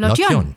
Lotjon. 0.00 0.54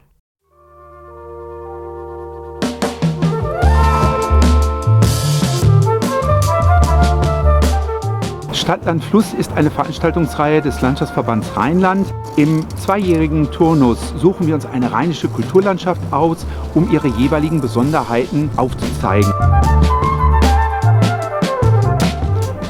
Stadtland 8.54 9.04
Fluss 9.04 9.34
ist 9.34 9.52
eine 9.54 9.72
Veranstaltungsreihe 9.72 10.62
des 10.62 10.80
Landschaftsverbands 10.82 11.58
Rheinland. 11.58 12.14
Im 12.38 12.70
zweijährigen 12.78 13.50
Turnus 13.50 14.14
suchen 14.16 14.46
wir 14.46 14.54
uns 14.54 14.68
eine 14.68 14.92
rheinische 14.92 15.28
Kulturlandschaft 15.28 16.02
aus, 16.12 16.46
um 16.76 16.92
ihre 16.92 17.08
jeweiligen 17.08 17.62
Besonderheiten 17.62 18.52
aufzuzeigen. 18.58 19.34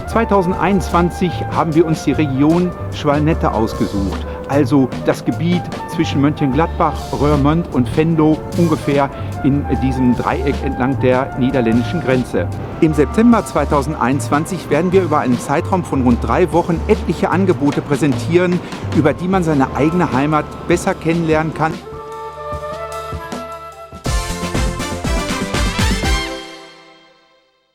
2021 0.08 1.32
haben 1.52 1.76
wir 1.76 1.86
uns 1.86 2.06
die 2.06 2.14
Region 2.14 2.72
Schwalnette 2.94 3.52
ausgesucht, 3.54 4.26
also 4.52 4.90
das 5.06 5.24
Gebiet 5.24 5.62
zwischen 5.96 6.20
Mönchengladbach, 6.22 6.94
Röhrmond 7.20 7.74
und 7.74 7.96
Venlo 7.96 8.38
ungefähr 8.58 9.10
in 9.44 9.66
diesem 9.82 10.16
Dreieck 10.16 10.56
entlang 10.64 11.00
der 11.00 11.38
niederländischen 11.40 12.02
Grenze. 12.02 12.48
Im 12.82 12.94
September 12.94 13.46
2021 13.46 14.70
werden 14.70 14.92
wir 14.92 15.04
über 15.04 15.20
einen 15.20 15.40
Zeitraum 15.40 15.84
von 15.84 16.04
rund 16.04 16.22
drei 16.22 16.52
Wochen 16.52 16.80
etliche 16.88 17.30
Angebote 17.30 17.82
präsentieren, 17.82 18.60
über 18.98 19.14
die 19.14 19.28
man 19.28 19.44
seine 19.44 19.76
eigene 19.76 20.12
Heimat 20.12 20.46
besser 20.68 20.94
kennenlernen 20.94 21.54
kann. 21.54 21.74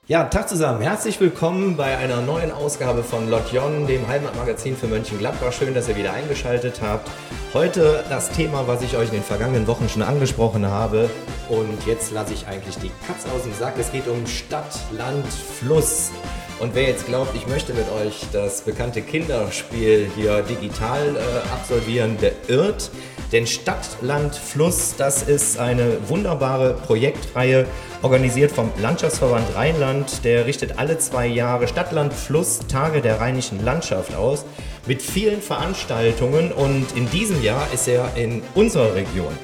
Ja, 0.08 0.22
Tag 0.22 0.48
zusammen. 0.48 0.82
Herzlich 0.82 1.18
willkommen 1.18 1.76
bei 1.76 1.96
einer 1.96 2.20
neuen 2.20 2.52
Ausgabe 2.52 3.02
von 3.02 3.28
Lotjon, 3.28 3.88
dem 3.88 4.06
Heimatmagazin 4.06 4.76
für 4.76 4.86
Mönchengladbach. 4.86 5.52
Schön, 5.52 5.74
dass 5.74 5.88
ihr 5.88 5.96
wieder 5.96 6.12
eingeschaltet 6.12 6.80
habt. 6.80 7.10
Heute 7.52 8.04
das 8.08 8.30
Thema, 8.30 8.68
was 8.68 8.82
ich 8.82 8.96
euch 8.96 9.08
in 9.08 9.14
den 9.14 9.24
vergangenen 9.24 9.66
Wochen 9.66 9.88
schon 9.88 10.02
angesprochen 10.02 10.64
habe. 10.64 11.10
Und 11.48 11.84
jetzt 11.88 12.12
lasse 12.12 12.34
ich 12.34 12.46
eigentlich 12.46 12.78
die 12.78 12.92
Katze 13.04 13.28
aus 13.32 13.42
dem 13.42 13.54
Sack. 13.54 13.74
Es 13.80 13.90
geht 13.90 14.06
um 14.06 14.24
Stadt, 14.28 14.78
Land, 14.96 15.26
Fluss. 15.26 16.12
Und 16.60 16.76
wer 16.76 16.84
jetzt 16.84 17.06
glaubt, 17.06 17.34
ich 17.34 17.48
möchte 17.48 17.74
mit 17.74 17.90
euch 17.90 18.26
das 18.32 18.60
bekannte 18.60 19.02
Kinderspiel 19.02 20.08
hier 20.14 20.42
digital 20.42 21.16
äh, 21.16 21.52
absolvieren, 21.52 22.16
der 22.18 22.30
irrt. 22.46 22.92
Denn 23.32 23.46
Stadt, 23.46 23.98
Land, 24.02 24.36
Fluss, 24.36 24.94
das 24.96 25.22
ist 25.22 25.58
eine 25.58 26.08
wunderbare 26.08 26.74
Projektreihe, 26.74 27.66
organisiert 28.02 28.52
vom 28.52 28.70
Landschaftsverband 28.80 29.54
Rheinland. 29.56 30.24
Der 30.24 30.46
richtet 30.46 30.78
alle 30.78 30.98
zwei 30.98 31.26
Jahre 31.26 31.66
Stadt, 31.66 31.90
Land, 31.92 32.12
Fluss, 32.12 32.60
Tage 32.68 33.00
der 33.00 33.20
rheinischen 33.20 33.64
Landschaft 33.64 34.14
aus, 34.14 34.44
mit 34.86 35.02
vielen 35.02 35.42
Veranstaltungen. 35.42 36.52
Und 36.52 36.86
in 36.96 37.10
diesem 37.10 37.42
Jahr 37.42 37.66
ist 37.72 37.88
er 37.88 38.10
in 38.16 38.42
unserer 38.54 38.94
Region 38.94 39.36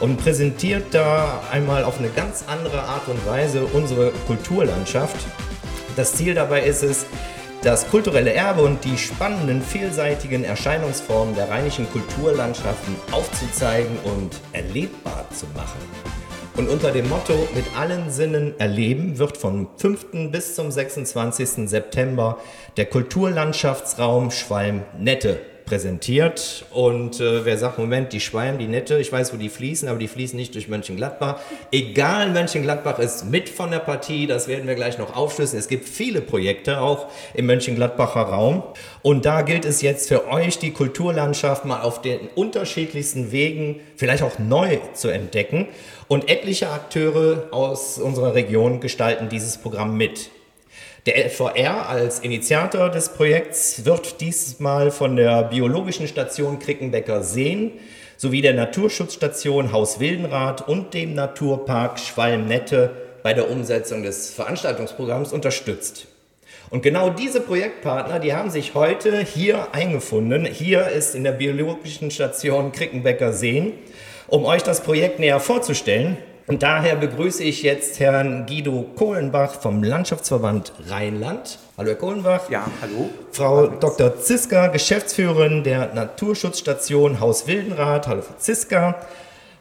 und 0.00 0.16
präsentiert 0.16 0.84
da 0.92 1.42
einmal 1.50 1.84
auf 1.84 1.98
eine 1.98 2.08
ganz 2.08 2.44
andere 2.46 2.82
Art 2.82 3.08
und 3.08 3.24
Weise 3.26 3.64
unsere 3.72 4.10
Kulturlandschaft. 4.26 5.16
Das 5.96 6.14
Ziel 6.14 6.34
dabei 6.34 6.62
ist 6.62 6.82
es, 6.82 7.06
das 7.62 7.88
kulturelle 7.88 8.32
Erbe 8.32 8.62
und 8.62 8.84
die 8.84 8.96
spannenden, 8.96 9.60
vielseitigen 9.60 10.44
Erscheinungsformen 10.44 11.34
der 11.34 11.50
rheinischen 11.50 11.90
Kulturlandschaften 11.90 12.96
aufzuzeigen 13.12 13.98
und 14.04 14.40
erlebbar 14.52 15.26
zu 15.30 15.46
machen. 15.54 15.80
Und 16.56 16.68
unter 16.68 16.90
dem 16.90 17.08
Motto 17.08 17.48
Mit 17.54 17.64
allen 17.78 18.10
Sinnen 18.10 18.58
erleben 18.58 19.18
wird 19.18 19.36
vom 19.36 19.68
5. 19.76 20.30
bis 20.30 20.54
zum 20.54 20.70
26. 20.70 21.68
September 21.68 22.38
der 22.76 22.86
Kulturlandschaftsraum 22.86 24.30
Schwalm-Nette 24.30 25.49
präsentiert. 25.64 26.64
Und 26.70 27.20
äh, 27.20 27.44
wer 27.44 27.58
sagt, 27.58 27.78
Moment, 27.78 28.12
die 28.12 28.20
Schweim, 28.20 28.58
die 28.58 28.66
Nette, 28.66 28.98
ich 28.98 29.10
weiß, 29.12 29.32
wo 29.32 29.36
die 29.36 29.48
fließen, 29.48 29.88
aber 29.88 29.98
die 29.98 30.08
fließen 30.08 30.36
nicht 30.36 30.54
durch 30.54 30.68
Mönchengladbach. 30.68 31.40
Egal, 31.72 32.30
Mönchengladbach 32.30 32.98
ist 32.98 33.30
mit 33.30 33.48
von 33.48 33.70
der 33.70 33.78
Partie, 33.78 34.26
das 34.26 34.48
werden 34.48 34.66
wir 34.66 34.74
gleich 34.74 34.98
noch 34.98 35.16
aufschlüsseln. 35.16 35.58
Es 35.58 35.68
gibt 35.68 35.88
viele 35.88 36.20
Projekte 36.20 36.80
auch 36.80 37.08
im 37.34 37.46
Mönchengladbacher 37.46 38.22
Raum. 38.22 38.62
Und 39.02 39.24
da 39.24 39.42
gilt 39.42 39.64
es 39.64 39.82
jetzt 39.82 40.08
für 40.08 40.28
euch, 40.28 40.58
die 40.58 40.72
Kulturlandschaft 40.72 41.64
mal 41.64 41.82
auf 41.82 42.02
den 42.02 42.28
unterschiedlichsten 42.34 43.32
Wegen 43.32 43.80
vielleicht 43.96 44.22
auch 44.22 44.38
neu 44.38 44.78
zu 44.94 45.08
entdecken. 45.08 45.68
Und 46.08 46.28
etliche 46.28 46.70
Akteure 46.70 47.48
aus 47.52 47.98
unserer 47.98 48.34
Region 48.34 48.80
gestalten 48.80 49.28
dieses 49.28 49.58
Programm 49.58 49.96
mit. 49.96 50.30
Der 51.10 51.28
FVR 51.28 51.88
als 51.88 52.20
Initiator 52.20 52.88
des 52.88 53.08
Projekts 53.08 53.84
wird 53.84 54.20
diesmal 54.20 54.92
von 54.92 55.16
der 55.16 55.42
biologischen 55.42 56.06
Station 56.06 56.60
Krickenbecker 56.60 57.24
Seen 57.24 57.72
sowie 58.16 58.42
der 58.42 58.54
Naturschutzstation 58.54 59.72
Haus 59.72 59.98
Wildenrath 59.98 60.68
und 60.68 60.94
dem 60.94 61.14
Naturpark 61.14 61.98
Schwalm-Nette 61.98 62.92
bei 63.24 63.34
der 63.34 63.50
Umsetzung 63.50 64.04
des 64.04 64.30
Veranstaltungsprogramms 64.30 65.32
unterstützt. 65.32 66.06
Und 66.70 66.84
genau 66.84 67.10
diese 67.10 67.40
Projektpartner, 67.40 68.20
die 68.20 68.32
haben 68.32 68.50
sich 68.50 68.74
heute 68.76 69.18
hier 69.18 69.74
eingefunden. 69.74 70.44
Hier 70.44 70.86
ist 70.90 71.16
in 71.16 71.24
der 71.24 71.32
biologischen 71.32 72.12
Station 72.12 72.70
Krickenbecker 72.70 73.32
Seen, 73.32 73.72
um 74.28 74.44
euch 74.44 74.62
das 74.62 74.80
Projekt 74.80 75.18
näher 75.18 75.40
vorzustellen. 75.40 76.18
Und 76.50 76.64
daher 76.64 76.96
begrüße 76.96 77.44
ich 77.44 77.62
jetzt 77.62 78.00
Herrn 78.00 78.44
Guido 78.44 78.84
Kohlenbach 78.96 79.60
vom 79.60 79.84
Landschaftsverband 79.84 80.72
Rheinland. 80.88 81.60
Hallo 81.78 81.90
Herr 81.90 81.96
Kohlenbach. 81.96 82.50
Ja, 82.50 82.66
hallo. 82.82 83.08
Frau 83.30 83.56
hallo. 83.58 83.72
Dr. 83.78 84.16
Ziska, 84.16 84.66
Geschäftsführerin 84.66 85.62
der 85.62 85.94
Naturschutzstation 85.94 87.20
Haus 87.20 87.46
Wildenrath. 87.46 88.08
Hallo 88.08 88.22
Frau 88.22 88.34
Ziska. 88.38 89.00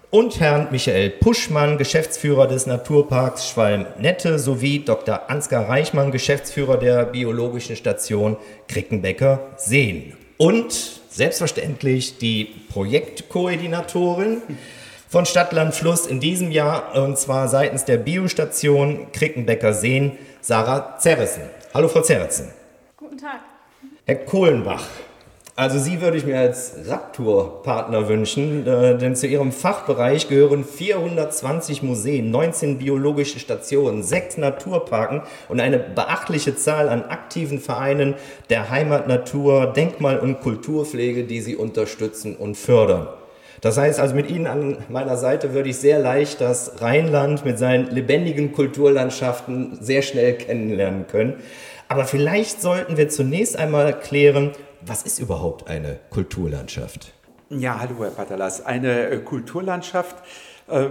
Und 0.10 0.40
Herrn 0.40 0.70
Michael 0.72 1.12
Puschmann, 1.12 1.78
Geschäftsführer 1.78 2.48
des 2.48 2.66
Naturparks 2.66 3.50
Schwalm-Nette, 3.50 4.40
sowie 4.40 4.80
Dr. 4.80 5.30
Ansgar 5.30 5.70
Reichmann, 5.70 6.10
Geschäftsführer 6.10 6.78
der 6.78 7.06
Biologischen 7.06 7.76
Station 7.76 8.36
Krickenbecker 8.68 9.42
Seen. 9.58 10.14
Und 10.38 10.74
selbstverständlich 11.12 12.18
die 12.18 12.46
Projektkoordinatorin 12.72 14.42
von 15.10 15.26
Stadtland 15.26 15.74
Fluss 15.74 16.06
in 16.06 16.20
diesem 16.20 16.52
Jahr 16.52 16.96
und 16.96 17.18
zwar 17.18 17.48
seitens 17.48 17.84
der 17.84 17.98
Biostation 17.98 19.12
Krickenbecker 19.12 19.74
Seen, 19.74 20.12
Sarah 20.40 20.98
Zerrissen. 21.00 21.42
Hallo 21.74 21.88
Frau 21.88 22.02
Zerrissen. 22.02 22.50
Guten 22.96 23.18
Tag. 23.18 23.40
Herr 24.06 24.18
Kohlenbach, 24.18 24.84
also 25.56 25.80
Sie 25.80 26.00
würde 26.00 26.18
ich 26.18 26.26
mir 26.26 26.40
als 26.40 26.76
Raptur-Partner 26.88 28.08
wünschen, 28.08 28.68
äh, 28.68 29.00
denn 29.00 29.16
zu 29.16 29.26
Ihrem 29.26 29.52
Fachbereich 29.52 30.30
gehören 30.30 30.64
420 30.64 31.82
Museen, 31.82 32.30
19 32.30 32.78
biologische 32.78 33.40
Stationen, 33.40 34.04
sechs 34.04 34.38
Naturparken 34.38 35.24
und 35.48 35.60
eine 35.60 35.80
beachtliche 35.80 36.56
Zahl 36.56 36.88
an 36.88 37.04
aktiven 37.04 37.60
Vereinen 37.60 38.14
der 38.52 38.70
Heimat, 38.70 39.08
Natur, 39.08 39.74
Denkmal- 39.74 40.20
und 40.20 40.40
Kulturpflege, 40.40 41.24
die 41.24 41.42
Sie 41.42 41.56
unterstützen 41.56 42.36
und 42.36 42.56
fördern. 42.56 43.08
Das 43.62 43.78
heißt 43.78 44.00
also, 44.00 44.16
mit 44.16 44.30
Ihnen 44.30 44.48
an 44.48 44.78
meiner 44.88 45.18
Seite 45.18 45.54
würde 45.54 45.70
ich 45.70 45.78
sehr 45.78 46.00
leicht 46.00 46.40
das 46.40 46.82
Rheinland 46.82 47.44
mit 47.44 47.60
seinen 47.60 47.88
lebendigen 47.88 48.54
Kulturlandschaften 48.54 49.78
sehr 49.82 50.02
schnell 50.02 50.36
kennenlernen 50.36 51.08
können. 51.08 51.36
Aber 51.90 52.06
vielleicht 52.06 52.62
sollten 52.62 52.98
wir 52.98 53.10
zunächst 53.10 53.58
einmal 53.58 54.00
klären, 54.00 54.52
was 54.82 55.04
ist 55.04 55.20
überhaupt 55.20 55.70
eine 55.70 56.00
Kulturlandschaft? 56.10 57.14
Ja, 57.50 57.80
hallo 57.80 57.96
Herr 58.02 58.12
Patalas. 58.12 58.66
Eine 58.66 59.10
äh, 59.10 59.18
Kulturlandschaft 59.18 60.16
äh, 60.70 60.90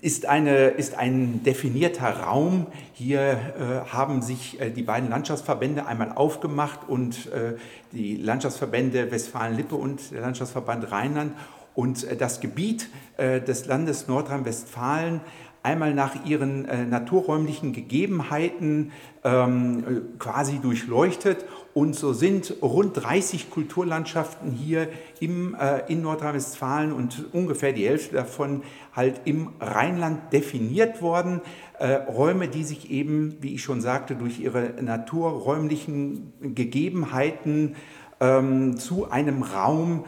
ist, 0.00 0.26
eine, 0.26 0.68
ist 0.68 0.96
ein 0.96 1.42
definierter 1.42 2.08
Raum. 2.08 2.68
Hier 2.94 3.20
äh, 3.20 3.90
haben 3.92 4.22
sich 4.22 4.60
äh, 4.60 4.70
die 4.70 4.82
beiden 4.82 5.10
Landschaftsverbände 5.10 5.86
einmal 5.86 6.12
aufgemacht 6.12 6.88
und 6.88 7.30
äh, 7.32 7.54
die 7.92 8.16
Landschaftsverbände 8.16 9.10
Westfalen-Lippe 9.10 9.74
und 9.74 10.12
der 10.12 10.20
Landschaftsverband 10.20 10.90
Rheinland 10.90 11.32
und 11.78 12.02
äh, 12.02 12.16
das 12.16 12.40
Gebiet 12.40 12.88
äh, 13.18 13.40
des 13.40 13.66
Landes 13.66 14.08
Nordrhein-Westfalen 14.08 15.20
einmal 15.62 15.94
nach 15.94 16.24
ihren 16.24 16.64
äh, 16.64 16.84
naturräumlichen 16.84 17.72
Gegebenheiten 17.72 18.90
ähm, 19.22 19.84
quasi 20.18 20.58
durchleuchtet. 20.58 21.44
Und 21.74 21.94
so 21.94 22.12
sind 22.12 22.54
rund 22.62 22.96
30 22.96 23.50
Kulturlandschaften 23.50 24.50
hier 24.50 24.88
im, 25.20 25.54
äh, 25.54 25.82
in 25.86 26.02
Nordrhein-Westfalen 26.02 26.92
und 26.92 27.26
ungefähr 27.32 27.72
die 27.72 27.86
Hälfte 27.86 28.16
davon 28.16 28.64
halt 28.92 29.20
im 29.24 29.50
Rheinland 29.60 30.32
definiert 30.32 31.00
worden. 31.00 31.42
Äh, 31.78 31.92
Räume, 31.92 32.48
die 32.48 32.64
sich 32.64 32.90
eben, 32.90 33.36
wie 33.40 33.54
ich 33.54 33.62
schon 33.62 33.80
sagte, 33.80 34.16
durch 34.16 34.40
ihre 34.40 34.74
naturräumlichen 34.80 36.32
Gegebenheiten 36.40 37.76
ähm, 38.18 38.76
zu 38.76 39.12
einem 39.12 39.44
Raum 39.44 40.04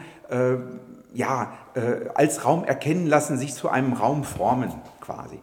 ja, 1.13 1.53
äh, 1.75 2.09
als 2.15 2.45
Raum 2.45 2.63
erkennen 2.63 3.07
lassen, 3.07 3.37
sich 3.37 3.53
zu 3.53 3.69
einem 3.69 3.93
Raum 3.93 4.23
formen 4.23 4.71
quasi. 5.01 5.39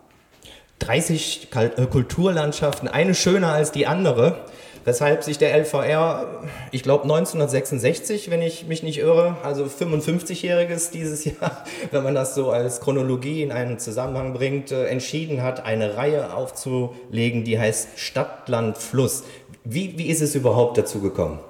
30 0.80 1.48
äh, 1.54 1.86
Kulturlandschaften, 1.86 2.88
eine 2.88 3.14
schöner 3.14 3.52
als 3.52 3.72
die 3.72 3.86
andere. 3.86 4.44
weshalb 4.84 5.22
sich 5.22 5.36
der 5.36 5.54
LVR, 5.54 6.44
ich 6.70 6.82
glaube 6.82 7.02
1966, 7.02 8.30
wenn 8.30 8.40
ich 8.40 8.66
mich 8.68 8.82
nicht 8.82 8.98
irre, 8.98 9.36
also 9.42 9.64
55-jähriges 9.64 10.90
dieses 10.90 11.24
Jahr, 11.26 11.64
wenn 11.90 12.02
man 12.02 12.14
das 12.14 12.34
so 12.34 12.50
als 12.50 12.80
Chronologie 12.80 13.42
in 13.42 13.52
einen 13.52 13.78
Zusammenhang 13.78 14.32
bringt, 14.32 14.72
äh, 14.72 14.86
entschieden 14.86 15.42
hat, 15.42 15.66
eine 15.66 15.96
Reihe 15.96 16.32
aufzulegen, 16.32 17.44
die 17.44 17.58
heißt 17.58 17.98
Stadt, 17.98 18.48
Land, 18.48 18.78
Fluss. 18.78 19.24
Wie, 19.64 19.98
wie 19.98 20.06
ist 20.06 20.22
es 20.22 20.34
überhaupt 20.34 20.78
dazu 20.78 21.00
gekommen? 21.00 21.40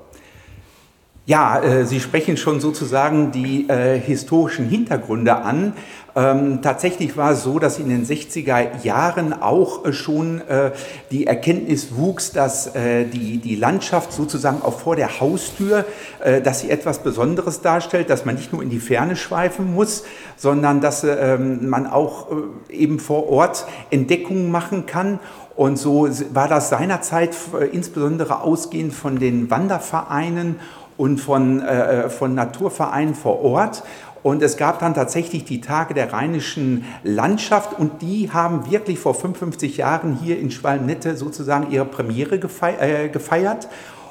Ja, 1.29 1.61
äh, 1.61 1.85
Sie 1.85 2.01
sprechen 2.01 2.39
schon 2.39 2.59
sozusagen 2.59 3.33
die 3.33 3.69
äh, 3.69 4.01
historischen 4.01 4.67
Hintergründe 4.67 5.37
an. 5.37 5.75
Ähm, 6.17 6.63
tatsächlich 6.63 7.19
war 7.19 7.33
es 7.33 7.43
so, 7.43 7.59
dass 7.59 7.79
in 7.79 7.91
den 7.91 8.07
60er 8.07 8.83
Jahren 8.83 9.35
auch 9.35 9.85
äh, 9.85 9.93
schon 9.93 10.41
äh, 10.49 10.71
die 11.11 11.27
Erkenntnis 11.27 11.95
wuchs, 11.95 12.33
dass 12.33 12.75
äh, 12.75 13.05
die, 13.05 13.37
die 13.37 13.57
Landschaft 13.57 14.15
sozusagen 14.15 14.63
auch 14.63 14.81
vor 14.81 14.97
der 14.97 15.21
Haustür, 15.21 15.85
äh, 16.25 16.41
dass 16.41 16.61
sie 16.61 16.71
etwas 16.71 17.01
Besonderes 17.03 17.61
darstellt, 17.61 18.09
dass 18.09 18.25
man 18.25 18.37
nicht 18.37 18.55
nur 18.55 18.63
in 18.63 18.71
die 18.71 18.81
Ferne 18.81 19.15
schweifen 19.15 19.75
muss, 19.75 20.05
sondern 20.39 20.81
dass 20.81 21.05
ähm, 21.05 21.69
man 21.69 21.87
auch 21.87 22.29
eben 22.71 22.99
vor 23.01 23.29
Ort 23.29 23.67
Entdeckungen 23.91 24.51
machen 24.51 24.87
kann. 24.87 25.21
Und 25.57 25.77
so 25.77 26.09
war 26.33 26.49
das 26.49 26.71
seinerzeit 26.71 27.37
insbesondere 27.73 28.43
ausgehend 28.43 28.95
von 28.95 29.19
den 29.19 29.51
Wandervereinen 29.51 30.61
und 30.99 31.19
von, 31.19 31.63
äh, 31.63 32.05
äh, 32.05 32.11
von 32.11 32.35
Naturvereinen 32.35 33.15
vor 33.15 33.43
Ort. 33.43 33.83
Und 34.23 34.43
es 34.43 34.57
gab 34.57 34.81
dann 34.81 34.95
tatsächlich 34.95 35.45
die 35.45 35.61
Tage 35.61 35.95
der 35.95 36.13
rheinischen 36.13 36.85
Landschaft 37.05 37.79
und 37.79 38.03
die 38.03 38.31
haben 38.31 38.71
wirklich 38.71 38.99
vor 38.99 39.15
55 39.15 39.79
Jahren 39.79 40.19
hier 40.21 40.39
in 40.39 40.51
Schwalmnette 40.51 41.17
sozusagen 41.17 41.71
ihre 41.71 41.87
Premiere 41.87 42.35
äh, 42.35 43.09
gefeiert. 43.09 43.69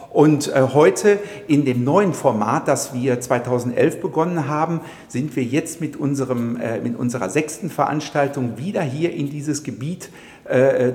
Und 0.10 0.48
äh, 0.48 0.62
heute 0.74 1.20
in 1.48 1.66
dem 1.66 1.84
neuen 1.84 2.14
Format, 2.14 2.70
das 2.70 2.94
wir 2.94 3.20
2011 3.20 4.00
begonnen 4.00 4.48
haben, 4.48 4.80
sind 5.10 5.36
wir 5.36 5.44
jetzt 5.44 5.82
mit, 5.82 5.98
unserem, 5.98 6.58
mit 6.82 6.98
unserer 6.98 7.30
sechsten 7.30 7.70
Veranstaltung 7.70 8.58
wieder 8.58 8.82
hier 8.82 9.14
in 9.14 9.30
dieses 9.30 9.64
Gebiet 9.64 10.10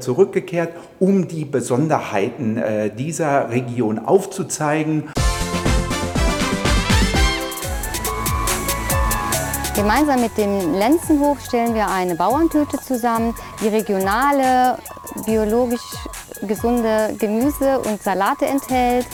zurückgekehrt, 0.00 0.70
um 0.98 1.28
die 1.28 1.44
Besonderheiten 1.44 2.58
dieser 2.96 3.50
Region 3.50 3.98
aufzuzeigen. 3.98 5.10
Gemeinsam 9.74 10.20
mit 10.20 10.36
dem 10.36 10.74
Lenzenhof 10.74 11.40
stellen 11.40 11.74
wir 11.74 11.88
eine 11.88 12.14
Bauerntüte 12.14 12.78
zusammen, 12.78 13.34
die 13.62 13.68
regionale, 13.68 14.78
biologisch 15.24 15.80
gesunde 16.42 17.16
Gemüse 17.18 17.80
und 17.80 18.02
Salate 18.02 18.46
enthält. 18.46 19.06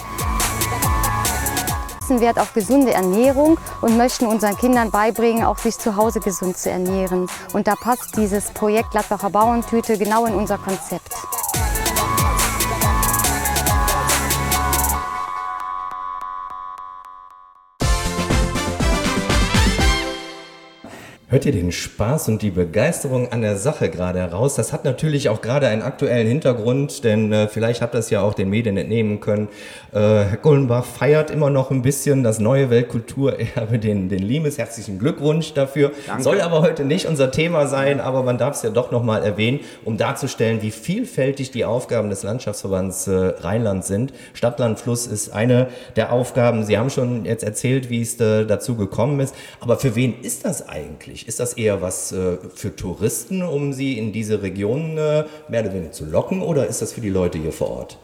Wir 2.08 2.20
Wert 2.20 2.40
auf 2.40 2.54
gesunde 2.54 2.92
Ernährung 2.92 3.58
und 3.82 3.96
möchten 3.96 4.26
unseren 4.26 4.56
Kindern 4.56 4.90
beibringen, 4.90 5.44
auch 5.44 5.58
sich 5.58 5.78
zu 5.78 5.94
Hause 5.94 6.20
gesund 6.20 6.56
zu 6.56 6.70
ernähren. 6.70 7.28
Und 7.52 7.68
da 7.68 7.74
passt 7.74 8.16
dieses 8.16 8.50
Projekt 8.50 8.92
Gladbacher 8.92 9.30
Bauerntüte 9.30 9.96
genau 9.98 10.24
in 10.24 10.34
unser 10.34 10.58
Konzept. 10.58 11.12
Hört 21.30 21.44
ihr 21.44 21.52
den 21.52 21.72
Spaß 21.72 22.30
und 22.30 22.40
die 22.40 22.48
Begeisterung 22.48 23.30
an 23.30 23.42
der 23.42 23.58
Sache 23.58 23.90
gerade 23.90 24.18
heraus? 24.18 24.54
Das 24.54 24.72
hat 24.72 24.86
natürlich 24.86 25.28
auch 25.28 25.42
gerade 25.42 25.68
einen 25.68 25.82
aktuellen 25.82 26.26
Hintergrund, 26.26 27.04
denn 27.04 27.30
äh, 27.34 27.48
vielleicht 27.48 27.82
habt 27.82 27.94
ihr 27.94 27.98
es 27.98 28.08
ja 28.08 28.22
auch 28.22 28.32
den 28.32 28.48
Medien 28.48 28.78
entnehmen 28.78 29.20
können. 29.20 29.48
Äh, 29.92 29.98
Herr 29.98 30.38
Gullenbach 30.38 30.86
feiert 30.86 31.30
immer 31.30 31.50
noch 31.50 31.70
ein 31.70 31.82
bisschen 31.82 32.24
das 32.24 32.38
neue 32.38 32.70
Weltkulturerbe, 32.70 33.78
den, 33.78 34.08
den 34.08 34.22
Limes. 34.22 34.56
Herzlichen 34.56 34.98
Glückwunsch 34.98 35.52
dafür. 35.52 35.92
Danke. 36.06 36.22
Soll 36.22 36.40
aber 36.40 36.62
heute 36.62 36.86
nicht 36.86 37.04
unser 37.04 37.30
Thema 37.30 37.66
sein, 37.66 38.00
aber 38.00 38.22
man 38.22 38.38
darf 38.38 38.56
es 38.56 38.62
ja 38.62 38.70
doch 38.70 38.90
nochmal 38.90 39.22
erwähnen, 39.22 39.60
um 39.84 39.98
darzustellen, 39.98 40.62
wie 40.62 40.70
vielfältig 40.70 41.50
die 41.50 41.66
Aufgaben 41.66 42.08
des 42.08 42.22
Landschaftsverbands 42.22 43.06
äh, 43.06 43.12
Rheinland 43.12 43.84
sind. 43.84 44.14
Stadtland 44.32 44.80
Fluss 44.80 45.06
ist 45.06 45.28
eine 45.28 45.68
der 45.94 46.10
Aufgaben. 46.10 46.64
Sie 46.64 46.78
haben 46.78 46.88
schon 46.88 47.26
jetzt 47.26 47.44
erzählt, 47.44 47.90
wie 47.90 48.00
es 48.00 48.18
äh, 48.18 48.46
dazu 48.46 48.76
gekommen 48.76 49.20
ist. 49.20 49.34
Aber 49.60 49.76
für 49.76 49.94
wen 49.94 50.22
ist 50.22 50.46
das 50.46 50.66
eigentlich? 50.70 51.17
Eigentlich? 51.18 51.28
Ist 51.28 51.40
das 51.40 51.54
eher 51.54 51.82
was 51.82 52.12
äh, 52.12 52.38
für 52.54 52.74
Touristen, 52.74 53.42
um 53.42 53.72
sie 53.72 53.98
in 53.98 54.12
diese 54.12 54.42
Region 54.42 54.98
äh, 54.98 55.24
mehr 55.48 55.62
oder 55.62 55.72
weniger 55.72 55.92
zu 55.92 56.04
locken, 56.04 56.42
oder 56.42 56.66
ist 56.66 56.82
das 56.82 56.92
für 56.92 57.00
die 57.00 57.10
Leute 57.10 57.38
hier 57.38 57.52
vor 57.52 57.70
Ort? 57.70 57.98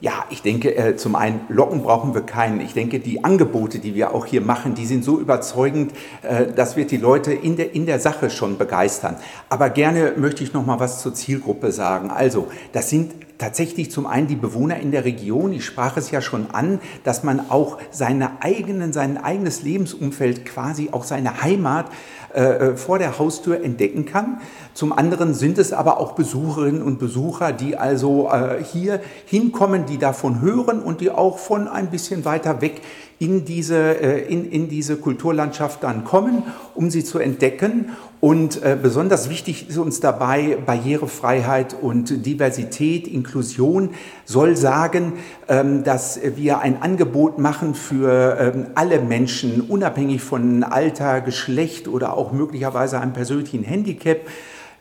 Ja, 0.00 0.24
ich 0.30 0.42
denke, 0.42 0.76
äh, 0.76 0.96
zum 0.96 1.16
einen 1.16 1.40
locken 1.48 1.82
brauchen 1.82 2.14
wir 2.14 2.20
keinen. 2.20 2.60
Ich 2.60 2.72
denke, 2.72 3.00
die 3.00 3.24
Angebote, 3.24 3.80
die 3.80 3.96
wir 3.96 4.14
auch 4.14 4.26
hier 4.26 4.40
machen, 4.40 4.76
die 4.76 4.86
sind 4.86 5.02
so 5.02 5.18
überzeugend, 5.18 5.92
äh, 6.22 6.46
das 6.54 6.76
wird 6.76 6.92
die 6.92 6.98
Leute 6.98 7.32
in 7.32 7.56
der, 7.56 7.74
in 7.74 7.84
der 7.84 7.98
Sache 7.98 8.30
schon 8.30 8.58
begeistern. 8.58 9.16
Aber 9.48 9.70
gerne 9.70 10.12
möchte 10.16 10.44
ich 10.44 10.52
noch 10.52 10.64
mal 10.64 10.78
was 10.78 11.02
zur 11.02 11.14
Zielgruppe 11.14 11.72
sagen. 11.72 12.12
Also, 12.12 12.46
das 12.70 12.90
sind 12.90 13.12
tatsächlich 13.38 13.90
zum 13.90 14.06
einen 14.06 14.28
die 14.28 14.36
Bewohner 14.36 14.78
in 14.78 14.92
der 14.92 15.04
Region. 15.04 15.52
Ich 15.52 15.64
sprach 15.64 15.96
es 15.96 16.12
ja 16.12 16.20
schon 16.20 16.50
an, 16.52 16.80
dass 17.02 17.24
man 17.24 17.50
auch 17.50 17.78
seine 17.90 18.42
eigenen, 18.42 18.92
sein 18.92 19.16
eigenes 19.16 19.62
Lebensumfeld, 19.62 20.44
quasi 20.44 20.90
auch 20.92 21.04
seine 21.04 21.42
Heimat 21.42 21.86
äh, 22.34 22.76
vor 22.76 22.98
der 22.98 23.18
Haustür 23.18 23.64
entdecken 23.64 24.04
kann. 24.04 24.40
Zum 24.74 24.92
anderen 24.92 25.34
sind 25.34 25.58
es 25.58 25.72
aber 25.72 25.98
auch 25.98 26.12
Besucherinnen 26.12 26.82
und 26.82 26.98
Besucher, 26.98 27.52
die 27.52 27.76
also 27.76 28.30
hier 28.72 29.00
hinkommen, 29.24 29.86
die 29.88 29.98
davon 29.98 30.40
hören 30.40 30.80
und 30.80 31.00
die 31.00 31.10
auch 31.10 31.38
von 31.38 31.66
ein 31.68 31.90
bisschen 31.90 32.24
weiter 32.24 32.60
weg 32.60 32.82
in 33.18 33.44
diese, 33.44 34.00
äh, 34.00 34.32
in, 34.32 34.50
in 34.50 34.68
diese 34.68 34.96
Kulturlandschaft 34.96 35.82
dann 35.82 36.04
kommen, 36.04 36.44
um 36.74 36.90
sie 36.90 37.02
zu 37.04 37.18
entdecken. 37.18 37.90
Und 38.20 38.62
äh, 38.62 38.76
besonders 38.80 39.30
wichtig 39.30 39.68
ist 39.68 39.78
uns 39.78 40.00
dabei 40.00 40.58
Barrierefreiheit 40.64 41.76
und 41.80 42.26
Diversität, 42.26 43.06
Inklusion 43.06 43.90
soll 44.24 44.56
sagen, 44.56 45.14
ähm, 45.48 45.84
dass 45.84 46.20
wir 46.36 46.58
ein 46.58 46.82
Angebot 46.82 47.38
machen 47.38 47.74
für 47.74 48.36
ähm, 48.40 48.66
alle 48.74 49.00
Menschen, 49.00 49.60
unabhängig 49.60 50.22
von 50.22 50.64
Alter, 50.64 51.20
Geschlecht 51.20 51.86
oder 51.86 52.16
auch 52.16 52.32
möglicherweise 52.32 53.00
einem 53.00 53.12
persönlichen 53.12 53.62
Handicap 53.62 54.18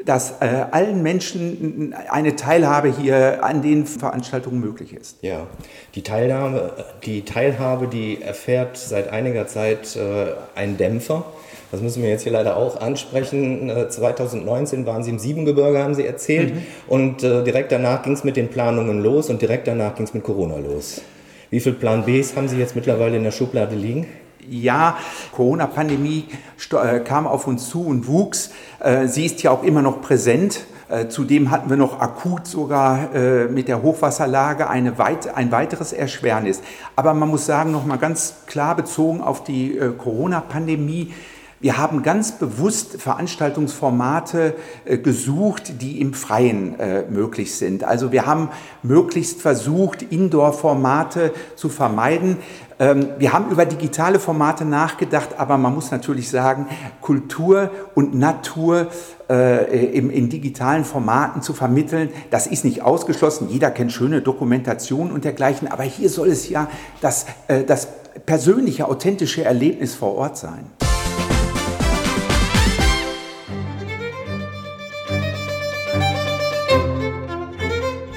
dass 0.05 0.41
äh, 0.41 0.65
allen 0.71 1.01
Menschen 1.01 1.95
eine 2.09 2.35
Teilhabe 2.35 2.93
hier 2.95 3.43
an 3.43 3.61
den 3.61 3.85
Veranstaltungen 3.85 4.59
möglich 4.59 4.93
ist. 4.93 5.17
Ja, 5.21 5.47
die 5.95 6.03
Teilnahme, 6.03 6.71
die 7.03 7.23
Teilhabe, 7.23 7.87
die 7.87 8.21
erfährt 8.21 8.77
seit 8.77 9.09
einiger 9.09 9.47
Zeit 9.47 9.95
äh, 9.95 10.33
einen 10.57 10.77
Dämpfer. 10.77 11.25
Das 11.71 11.81
müssen 11.81 12.01
wir 12.01 12.09
jetzt 12.09 12.23
hier 12.23 12.31
leider 12.31 12.55
auch 12.55 12.79
ansprechen. 12.79 13.71
2019 13.89 14.83
äh, 14.83 14.85
waren 14.85 15.03
Sie 15.03 15.09
im 15.09 15.19
Siebengebirge, 15.19 15.83
haben 15.83 15.95
Sie 15.95 16.05
erzählt. 16.05 16.55
Mhm. 16.55 16.61
Und 16.87 17.23
äh, 17.23 17.43
direkt 17.43 17.71
danach 17.71 18.03
ging 18.03 18.13
es 18.13 18.23
mit 18.23 18.37
den 18.37 18.47
Planungen 18.47 19.01
los 19.01 19.29
und 19.29 19.41
direkt 19.41 19.67
danach 19.67 19.95
ging 19.95 20.05
es 20.05 20.13
mit 20.13 20.23
Corona 20.23 20.57
los. 20.57 21.01
Wie 21.49 21.59
viele 21.59 21.75
Plan 21.75 22.05
Bs 22.05 22.35
haben 22.35 22.47
Sie 22.47 22.57
jetzt 22.57 22.75
mittlerweile 22.75 23.17
in 23.17 23.23
der 23.23 23.31
Schublade 23.31 23.75
liegen? 23.75 24.07
Ja, 24.49 24.97
Corona-Pandemie 25.33 26.25
äh, 26.71 26.99
kam 26.99 27.27
auf 27.27 27.47
uns 27.47 27.69
zu 27.69 27.85
und 27.85 28.07
wuchs. 28.07 28.51
Äh, 28.79 29.07
sie 29.07 29.25
ist 29.25 29.41
ja 29.43 29.51
auch 29.51 29.63
immer 29.63 29.81
noch 29.81 30.01
präsent. 30.01 30.65
Äh, 30.89 31.07
zudem 31.09 31.51
hatten 31.51 31.69
wir 31.69 31.77
noch 31.77 31.99
akut 31.99 32.47
sogar 32.47 33.09
mit 33.49 33.67
der 33.67 33.81
Hochwasserlage 33.81 34.67
weit, 34.97 35.35
ein 35.35 35.51
weiteres 35.51 35.91
Erschwernis. 35.91 36.61
Aber 36.95 37.13
man 37.13 37.29
muss 37.29 37.45
sagen, 37.45 37.71
noch 37.71 37.85
mal 37.85 37.97
ganz 37.97 38.35
klar 38.45 38.75
bezogen 38.75 39.21
auf 39.21 39.43
die 39.43 39.79
Corona-Pandemie, 39.97 41.13
wir 41.59 41.77
haben 41.77 42.03
ganz 42.03 42.33
bewusst 42.33 43.01
Veranstaltungsformate 43.01 44.53
äh, 44.85 44.97
gesucht, 44.99 45.81
die 45.81 45.99
im 45.99 46.13
Freien 46.13 46.79
äh, 46.79 47.03
möglich 47.09 47.55
sind. 47.55 47.83
Also 47.83 48.11
wir 48.11 48.27
haben 48.27 48.49
möglichst 48.83 49.41
versucht, 49.41 50.03
Indoor-Formate 50.03 51.33
zu 51.55 51.69
vermeiden. 51.69 52.37
Ähm, 52.79 53.07
wir 53.17 53.33
haben 53.33 53.49
über 53.49 53.65
digitale 53.65 54.19
Formate 54.19 54.65
nachgedacht, 54.65 55.29
aber 55.39 55.57
man 55.57 55.73
muss 55.73 55.89
natürlich 55.89 56.29
sagen, 56.29 56.67
Kultur 57.01 57.71
und 57.95 58.13
Natur 58.13 58.87
äh, 59.27 59.85
im, 59.97 60.11
in 60.11 60.29
digitalen 60.29 60.85
Formaten 60.85 61.41
zu 61.41 61.53
vermitteln, 61.53 62.09
das 62.29 62.45
ist 62.45 62.65
nicht 62.65 62.83
ausgeschlossen. 62.83 63.49
Jeder 63.49 63.71
kennt 63.71 63.91
schöne 63.91 64.21
Dokumentation 64.21 65.11
und 65.11 65.25
dergleichen, 65.25 65.67
aber 65.67 65.83
hier 65.83 66.09
soll 66.09 66.27
es 66.27 66.49
ja 66.49 66.69
das, 67.01 67.25
äh, 67.47 67.63
das 67.63 67.87
persönliche, 68.27 68.87
authentische 68.87 69.43
Erlebnis 69.43 69.95
vor 69.95 70.15
Ort 70.15 70.37
sein. 70.37 70.76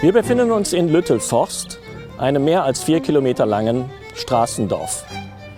Wir 0.03 0.15
befinden 0.15 0.51
uns 0.51 0.73
in 0.73 0.89
Lüttelforst, 0.89 1.79
einem 2.17 2.43
mehr 2.47 2.65
als 2.65 2.83
vier 2.83 3.01
Kilometer 3.01 3.45
langen 3.45 3.91
Straßendorf. 4.15 5.05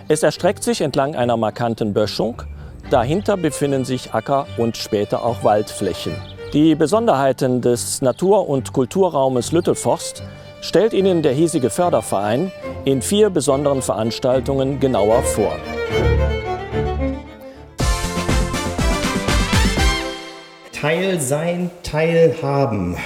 Es 0.09 0.21
erstreckt 0.21 0.65
sich 0.65 0.81
entlang 0.81 1.15
einer 1.15 1.37
markanten 1.37 1.93
Böschung. 1.93 2.41
Dahinter 2.89 3.37
befinden 3.37 3.85
sich 3.85 4.13
Acker- 4.13 4.45
und 4.57 4.75
später 4.75 5.23
auch 5.23 5.45
Waldflächen. 5.45 6.13
Die 6.51 6.75
Besonderheiten 6.75 7.61
des 7.61 8.01
Natur- 8.01 8.49
und 8.49 8.73
Kulturraumes 8.73 9.53
Lüttelforst 9.53 10.23
stellt 10.59 10.91
Ihnen 10.91 11.21
der 11.21 11.31
hiesige 11.31 11.69
Förderverein 11.69 12.51
in 12.83 13.01
vier 13.01 13.29
besonderen 13.29 13.81
Veranstaltungen 13.81 14.77
genauer 14.81 15.23
vor. 15.23 15.55
Teil 20.73 21.21
sein, 21.21 21.71
Teilhaben. 21.81 22.97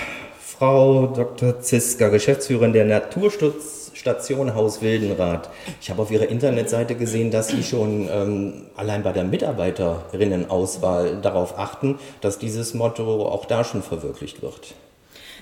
Frau 0.58 1.06
Dr. 1.06 1.60
Ziska, 1.60 2.08
Geschäftsführerin 2.10 2.74
der 2.74 2.86
Naturschutzstation 2.86 4.56
Haus 4.56 4.82
Wildenrath. 4.82 5.52
Ich 5.80 5.92
habe 5.92 6.02
auf 6.02 6.10
Ihrer 6.10 6.30
Internetseite 6.30 6.96
gesehen, 6.96 7.30
dass 7.30 7.50
Sie 7.50 7.62
schon 7.62 8.10
ähm, 8.12 8.66
allein 8.76 9.04
bei 9.04 9.12
der 9.12 9.24
Mitarbeiterinnen-Auswahl 9.26 11.22
darauf 11.22 11.60
achten, 11.60 12.00
dass 12.22 12.40
dieses 12.40 12.74
Motto 12.74 13.28
auch 13.28 13.46
da 13.46 13.64
schon 13.64 13.84
verwirklicht 13.84 14.42
wird. 14.42 14.74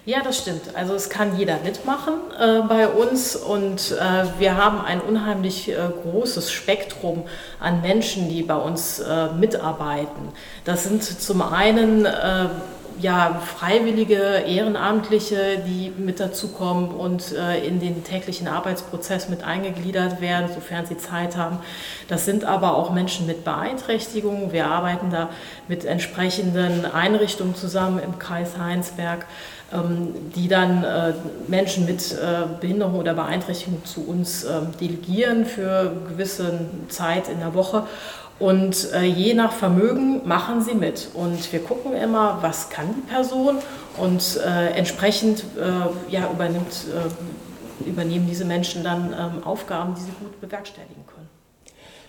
Ja, 0.05 0.21
das 0.21 0.37
stimmt. 0.37 0.75
Also 0.75 0.93
es 0.93 1.09
kann 1.09 1.37
jeder 1.37 1.59
mitmachen 1.63 2.15
äh, 2.37 2.61
bei 2.67 2.89
uns 2.89 3.37
und 3.37 3.91
äh, 3.97 4.25
wir 4.37 4.57
haben 4.57 4.81
ein 4.81 4.99
unheimlich 4.99 5.69
äh, 5.69 5.77
großes 6.03 6.51
Spektrum 6.51 7.23
an 7.61 7.81
Menschen, 7.81 8.27
die 8.27 8.43
bei 8.43 8.57
uns 8.57 8.99
äh, 8.99 9.29
mitarbeiten. 9.31 10.33
Das 10.65 10.83
sind 10.83 11.03
zum 11.03 11.41
einen 11.41 12.05
äh, 12.05 12.49
ja, 12.99 13.41
Freiwillige, 13.45 14.43
Ehrenamtliche, 14.47 15.63
die 15.65 15.91
mit 15.97 16.19
dazukommen 16.19 16.89
und 16.89 17.33
äh, 17.33 17.65
in 17.65 17.79
den 17.79 18.03
täglichen 18.03 18.47
Arbeitsprozess 18.47 19.29
mit 19.29 19.43
eingegliedert 19.43 20.21
werden, 20.21 20.49
sofern 20.53 20.85
sie 20.85 20.97
Zeit 20.97 21.35
haben. 21.35 21.59
Das 22.07 22.25
sind 22.25 22.45
aber 22.45 22.75
auch 22.75 22.91
Menschen 22.91 23.27
mit 23.27 23.43
Beeinträchtigungen. 23.43 24.51
Wir 24.51 24.67
arbeiten 24.67 25.09
da 25.09 25.29
mit 25.67 25.85
entsprechenden 25.85 26.85
Einrichtungen 26.85 27.55
zusammen 27.55 27.99
im 27.99 28.19
Kreis 28.19 28.57
Heinsberg, 28.57 29.25
ähm, 29.73 30.13
die 30.35 30.47
dann 30.47 30.83
äh, 30.83 31.13
Menschen 31.47 31.85
mit 31.85 32.13
äh, 32.13 32.45
Behinderung 32.61 32.99
oder 32.99 33.13
Beeinträchtigung 33.13 33.83
zu 33.83 34.07
uns 34.07 34.43
ähm, 34.43 34.67
delegieren 34.79 35.45
für 35.45 35.91
gewisse 36.07 36.59
Zeit 36.89 37.27
in 37.29 37.39
der 37.39 37.53
Woche. 37.53 37.83
Und 38.37 38.91
äh, 38.93 39.03
je 39.03 39.33
nach 39.33 39.53
Vermögen 39.53 40.27
machen 40.27 40.61
sie 40.61 40.73
mit. 40.73 41.09
Und 41.13 41.51
wir 41.53 41.59
gucken 41.59 41.93
immer, 41.93 42.39
was 42.41 42.69
kann 42.69 42.93
die 42.93 43.09
Person 43.09 43.57
und 43.97 44.39
äh, 44.45 44.71
entsprechend 44.71 45.45
äh, 45.57 46.11
ja, 46.11 46.29
übernimmt, 46.29 46.85
äh, 46.93 47.89
übernehmen 47.89 48.27
diese 48.27 48.43
Menschen 48.43 48.83
dann 48.83 49.13
ähm, 49.13 49.43
Aufgaben, 49.45 49.95
die 49.95 50.01
sie 50.01 50.11
gut 50.19 50.39
bewerkstelligen. 50.41 51.04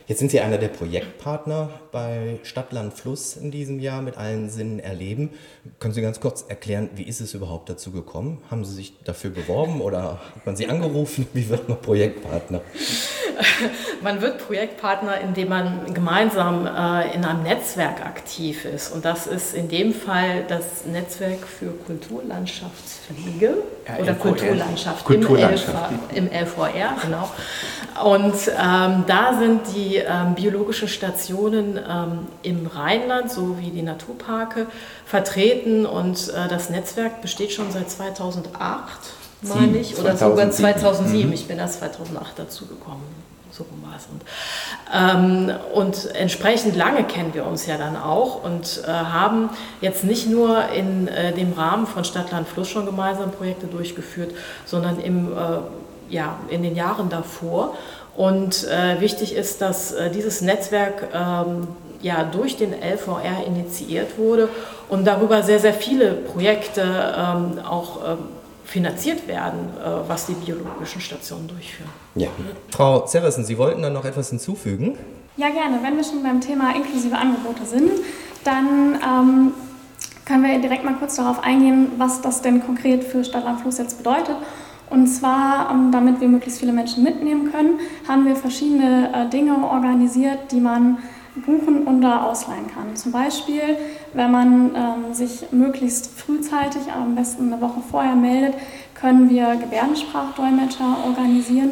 Jetzt 0.08 0.20
sind 0.20 0.30
Sie 0.30 0.38
einer 0.38 0.56
der 0.56 0.68
Projektpartner 0.68 1.68
bei 1.90 2.38
Stadtland 2.44 2.94
Fluss 2.94 3.36
in 3.36 3.50
diesem 3.50 3.80
Jahr 3.80 4.02
mit 4.02 4.16
allen 4.16 4.48
Sinnen 4.48 4.78
erleben. 4.78 5.30
Können 5.80 5.94
Sie 5.94 6.00
ganz 6.00 6.20
kurz 6.20 6.44
erklären, 6.46 6.90
wie 6.94 7.02
ist 7.02 7.20
es 7.20 7.34
überhaupt 7.34 7.68
dazu 7.68 7.90
gekommen? 7.90 8.40
Haben 8.48 8.64
Sie 8.64 8.72
sich 8.72 9.02
dafür 9.02 9.30
beworben 9.30 9.80
oder 9.80 10.20
hat 10.36 10.46
man 10.46 10.54
Sie 10.54 10.68
angerufen? 10.68 11.26
Wie 11.32 11.48
wird 11.48 11.68
man 11.68 11.80
Projektpartner? 11.80 12.60
man 14.02 14.20
wird 14.20 14.38
Projektpartner, 14.46 15.20
indem 15.22 15.48
man 15.48 15.92
gemeinsam 15.92 16.66
äh, 16.66 17.12
in 17.12 17.24
einem 17.24 17.42
Netzwerk 17.42 18.06
aktiv 18.06 18.64
ist. 18.64 18.92
Und 18.92 19.04
das 19.04 19.26
ist 19.26 19.54
in 19.54 19.68
dem 19.68 19.92
Fall 19.92 20.44
das 20.46 20.84
Netzwerk 20.86 21.40
für 21.40 21.72
Kulturlandschaftspflege 21.84 23.56
ja, 23.88 23.96
oder 23.96 24.12
LVR. 24.12 24.14
Kulturlandschaft, 24.14 25.04
Kulturlandschaft. 25.04 25.92
Im, 26.14 26.26
LV, 26.26 26.32
im 26.32 26.46
LVR, 26.46 26.96
genau. 27.02 27.28
Und 28.04 28.34
ähm, 28.48 29.04
da 29.06 29.38
sind 29.38 29.62
die 29.74 29.95
ähm, 29.96 30.34
biologischen 30.34 30.88
Stationen 30.88 31.78
ähm, 31.78 32.26
im 32.42 32.66
Rheinland 32.66 33.30
sowie 33.30 33.70
die 33.70 33.82
Naturparke 33.82 34.66
vertreten 35.04 35.86
und 35.86 36.28
äh, 36.28 36.48
das 36.48 36.70
Netzwerk 36.70 37.22
besteht 37.22 37.52
schon 37.52 37.70
seit 37.70 37.90
2008 37.90 38.88
meine 39.42 39.78
ich, 39.78 39.98
oder 39.98 40.16
2007. 40.16 40.52
sogar 40.52 40.76
2007. 40.78 41.26
Mhm. 41.26 41.32
Ich 41.32 41.46
bin 41.46 41.58
erst 41.58 41.78
2008 41.80 42.38
dazugekommen 42.38 43.26
so 43.56 43.64
rum 43.64 43.82
war 43.82 43.96
es. 43.96 44.06
Und, 44.06 44.22
ähm, 44.92 45.56
und 45.74 46.14
entsprechend 46.14 46.76
lange 46.76 47.04
kennen 47.04 47.32
wir 47.34 47.46
uns 47.46 47.66
ja 47.66 47.78
dann 47.78 47.96
auch 47.96 48.42
und 48.44 48.82
äh, 48.86 48.90
haben 48.90 49.50
jetzt 49.80 50.04
nicht 50.04 50.28
nur 50.28 50.68
in 50.70 51.08
äh, 51.08 51.32
dem 51.32 51.52
Rahmen 51.52 51.86
von 51.86 52.04
Stadtland 52.04 52.46
Fluss 52.46 52.68
schon 52.68 52.86
gemeinsam 52.86 53.30
Projekte 53.30 53.66
durchgeführt, 53.66 54.32
sondern 54.64 55.00
im, 55.00 55.32
äh, 55.32 55.38
ja, 56.08 56.38
in 56.48 56.62
den 56.62 56.76
Jahren 56.76 57.08
davor. 57.08 57.74
Und 58.16 58.64
äh, 58.64 59.00
wichtig 59.00 59.34
ist, 59.34 59.60
dass 59.60 59.92
äh, 59.92 60.10
dieses 60.10 60.40
Netzwerk 60.40 61.08
ähm, 61.14 61.68
ja, 62.00 62.24
durch 62.24 62.56
den 62.56 62.72
LVR 62.72 63.46
initiiert 63.46 64.18
wurde 64.18 64.48
und 64.88 65.06
darüber 65.06 65.42
sehr, 65.42 65.58
sehr 65.58 65.74
viele 65.74 66.12
Projekte 66.12 66.82
ähm, 66.82 67.58
auch 67.64 67.98
ähm, 68.06 68.18
finanziert 68.64 69.28
werden, 69.28 69.70
äh, 69.78 70.08
was 70.08 70.26
die 70.26 70.34
biologischen 70.34 71.00
Stationen 71.00 71.48
durchführen. 71.48 71.90
Ja. 72.14 72.28
Frau 72.70 73.00
Zerrissen, 73.00 73.44
Sie 73.44 73.58
wollten 73.58 73.82
dann 73.82 73.92
noch 73.92 74.04
etwas 74.04 74.30
hinzufügen? 74.30 74.98
Ja, 75.36 75.50
gerne. 75.50 75.78
Wenn 75.82 75.96
wir 75.96 76.04
schon 76.04 76.22
beim 76.22 76.40
Thema 76.40 76.74
inklusive 76.74 77.16
Angebote 77.16 77.66
sind, 77.66 77.90
dann 78.44 78.98
ähm, 79.02 79.52
können 80.24 80.42
wir 80.42 80.58
direkt 80.58 80.84
mal 80.84 80.94
kurz 80.94 81.16
darauf 81.16 81.42
eingehen, 81.42 81.92
was 81.98 82.20
das 82.22 82.40
denn 82.40 82.64
konkret 82.64 83.04
für 83.04 83.24
Stadtland 83.24 83.60
Fluss 83.60 83.78
jetzt 83.78 83.98
bedeutet. 83.98 84.36
Und 84.90 85.08
zwar, 85.08 85.70
ähm, 85.70 85.90
damit 85.90 86.20
wir 86.20 86.28
möglichst 86.28 86.60
viele 86.60 86.72
Menschen 86.72 87.02
mitnehmen 87.02 87.50
können, 87.50 87.80
haben 88.06 88.24
wir 88.24 88.36
verschiedene 88.36 89.10
äh, 89.12 89.28
Dinge 89.28 89.56
organisiert, 89.68 90.52
die 90.52 90.60
man 90.60 90.98
buchen 91.44 91.86
oder 91.86 92.24
ausleihen 92.26 92.66
kann. 92.72 92.96
Zum 92.96 93.12
Beispiel, 93.12 93.76
wenn 94.14 94.30
man 94.30 94.70
ähm, 94.74 95.12
sich 95.14 95.52
möglichst 95.52 96.18
frühzeitig, 96.18 96.92
am 96.92 97.14
besten 97.14 97.52
eine 97.52 97.60
Woche 97.60 97.80
vorher 97.90 98.14
meldet, 98.14 98.54
können 98.94 99.28
wir 99.28 99.56
Gebärdensprachdolmetscher 99.56 100.96
organisieren. 101.04 101.70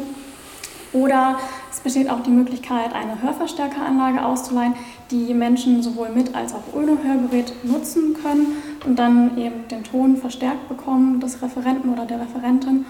Oder 0.93 1.37
es 1.71 1.79
besteht 1.79 2.09
auch 2.09 2.21
die 2.21 2.29
Möglichkeit, 2.31 2.93
eine 2.93 3.21
Hörverstärkeranlage 3.21 4.23
auszuleihen, 4.23 4.75
die 5.11 5.33
Menschen 5.33 5.83
sowohl 5.83 6.09
mit 6.09 6.33
als 6.35 6.53
auch 6.53 6.63
ohne 6.73 6.97
Hörgerät 7.03 7.53
nutzen 7.63 8.15
können 8.21 8.61
und 8.85 8.97
dann 8.97 9.37
eben 9.37 9.67
den 9.69 9.83
Ton 9.83 10.15
verstärkt 10.15 10.69
bekommen 10.69 11.19
des 11.19 11.41
Referenten 11.41 11.91
oder 11.91 12.05
der 12.05 12.21
Referentin. 12.21 12.85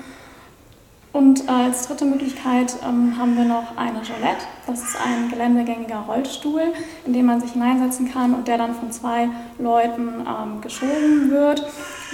Und 1.16 1.48
als 1.48 1.88
dritte 1.88 2.04
Möglichkeit 2.04 2.76
ähm, 2.86 3.18
haben 3.18 3.38
wir 3.38 3.46
noch 3.46 3.78
eine 3.78 4.00
Jolette. 4.00 4.46
Das 4.68 4.82
ist 4.82 4.98
ein 4.98 5.30
geländegängiger 5.30 6.00
Rollstuhl, 6.00 6.74
in 7.06 7.14
den 7.14 7.26
man 7.26 7.40
sich 7.40 7.54
hineinsetzen 7.54 8.12
kann 8.12 8.34
und 8.34 8.50
der 8.50 8.58
dann 8.58 8.76
von 8.76 8.92
zwei 8.92 9.30
Leuten 9.58 10.10
ähm, 10.28 10.60
geschoben 10.60 11.32
wird. 11.32 11.66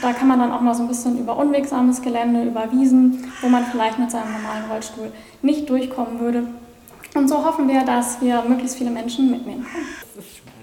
Da 0.04 0.14
kann 0.14 0.28
man 0.28 0.38
dann 0.38 0.52
auch 0.52 0.62
mal 0.62 0.76
so 0.76 0.84
ein 0.84 0.88
bisschen 0.88 1.18
über 1.18 1.36
unwegsames 1.36 2.04
Gelände, 2.04 2.44
über 2.44 2.72
Wiesen, 2.72 3.34
wo 3.42 3.50
man 3.50 3.66
vielleicht 3.66 3.98
mit 3.98 4.12
seinem 4.12 4.34
normalen 4.34 4.70
Rollstuhl 4.70 5.12
nicht 5.42 5.68
durchkommen 5.68 6.20
würde. 6.20 6.44
Und 7.16 7.28
so 7.28 7.44
hoffen 7.44 7.68
wir, 7.68 7.84
dass 7.84 8.22
wir 8.22 8.44
möglichst 8.48 8.78
viele 8.78 8.92
Menschen 8.92 9.32
mitnehmen 9.32 9.66
können. 9.66 9.88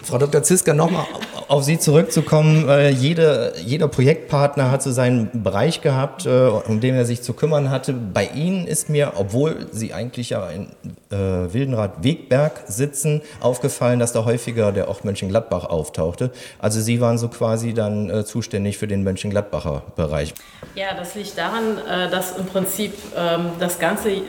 Frau 0.08 0.16
Dr. 0.16 0.42
Ziska, 0.42 0.72
nochmal 0.72 1.04
auf 1.48 1.64
Sie 1.64 1.78
zurückzukommen. 1.78 2.66
Jede, 2.98 3.52
jeder 3.62 3.88
Projektpartner 3.88 4.70
hat 4.70 4.82
so 4.82 4.90
seinen 4.90 5.42
Bereich 5.42 5.82
gehabt, 5.82 6.24
äh, 6.24 6.30
um 6.30 6.80
den 6.80 6.94
er 6.94 7.04
sich 7.04 7.20
zu 7.20 7.34
kümmern 7.34 7.70
hatte. 7.70 7.92
Bei 7.92 8.26
Ihnen 8.26 8.66
ist 8.66 8.88
mir, 8.88 9.12
obwohl 9.16 9.66
Sie 9.70 9.92
eigentlich 9.92 10.30
ja 10.30 10.48
in 10.48 10.68
äh, 11.10 11.52
Wildenrad-Wegberg 11.52 12.62
sitzen, 12.66 13.20
aufgefallen, 13.40 13.98
dass 13.98 14.12
da 14.12 14.24
häufiger 14.24 14.72
der 14.72 14.88
Ort 14.88 15.04
Mönchengladbach 15.04 15.64
auftauchte. 15.64 16.30
Also 16.58 16.80
Sie 16.80 17.02
waren 17.02 17.18
so 17.18 17.28
quasi 17.28 17.74
dann 17.74 18.08
äh, 18.08 18.24
zuständig 18.24 18.78
für 18.78 18.86
den 18.86 19.04
Mönchengladbacher 19.04 19.82
Bereich. 19.94 20.32
Ja, 20.74 20.94
das 20.96 21.14
liegt 21.14 21.36
daran, 21.36 21.76
äh, 21.86 22.10
dass 22.10 22.34
im 22.38 22.46
Prinzip 22.46 22.94
ähm, 23.14 23.50
das 23.58 23.78
ganze 23.78 24.10
äh, 24.10 24.22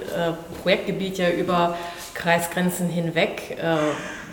Projektgebiet 0.61 1.17
ja 1.17 1.29
über 1.29 1.77
Kreisgrenzen 2.13 2.89
hinweg 2.89 3.57
äh, 3.61 3.77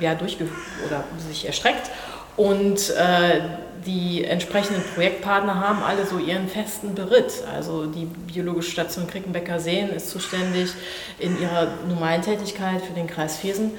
ja, 0.00 0.14
durchge 0.14 0.48
oder 0.86 1.04
sich 1.28 1.46
erstreckt. 1.46 1.90
Und 2.36 2.90
äh, 2.90 3.40
die 3.86 4.24
entsprechenden 4.24 4.82
Projektpartner 4.94 5.54
haben 5.60 5.82
alle 5.82 6.04
so 6.06 6.18
ihren 6.18 6.48
festen 6.48 6.94
Beritt. 6.94 7.32
Also 7.54 7.86
die 7.86 8.04
Biologische 8.04 8.72
Station 8.72 9.06
Krickenbecker 9.06 9.58
Seen 9.58 9.90
ist 9.90 10.10
zuständig 10.10 10.72
in 11.18 11.40
ihrer 11.40 11.68
normalen 11.88 12.22
Tätigkeit 12.22 12.82
für 12.82 12.92
den 12.92 13.06
Kreis 13.06 13.38
Viersen. 13.38 13.72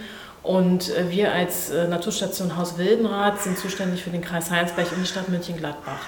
Und 0.43 0.89
äh, 0.95 1.09
wir 1.09 1.33
als 1.33 1.69
äh, 1.69 1.87
Naturstation 1.87 2.55
Haus 2.55 2.77
Wildenrath 2.77 3.41
sind 3.41 3.57
zuständig 3.57 4.03
für 4.03 4.09
den 4.09 4.21
Kreis 4.21 4.49
Heinsberg 4.49 4.91
und 4.93 5.01
die 5.01 5.07
Stadt 5.07 5.29
München-Gladbach. 5.29 5.99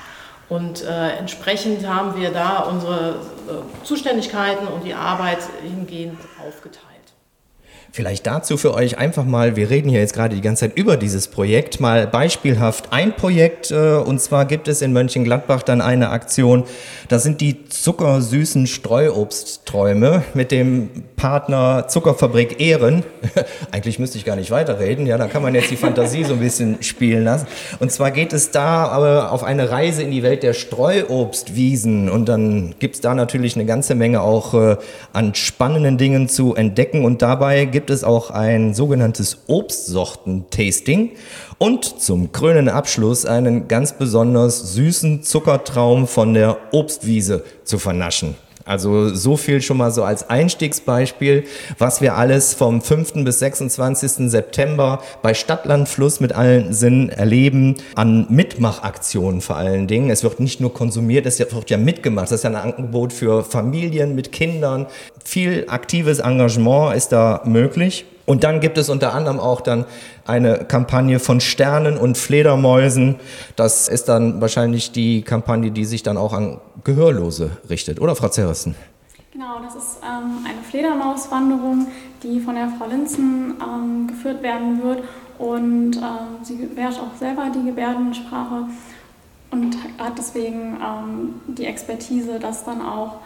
Und 0.48 0.84
äh, 0.84 1.10
entsprechend 1.18 1.86
haben 1.88 2.20
wir 2.20 2.32
da 2.32 2.60
unsere 2.62 3.10
äh, 3.10 3.86
Zuständigkeiten 3.86 4.68
und 4.68 4.84
die 4.84 4.94
Arbeit 4.94 5.40
hingehend 5.62 6.20
aufgeteilt. 6.40 6.89
Vielleicht 7.92 8.28
dazu 8.28 8.58
für 8.58 8.74
euch 8.76 9.00
einfach 9.00 9.26
mal, 9.26 9.56
wir 9.56 9.70
reden 9.70 9.90
hier 9.90 10.00
jetzt 10.00 10.14
gerade 10.14 10.36
die 10.36 10.42
ganze 10.42 10.68
Zeit 10.68 10.78
über 10.78 10.96
dieses 10.96 11.28
Projekt, 11.28 11.80
mal 11.80 12.06
beispielhaft 12.06 12.92
ein 12.92 13.16
Projekt. 13.16 13.72
Äh, 13.72 13.96
und 13.96 14.22
zwar 14.22 14.46
gibt 14.46 14.68
es 14.68 14.82
in 14.82 14.94
Mönchengladbach 14.94 15.64
dann 15.64 15.82
eine 15.82 16.10
Aktion, 16.10 16.66
das 17.08 17.24
sind 17.24 17.42
die 17.42 17.68
zuckersüßen 17.68 18.68
Streuobstträume 18.68 20.24
mit 20.36 20.52
dem 20.52 20.90
Partner 21.16 21.88
Zuckerfabrik 21.88 22.62
Ehren. 22.62 23.04
Eigentlich 23.72 23.98
müsste 23.98 24.20
ich 24.20 24.26
gar 24.26 24.36
nicht 24.36 24.52
weiterreden, 24.52 25.08
ja, 25.08 25.18
da 25.18 25.28
kann 25.28 25.42
man 25.42 25.56
jetzt 25.56 25.72
die 25.72 25.76
Fantasie 25.76 26.24
so 26.24 26.34
ein 26.34 26.40
bisschen 26.40 26.84
spielen 26.84 27.24
lassen. 27.24 27.48
Und 27.80 27.92
zwar 27.92 28.12
geht 28.12 28.34
es 28.34 28.52
da 28.52 28.88
aber 28.88 29.32
auf 29.32 29.44
eine 29.44 29.72
Reise 29.72 30.04
in 30.04 30.12
die 30.12 30.22
Welt 30.22 30.44
der 30.44 30.54
Streuobstwiesen. 30.54 32.10
Und 32.10 32.30
dann 32.30 32.76
gibt 32.78 32.96
es 32.96 33.02
da 33.02 33.16
natürlich 33.16 33.56
eine 33.56 33.66
ganze 33.66 33.96
Menge 33.96 34.22
auch 34.22 34.54
äh, 34.54 34.78
an 35.12 35.34
spannenden 35.34 35.98
Dingen 35.98 36.30
zu 36.30 36.54
entdecken. 36.54 37.04
Und 37.04 37.22
dabei 37.22 37.66
gibt 37.66 37.79
gibt 37.80 37.92
es 37.92 38.04
auch 38.04 38.30
ein 38.30 38.74
sogenanntes 38.74 39.38
Obstsorten-Tasting 39.48 41.12
und 41.60 41.86
zum 41.86 42.34
krönenden 42.34 42.68
Abschluss 42.68 43.26
einen 43.26 43.70
ganz 43.70 43.94
besonders 43.94 44.74
süßen 44.74 45.24
Zuckertraum 45.24 46.06
von 46.06 46.34
der 46.34 46.58
Obstwiese 46.74 47.46
zu 47.64 47.80
vernaschen. 47.80 48.36
Also 48.70 49.12
so 49.16 49.36
viel 49.36 49.64
schon 49.64 49.78
mal 49.78 49.90
so 49.90 50.04
als 50.04 50.30
Einstiegsbeispiel, 50.30 51.46
was 51.80 52.02
wir 52.02 52.16
alles 52.16 52.54
vom 52.54 52.84
5. 52.84 53.24
bis 53.24 53.40
26. 53.40 54.30
September 54.30 55.02
bei 55.24 55.34
Stadtland 55.34 55.90
Fluss 55.90 56.20
mit 56.20 56.34
allen 56.34 56.72
Sinnen 56.72 57.10
erleben, 57.10 57.78
an 57.96 58.28
Mitmachaktionen 58.30 59.42
vor 59.42 59.56
allen 59.56 59.88
Dingen. 59.88 60.12
Es 60.12 60.24
wird 60.24 60.40
nicht 60.40 60.62
nur 60.62 60.72
konsumiert, 60.72 61.26
es 61.26 61.40
wird 61.40 61.70
ja 61.72 61.78
mitgemacht. 61.78 62.26
Das 62.26 62.34
ist 62.34 62.44
ja 62.44 62.52
ein 62.52 62.56
Angebot 62.56 63.12
für 63.12 63.44
Familien 63.44 64.14
mit 64.14 64.32
Kindern. 64.32 64.86
Viel 65.26 65.66
aktives 65.68 66.20
Engagement 66.20 66.96
ist 66.96 67.12
da 67.12 67.42
möglich. 67.46 68.06
Und 68.30 68.44
dann 68.44 68.60
gibt 68.60 68.78
es 68.78 68.90
unter 68.90 69.16
anderem 69.16 69.40
auch 69.40 69.60
dann 69.60 69.86
eine 70.28 70.60
Kampagne 70.60 71.18
von 71.18 71.42
Sternen 71.42 71.98
und 71.98 72.16
Fledermäusen. 72.16 73.16
Das 73.56 73.88
ist 73.88 74.08
dann 74.08 74.40
wahrscheinlich 74.40 74.92
die 74.92 75.24
Kampagne, 75.24 75.72
die 75.72 75.84
sich 75.84 76.04
dann 76.04 76.16
auch 76.16 76.34
an 76.34 76.62
Gehörlose 76.84 77.58
richtet, 77.72 78.00
oder 78.00 78.16
Frau 78.16 78.30
Zerrissen? 78.30 78.76
Genau, 79.32 79.60
das 79.64 79.74
ist 79.74 79.98
ähm, 80.04 80.46
eine 80.46 80.62
Fledermauswanderung, 80.62 81.88
die 82.22 82.40
von 82.40 82.54
der 82.54 82.70
Frau 82.78 82.86
Linzen 82.86 83.56
ähm, 83.64 84.06
geführt 84.06 84.44
werden 84.44 84.84
wird. 84.84 85.00
Und 85.40 85.98
ähm, 85.98 86.44
sie 86.44 86.68
beherrscht 86.68 87.00
auch 87.00 87.18
selber 87.18 87.48
die 87.52 87.66
Gebärdensprache 87.66 88.66
und 89.50 89.76
hat 89.98 90.20
deswegen 90.20 90.78
ähm, 90.78 91.42
die 91.48 91.66
Expertise, 91.66 92.38
das 92.40 92.64
dann 92.64 92.84
auch 92.84 93.22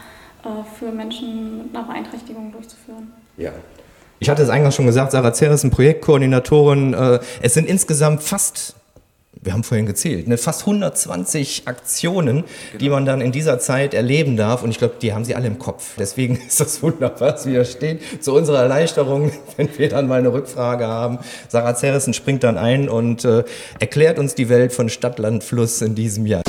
äh, 0.45 0.63
für 0.79 0.93
Menschen 0.93 1.57
mit 1.57 1.75
einer 1.75 1.85
Beeinträchtigung 1.87 2.53
durchzuführen. 2.53 3.11
Ja, 3.35 3.51
ich 4.23 4.29
hatte 4.29 4.41
es 4.41 4.49
eingangs 4.49 4.75
schon 4.75 4.85
gesagt, 4.85 5.11
Sarah 5.11 5.33
Zer 5.33 5.51
ist 5.51 5.65
eine 5.65 5.71
Projektkoordinatorin. 5.71 6.93
Äh, 6.93 7.19
es 7.41 7.53
sind 7.53 7.67
insgesamt 7.67 8.23
fast 8.23 8.75
wir 9.41 9.51
haben 9.51 9.63
vorhin 9.65 9.85
gezählt, 9.85 10.29
ne, 10.29 10.37
fast 10.37 10.61
120 10.61 11.63
Aktionen, 11.65 12.45
genau. 12.45 12.79
die 12.79 12.89
man 12.89 13.05
dann 13.05 13.19
in 13.19 13.33
dieser 13.33 13.59
Zeit 13.59 13.93
erleben 13.93 14.37
darf. 14.37 14.63
Und 14.63 14.69
ich 14.71 14.77
glaube, 14.77 14.93
die 15.01 15.11
haben 15.11 15.25
sie 15.25 15.35
alle 15.35 15.47
im 15.47 15.59
Kopf. 15.59 15.95
Deswegen 15.99 16.39
ist 16.47 16.61
das 16.61 16.81
wunderbar, 16.81 17.33
dass 17.33 17.45
wir 17.45 17.51
hier 17.51 17.65
stehen. 17.65 17.99
Zu 18.21 18.33
unserer 18.33 18.61
Erleichterung, 18.61 19.33
wenn 19.57 19.67
wir 19.77 19.89
dann 19.89 20.07
mal 20.07 20.19
eine 20.19 20.31
Rückfrage 20.31 20.87
haben. 20.87 21.19
Sarah 21.49 21.75
Zerrissen 21.75 22.13
springt 22.13 22.45
dann 22.45 22.57
ein 22.57 22.87
und 22.87 23.25
äh, 23.25 23.43
erklärt 23.79 24.17
uns 24.17 24.33
die 24.33 24.47
Welt 24.47 24.71
von 24.71 24.87
Stadt, 24.87 25.19
Land, 25.19 25.43
Fluss 25.43 25.81
in 25.81 25.95
diesem 25.95 26.25
Jahr. 26.25 26.43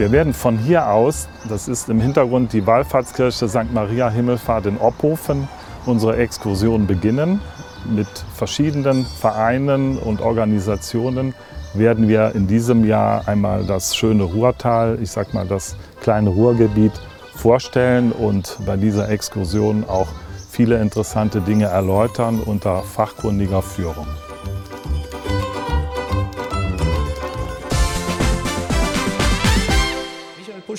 Wir 0.00 0.12
werden 0.12 0.32
von 0.32 0.56
hier 0.56 0.88
aus, 0.88 1.28
das 1.46 1.68
ist 1.68 1.90
im 1.90 2.00
Hintergrund 2.00 2.54
die 2.54 2.66
Wallfahrtskirche 2.66 3.50
St. 3.50 3.70
Maria 3.74 4.08
Himmelfahrt 4.08 4.64
in 4.64 4.78
Opphofen, 4.78 5.46
unsere 5.84 6.16
Exkursion 6.16 6.86
beginnen. 6.86 7.42
Mit 7.84 8.08
verschiedenen 8.34 9.04
Vereinen 9.04 9.98
und 9.98 10.22
Organisationen 10.22 11.34
werden 11.74 12.08
wir 12.08 12.34
in 12.34 12.46
diesem 12.46 12.86
Jahr 12.86 13.28
einmal 13.28 13.66
das 13.66 13.94
schöne 13.94 14.22
Ruhrtal, 14.22 14.98
ich 15.02 15.10
sag 15.10 15.34
mal 15.34 15.46
das 15.46 15.76
kleine 16.00 16.30
Ruhrgebiet, 16.30 16.92
vorstellen 17.34 18.10
und 18.10 18.56
bei 18.64 18.78
dieser 18.78 19.10
Exkursion 19.10 19.84
auch 19.86 20.08
viele 20.48 20.80
interessante 20.80 21.42
Dinge 21.42 21.66
erläutern 21.66 22.40
unter 22.40 22.84
fachkundiger 22.84 23.60
Führung. 23.60 24.06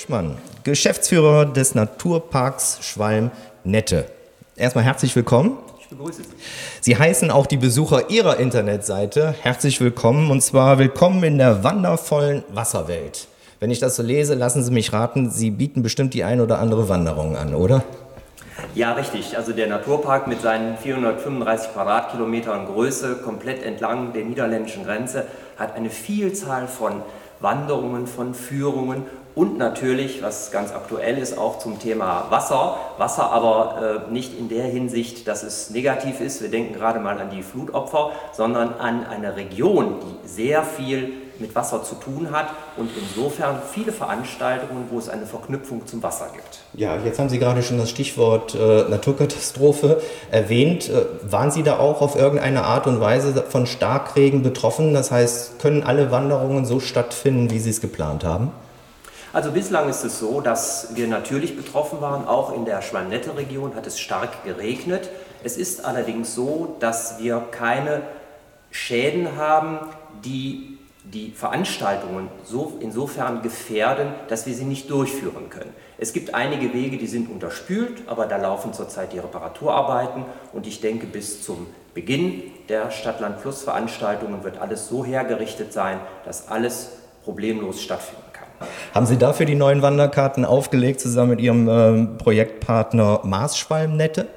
Puschmann, 0.02 0.36
Geschäftsführer 0.64 1.46
des 1.46 1.76
Naturparks 1.76 2.80
Schwalm-Nette. 2.82 4.06
Erstmal 4.56 4.82
herzlich 4.82 5.14
willkommen. 5.14 5.58
Ich 5.80 5.86
begrüße 5.86 6.24
Sie. 6.24 6.30
Sie 6.80 6.96
heißen 6.96 7.30
auch 7.30 7.46
die 7.46 7.56
Besucher 7.56 8.10
Ihrer 8.10 8.38
Internetseite 8.38 9.32
herzlich 9.42 9.80
willkommen 9.80 10.32
und 10.32 10.40
zwar 10.40 10.80
willkommen 10.80 11.22
in 11.22 11.38
der 11.38 11.62
wandervollen 11.62 12.42
Wasserwelt. 12.52 13.28
Wenn 13.60 13.70
ich 13.70 13.78
das 13.78 13.94
so 13.94 14.02
lese, 14.02 14.34
lassen 14.34 14.64
Sie 14.64 14.72
mich 14.72 14.92
raten, 14.92 15.30
Sie 15.30 15.52
bieten 15.52 15.84
bestimmt 15.84 16.14
die 16.14 16.24
ein 16.24 16.40
oder 16.40 16.58
andere 16.58 16.88
Wanderung 16.88 17.36
an, 17.36 17.54
oder? 17.54 17.84
Ja, 18.74 18.94
richtig. 18.94 19.36
Also 19.36 19.52
der 19.52 19.68
Naturpark 19.68 20.26
mit 20.26 20.40
seinen 20.40 20.78
435 20.78 21.74
Quadratkilometern 21.74 22.66
Größe 22.66 23.18
komplett 23.24 23.62
entlang 23.62 24.12
der 24.12 24.24
niederländischen 24.24 24.84
Grenze 24.84 25.28
hat 25.56 25.76
eine 25.76 25.90
Vielzahl 25.90 26.66
von 26.66 27.02
Wanderungen, 27.38 28.06
von 28.06 28.34
Führungen 28.34 29.04
und 29.34 29.56
natürlich, 29.56 30.22
was 30.22 30.50
ganz 30.50 30.72
aktuell 30.72 31.16
ist, 31.16 31.38
auch 31.38 31.58
zum 31.58 31.78
Thema 31.78 32.26
Wasser. 32.28 32.76
Wasser 32.98 33.30
aber 33.30 34.06
äh, 34.08 34.12
nicht 34.12 34.38
in 34.38 34.48
der 34.48 34.64
Hinsicht, 34.64 35.26
dass 35.26 35.42
es 35.42 35.70
negativ 35.70 36.20
ist, 36.20 36.42
wir 36.42 36.50
denken 36.50 36.74
gerade 36.74 37.00
mal 37.00 37.18
an 37.18 37.30
die 37.30 37.42
Flutopfer, 37.42 38.10
sondern 38.32 38.74
an 38.74 39.06
eine 39.06 39.36
Region, 39.36 39.96
die 40.02 40.28
sehr 40.28 40.62
viel 40.62 41.12
mit 41.38 41.54
Wasser 41.54 41.82
zu 41.82 41.94
tun 41.96 42.28
hat 42.30 42.48
und 42.76 42.90
insofern 42.96 43.56
viele 43.72 43.90
Veranstaltungen, 43.90 44.84
wo 44.90 44.98
es 44.98 45.08
eine 45.08 45.26
Verknüpfung 45.26 45.86
zum 45.86 46.02
Wasser 46.02 46.28
gibt. 46.34 46.60
Ja, 46.74 46.96
jetzt 47.04 47.18
haben 47.18 47.30
Sie 47.30 47.38
gerade 47.38 47.62
schon 47.62 47.78
das 47.78 47.90
Stichwort 47.90 48.54
äh, 48.54 48.88
Naturkatastrophe 48.88 50.00
erwähnt. 50.30 50.88
Äh, 50.88 51.04
waren 51.30 51.50
Sie 51.50 51.62
da 51.62 51.78
auch 51.78 52.00
auf 52.00 52.16
irgendeine 52.16 52.64
Art 52.64 52.86
und 52.86 53.00
Weise 53.00 53.32
von 53.48 53.66
Starkregen 53.66 54.42
betroffen? 54.42 54.94
Das 54.94 55.10
heißt, 55.10 55.58
können 55.58 55.82
alle 55.82 56.10
Wanderungen 56.10 56.64
so 56.64 56.80
stattfinden, 56.80 57.50
wie 57.50 57.58
Sie 57.58 57.70
es 57.70 57.80
geplant 57.80 58.24
haben? 58.24 58.52
Also 59.32 59.50
bislang 59.50 59.88
ist 59.88 60.04
es 60.04 60.18
so, 60.18 60.42
dass 60.42 60.94
wir 60.94 61.08
natürlich 61.08 61.56
betroffen 61.56 62.02
waren. 62.02 62.26
Auch 62.26 62.52
in 62.52 62.66
der 62.66 62.82
Schwalmnette-Region 62.82 63.74
hat 63.74 63.86
es 63.86 63.98
stark 63.98 64.44
geregnet. 64.44 65.08
Es 65.42 65.56
ist 65.56 65.84
allerdings 65.86 66.34
so, 66.34 66.76
dass 66.80 67.18
wir 67.18 67.42
keine 67.50 68.02
Schäden 68.70 69.36
haben, 69.36 69.78
die 70.22 70.78
die 71.04 71.32
Veranstaltungen 71.32 72.28
so, 72.44 72.76
insofern 72.80 73.42
gefährden, 73.42 74.14
dass 74.28 74.46
wir 74.46 74.54
sie 74.54 74.64
nicht 74.64 74.90
durchführen 74.90 75.50
können. 75.50 75.72
Es 75.98 76.12
gibt 76.12 76.34
einige 76.34 76.72
Wege, 76.74 76.96
die 76.96 77.06
sind 77.06 77.30
unterspült, 77.30 78.02
aber 78.06 78.26
da 78.26 78.36
laufen 78.36 78.72
zurzeit 78.72 79.12
die 79.12 79.18
Reparaturarbeiten 79.18 80.24
und 80.52 80.66
ich 80.66 80.80
denke, 80.80 81.06
bis 81.06 81.42
zum 81.42 81.66
Beginn 81.94 82.42
der 82.68 82.90
Stadt-Land-Fluss-Veranstaltungen 82.90 84.44
wird 84.44 84.58
alles 84.58 84.88
so 84.88 85.04
hergerichtet 85.04 85.72
sein, 85.72 86.00
dass 86.24 86.48
alles 86.48 86.90
problemlos 87.24 87.82
stattfinden 87.82 88.22
kann. 88.31 88.31
Haben 88.94 89.06
Sie 89.06 89.16
dafür 89.16 89.46
die 89.46 89.54
neuen 89.54 89.82
Wanderkarten 89.82 90.44
aufgelegt, 90.44 91.00
zusammen 91.00 91.30
mit 91.30 91.40
Ihrem 91.40 91.68
äh, 91.68 92.06
Projektpartner 92.18 93.20
Maßschwalmnette? 93.24 94.28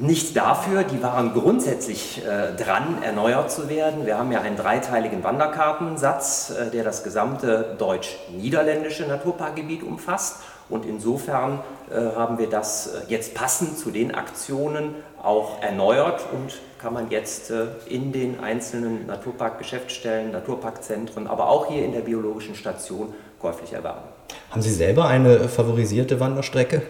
Nicht 0.00 0.36
dafür, 0.36 0.84
die 0.84 1.02
waren 1.02 1.32
grundsätzlich 1.32 2.22
äh, 2.24 2.54
dran, 2.54 3.02
erneuert 3.02 3.50
zu 3.50 3.68
werden. 3.68 4.06
Wir 4.06 4.16
haben 4.16 4.30
ja 4.30 4.40
einen 4.40 4.56
dreiteiligen 4.56 5.24
Wanderkartensatz, 5.24 6.50
äh, 6.50 6.70
der 6.70 6.84
das 6.84 7.02
gesamte 7.02 7.74
deutsch-niederländische 7.78 9.08
Naturparkgebiet 9.08 9.82
umfasst. 9.82 10.36
Und 10.68 10.84
insofern 10.84 11.60
äh, 11.90 12.14
haben 12.16 12.38
wir 12.38 12.48
das 12.48 12.88
äh, 12.88 13.00
jetzt 13.08 13.34
passend 13.34 13.78
zu 13.78 13.90
den 13.90 14.14
Aktionen 14.14 14.94
auch 15.22 15.62
erneuert 15.62 16.22
und 16.32 16.60
kann 16.78 16.92
man 16.92 17.10
jetzt 17.10 17.50
äh, 17.50 17.66
in 17.86 18.12
den 18.12 18.40
einzelnen 18.40 19.06
Naturparkgeschäftsstellen, 19.06 20.30
Naturparkzentren, 20.30 21.26
aber 21.26 21.48
auch 21.48 21.68
hier 21.68 21.84
in 21.84 21.92
der 21.92 22.00
biologischen 22.00 22.54
Station 22.54 23.14
käuflich 23.40 23.72
erwerben. 23.72 24.02
Haben 24.50 24.62
Sie 24.62 24.72
selber 24.72 25.06
eine 25.06 25.48
favorisierte 25.48 26.20
Wanderstrecke? 26.20 26.82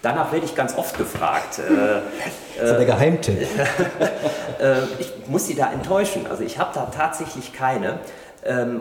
Danach 0.00 0.32
werde 0.32 0.46
ich 0.46 0.54
ganz 0.54 0.76
oft 0.76 0.96
gefragt. 0.98 1.60
das 2.58 2.70
ist 2.70 2.76
der 2.76 2.84
Geheimtipp. 2.84 3.38
ich 4.98 5.12
muss 5.28 5.46
Sie 5.46 5.54
da 5.54 5.70
enttäuschen. 5.70 6.26
Also 6.28 6.42
ich 6.42 6.58
habe 6.58 6.70
da 6.74 6.86
tatsächlich 6.86 7.52
keine 7.52 8.00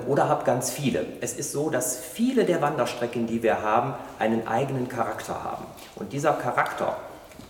oder 0.08 0.28
habe 0.28 0.43
ganz 0.43 0.71
viele. 0.71 1.06
Es 1.21 1.34
ist 1.34 1.52
so, 1.52 1.69
dass 1.69 2.00
viele 2.00 2.45
der 2.45 2.63
Wanderstrecken, 2.63 3.28
die 3.28 3.43
wir 3.43 3.62
haben, 3.62 3.93
einen 4.17 4.47
eigenen 4.47 4.89
Charakter 4.89 5.43
haben. 5.43 5.65
Und 5.95 6.13
dieser 6.13 6.34
Charakter, 6.34 6.97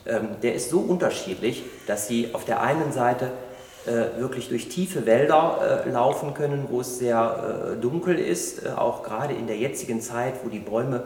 ähm, 0.06 0.30
der 0.43 0.56
ist 0.56 0.69
so 0.69 0.80
unterschiedlich, 0.80 1.63
dass 1.88 2.08
sie 2.08 2.34
auf 2.34 2.43
der 2.43 2.62
einen 2.62 2.91
Seite 2.91 3.32
äh, 3.86 4.19
wirklich 4.19 4.47
durch 4.50 4.69
tiefe 4.69 5.08
Wälder 5.08 5.84
äh, 5.86 5.89
laufen 5.89 6.36
können, 6.36 6.67
wo 6.69 6.82
es 6.82 7.00
sehr 7.00 7.74
äh, 7.74 7.82
dunkel 7.82 8.19
ist, 8.19 8.67
auch 8.78 9.02
gerade 9.02 9.34
in 9.34 9.47
der 9.47 9.58
jetzigen 9.58 10.02
Zeit, 10.02 10.36
wo 10.43 10.50
die 10.50 10.60
Bäume 10.60 11.04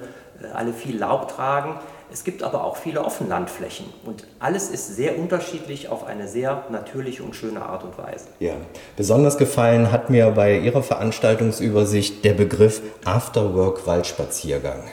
alle 0.53 0.73
viel 0.73 0.97
Laub 0.97 1.29
tragen. 1.29 1.79
Es 2.11 2.23
gibt 2.23 2.43
aber 2.43 2.63
auch 2.63 2.77
viele 2.77 3.03
Offenlandflächen 3.03 3.87
und 4.05 4.25
alles 4.39 4.69
ist 4.69 4.95
sehr 4.95 5.17
unterschiedlich 5.17 5.89
auf 5.89 6.05
eine 6.05 6.27
sehr 6.27 6.63
natürliche 6.69 7.23
und 7.23 7.35
schöne 7.35 7.61
Art 7.61 7.83
und 7.83 7.97
Weise. 7.97 8.27
Ja, 8.39 8.53
besonders 8.95 9.37
gefallen 9.37 9.91
hat 9.91 10.09
mir 10.09 10.29
bei 10.31 10.57
Ihrer 10.57 10.83
Veranstaltungsübersicht 10.83 12.23
der 12.23 12.33
Begriff 12.33 12.81
Afterwork 13.05 13.87
Waldspaziergang. 13.87 14.83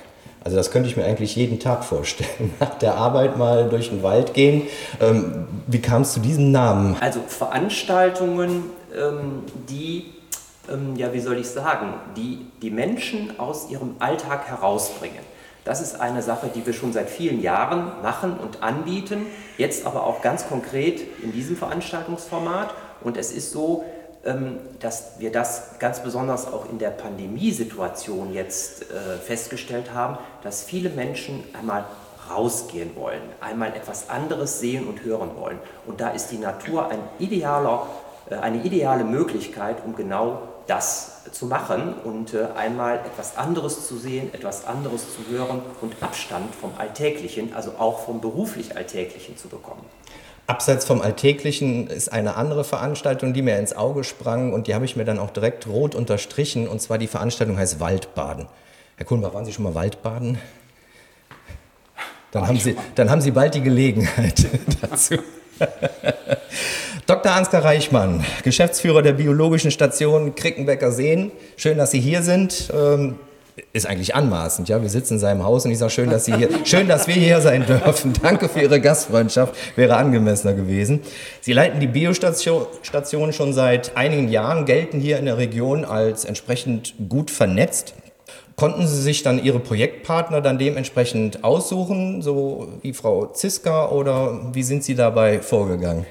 Also 0.45 0.57
das 0.57 0.71
könnte 0.71 0.89
ich 0.89 0.97
mir 0.97 1.05
eigentlich 1.05 1.37
jeden 1.37 1.61
Tag 1.61 1.85
vorstellen. 1.85 2.53
Nach 2.61 2.75
der 2.79 2.97
Arbeit 2.97 3.37
mal 3.37 3.69
durch 3.69 3.91
den 3.91 4.03
Wald 4.03 4.35
gehen. 4.35 4.63
Ähm, 5.01 5.47
wie 5.67 5.81
kam 5.81 6.03
es 6.03 6.15
zu 6.15 6.21
diesem 6.21 6.51
Namen? 6.51 6.97
Also 7.01 7.21
Veranstaltungen, 7.27 8.65
ähm, 8.97 9.45
die, 9.69 10.07
ähm, 10.71 10.97
ja 10.97 11.13
wie 11.13 11.21
soll 11.21 11.39
ich 11.39 11.49
sagen, 11.49 11.95
die 12.17 12.47
die 12.61 12.71
Menschen 12.71 13.39
aus 13.39 13.71
ihrem 13.71 13.97
Alltag 13.99 14.49
herausbringen. 14.49 15.32
Das 15.65 15.81
ist 15.81 16.01
eine 16.01 16.23
Sache, 16.23 16.51
die 16.53 16.67
wir 16.67 16.73
schon 16.73 16.93
seit 16.93 17.09
vielen 17.09 17.41
Jahren 17.41 18.03
machen 18.03 18.37
und 18.37 18.63
anbieten, 18.63 19.27
jetzt 19.59 19.87
aber 19.87 20.05
auch 20.07 20.21
ganz 20.21 20.49
konkret 20.49 21.01
in 21.23 21.33
diesem 21.33 21.57
Veranstaltungsformat. 21.57 22.75
Und 23.01 23.17
es 23.17 23.31
ist 23.31 23.53
so, 23.53 23.85
ähm, 24.25 24.59
dass 24.81 25.19
wir 25.19 25.31
das 25.31 25.79
ganz 25.79 26.01
besonders 26.01 26.53
auch 26.53 26.69
in 26.69 26.79
der 26.79 26.91
Pandemiesituation 26.91 28.33
jetzt 28.33 28.83
äh, 28.83 29.19
festgestellt 29.19 29.93
haben, 29.95 30.19
dass 30.43 30.65
viele 30.65 30.91
Menschen 30.91 31.45
einmal 31.59 31.85
rausgehen 32.31 32.95
wollen, 32.97 33.23
einmal 33.41 33.75
etwas 33.75 34.11
anderes 34.11 34.61
sehen 34.61 34.87
und 34.87 35.05
hören 35.05 35.31
wollen. 35.37 35.59
Und 35.87 36.01
da 36.01 36.11
ist 36.11 36.29
die 36.29 36.39
Natur 36.39 36.89
ein 36.89 37.01
idealer, 37.19 37.87
äh, 38.31 38.37
eine 38.37 38.63
ideale 38.63 39.05
Möglichkeit, 39.05 39.77
um 39.85 39.95
genau 39.95 40.43
das 40.73 41.11
zu 41.33 41.47
machen 41.47 41.95
und 42.03 42.33
äh, 42.33 42.47
einmal 42.57 42.97
etwas 42.97 43.37
anderes 43.37 43.87
zu 43.87 43.97
sehen, 43.99 44.33
etwas 44.33 44.67
anderes 44.67 45.03
zu 45.15 45.31
hören 45.31 45.61
und 45.83 45.95
Abstand 46.01 46.55
vom 46.55 46.73
Alltäglichen, 46.79 47.53
also 47.55 47.73
auch 47.79 48.01
vom 48.07 48.23
beruflich 48.23 48.75
Alltäglichen 48.75 49.37
zu 49.37 49.49
bekommen. 49.49 49.85
Abseits 50.47 50.87
vom 50.87 51.03
Alltäglichen 51.03 51.89
ist 51.89 52.11
eine 52.11 52.37
andere 52.37 52.65
Veranstaltung, 52.65 53.35
die 53.35 53.43
mir 53.43 53.59
ins 53.59 53.77
Auge 53.77 54.03
sprang 54.03 54.55
und 54.55 54.67
die 54.67 54.75
habe 54.75 54.87
ich 54.87 54.97
mir 54.97 55.05
dann 55.05 55.19
auch 55.19 55.31
direkt 55.31 55.67
rot 55.67 55.95
unterstrichen 55.95 56.67
und 56.67 56.81
zwar 56.81 56.97
die 56.97 57.07
Veranstaltung 57.07 57.59
heißt 57.59 57.79
Waldbaden. 57.79 58.47
Herr 58.97 59.07
Kuhnbach, 59.07 59.35
waren 59.35 59.45
Sie 59.45 59.53
schon 59.53 59.65
mal 59.65 59.75
Waldbaden? 59.75 60.39
Dann 62.31 62.49
haben, 62.49 62.59
Sie, 62.59 62.77
dann 62.95 63.11
haben 63.11 63.21
Sie 63.21 63.31
bald 63.31 63.55
die 63.55 63.63
Gelegenheit 63.63 64.47
dazu. 64.81 65.17
Dr. 67.07 67.33
Ansgar 67.33 67.65
Reichmann, 67.65 68.25
Geschäftsführer 68.43 69.03
der 69.03 69.13
Biologischen 69.13 69.71
Station 69.71 70.35
Krickenbecker 70.35 70.93
Seen. 70.93 71.33
Schön, 71.57 71.79
dass 71.79 71.91
Sie 71.91 72.01
hier 72.01 72.23
sind. 72.23 72.71
Ähm, 72.73 73.17
ist 73.75 73.87
eigentlich 73.87 74.15
anmaßend, 74.15 74.69
ja. 74.69 74.81
Wir 74.81 74.89
sitzen 74.89 75.15
in 75.15 75.19
seinem 75.19 75.45
Haus 75.45 75.65
und 75.65 75.73
ich 75.73 75.79
sage, 75.79 75.91
schön, 75.91 76.11
dass 76.11 76.25
Sie 76.25 76.35
hier, 76.35 76.49
schön, 76.65 76.89
dass 76.89 77.07
wir 77.07 77.15
hier 77.15 77.41
sein 77.41 77.67
dürfen. 77.67 78.13
Danke 78.23 78.49
für 78.49 78.61
Ihre 78.61 78.81
Gastfreundschaft, 78.81 79.55
wäre 79.77 79.97
angemessener 79.97 80.55
gewesen. 80.55 81.01
Sie 81.41 81.53
leiten 81.53 81.81
die 81.81 81.87
Biostation 81.87 83.33
schon 83.33 83.53
seit 83.53 83.97
einigen 83.97 84.29
Jahren, 84.29 84.65
gelten 84.65 85.01
hier 85.01 85.19
in 85.19 85.27
der 85.27 85.37
Region 85.37 85.85
als 85.85 86.25
entsprechend 86.25 86.95
gut 87.09 87.31
vernetzt. 87.31 87.95
Konnten 88.63 88.87
Sie 88.87 89.03
sich 89.03 89.25
dann 89.25 89.43
Ihre 89.43 89.59
Projektpartner 89.59 90.41
dann 90.41 90.57
dementsprechend 90.57 91.43
aussuchen, 91.43 92.23
so 92.23 92.69
wie 92.83 92.93
Frau 92.93 93.27
Ziska, 93.27 93.89
oder 93.89 94.55
wie 94.55 94.63
sind 94.63 94.85
Sie 94.85 94.95
dabei 94.95 95.41
vorgegangen? 95.41 96.07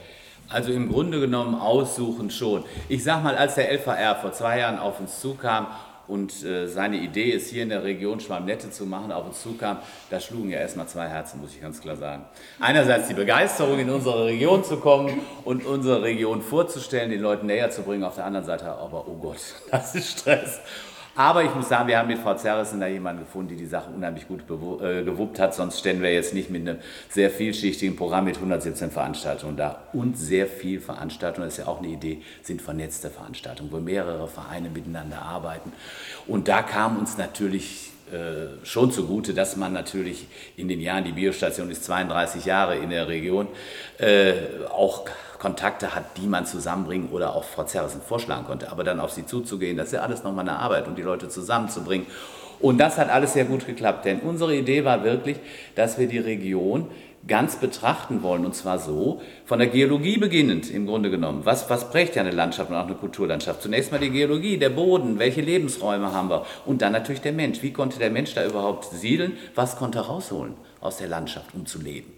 Also 0.50 0.74
im 0.74 0.92
Grunde 0.92 1.22
genommen 1.22 1.56
aussuchen 1.56 2.30
schon. 2.30 2.66
Ich 2.90 3.06
sag 3.06 3.24
mal, 3.24 3.38
als 3.38 3.56
der 3.56 3.72
LVR 3.72 4.18
vor 4.18 4.34
zwei 4.34 4.60
Jahren 4.60 4.80
auf 4.80 5.00
uns 5.00 5.22
zukam 5.22 5.68
und 6.10 6.44
äh, 6.44 6.68
seine 6.68 6.98
Idee 6.98 7.30
ist, 7.30 7.50
hier 7.50 7.64
in 7.64 7.70
der 7.70 7.86
Region 7.86 8.20
Schwarmnette 8.20 8.70
zu 8.70 8.86
machen, 8.86 9.14
auf 9.14 9.28
uns 9.28 9.42
zukam, 9.42 9.78
da 10.10 10.20
schlugen 10.20 10.50
ja 10.50 10.60
erstmal 10.60 10.88
zwei 10.88 11.08
Herzen, 11.08 11.40
muss 11.40 11.54
ich 11.54 11.62
ganz 11.62 11.80
klar 11.80 11.96
sagen. 11.96 12.26
Einerseits 12.60 13.08
die 13.08 13.14
Begeisterung, 13.14 13.80
in 13.80 13.90
unsere 13.90 14.26
Region 14.26 14.66
zu 14.66 14.76
kommen 14.76 15.22
und 15.46 15.66
unsere 15.66 16.02
Region 16.02 16.42
vorzustellen, 16.42 17.12
den 17.12 17.22
Leuten 17.22 17.46
näher 17.46 17.72
zu 17.72 17.84
bringen, 17.84 18.04
auf 18.04 18.16
der 18.16 18.26
anderen 18.26 18.46
Seite 18.46 18.66
aber, 18.66 19.08
oh 19.08 19.16
Gott, 19.22 19.38
das 19.72 19.96
ist 19.96 20.20
Stress. 20.20 20.60
Aber 21.16 21.44
ich 21.44 21.54
muss 21.54 21.68
sagen, 21.68 21.88
wir 21.90 21.98
haben 21.98 22.08
mit 22.08 22.20
Frau 22.20 22.36
Zerrissen 22.36 22.80
da 22.80 22.88
jemanden 22.88 23.24
gefunden, 23.24 23.50
die 23.50 23.58
die 23.58 23.66
Sache 23.66 23.90
unheimlich 23.90 24.28
gut 24.28 24.42
äh, 24.42 25.04
gewuppt 25.04 25.40
hat. 25.40 25.54
Sonst 25.54 25.80
stellen 25.80 26.02
wir 26.02 26.14
jetzt 26.14 26.34
nicht 26.34 26.50
mit 26.50 26.62
einem 26.62 26.80
sehr 27.10 27.30
vielschichtigen 27.30 27.98
Programm 27.98 28.26
mit 28.26 28.38
117 28.38 28.92
Veranstaltungen 28.92 29.58
da. 29.58 29.84
Und 29.92 30.18
sehr 30.18 30.48
viel 30.48 30.80
Veranstaltungen, 30.80 31.48
das 31.48 31.58
ist 31.58 31.66
ja 31.66 31.72
auch 31.72 31.80
eine 31.80 31.90
Idee, 31.90 32.22
sind 32.42 32.62
vernetzte 32.62 33.10
Veranstaltungen, 33.10 33.72
wo 33.72 33.80
mehrere 33.80 34.28
Vereine 34.30 34.70
miteinander 34.70 35.22
arbeiten. 35.22 35.74
Und 36.28 36.48
da 36.48 36.62
kam 36.62 36.98
uns 36.98 37.18
natürlich 37.18 37.92
äh, 38.12 38.66
schon 38.66 38.92
zugute, 38.92 39.34
dass 39.34 39.56
man 39.58 39.74
natürlich 39.74 40.28
in 40.56 40.68
den 40.68 40.80
Jahren, 40.80 41.04
die 41.04 41.12
Biostation 41.12 41.70
ist 41.72 41.84
32 41.86 42.46
Jahre 42.46 42.78
in 42.78 42.90
der 42.90 43.08
Region, 43.08 43.48
äh, 44.00 44.34
auch 44.70 45.06
Kontakte 45.42 45.96
hat, 45.96 46.18
die 46.18 46.28
man 46.28 46.46
zusammenbringen 46.46 47.10
oder 47.10 47.36
auch 47.36 47.44
Frau 47.44 47.64
Zerrissen 47.64 48.00
vorschlagen 48.00 48.46
konnte. 48.46 48.72
Aber 48.72 48.84
dann 48.84 49.00
auf 49.00 49.10
sie 49.12 49.26
zuzugehen, 49.26 49.76
das 49.76 49.88
ist 49.88 49.94
ja 49.94 50.02
alles 50.02 50.24
nochmal 50.24 50.48
eine 50.48 50.60
Arbeit 50.60 50.88
und 50.88 51.00
die 51.00 51.02
Leute 51.02 51.30
zusammenzubringen. 51.30 52.06
Und 52.60 52.78
das 52.78 53.00
hat 53.00 53.10
alles 53.10 53.34
sehr 53.34 53.46
gut 53.46 53.66
geklappt, 53.66 54.06
denn 54.06 54.20
unsere 54.20 54.56
Idee 54.56 54.86
war 54.86 55.04
wirklich, 55.04 55.38
dass 55.74 55.98
wir 55.98 56.06
die 56.06 56.20
Region 56.20 56.90
ganz 57.28 57.56
betrachten 57.56 58.22
wollen. 58.22 58.46
Und 58.46 58.54
zwar 58.54 58.78
so, 58.78 59.20
von 59.46 59.58
der 59.58 59.68
Geologie 59.68 60.20
beginnend 60.20 60.70
im 60.70 60.86
Grunde 60.86 61.10
genommen. 61.10 61.42
Was, 61.44 61.72
was 61.72 61.90
prägt 61.90 62.16
ja 62.16 62.22
eine 62.22 62.30
Landschaft 62.30 62.70
und 62.70 62.76
auch 62.76 62.86
eine 62.86 62.94
Kulturlandschaft? 62.94 63.64
Zunächst 63.64 63.92
mal 63.92 63.98
die 63.98 64.12
Geologie, 64.12 64.58
der 64.60 64.70
Boden, 64.70 65.18
welche 65.18 65.42
Lebensräume 65.42 66.14
haben 66.14 66.30
wir? 66.30 66.46
Und 66.68 66.84
dann 66.84 66.92
natürlich 66.92 67.22
der 67.22 67.34
Mensch. 67.34 67.64
Wie 67.64 67.74
konnte 67.74 67.98
der 67.98 68.12
Mensch 68.12 68.36
da 68.36 68.46
überhaupt 68.46 68.86
siedeln? 68.92 69.34
Was 69.56 69.76
konnte 69.76 69.98
er 69.98 70.06
rausholen 70.06 70.54
aus 70.82 70.98
der 70.98 71.08
Landschaft, 71.08 71.56
um 71.56 71.66
zu 71.66 71.82
leben? 71.82 72.14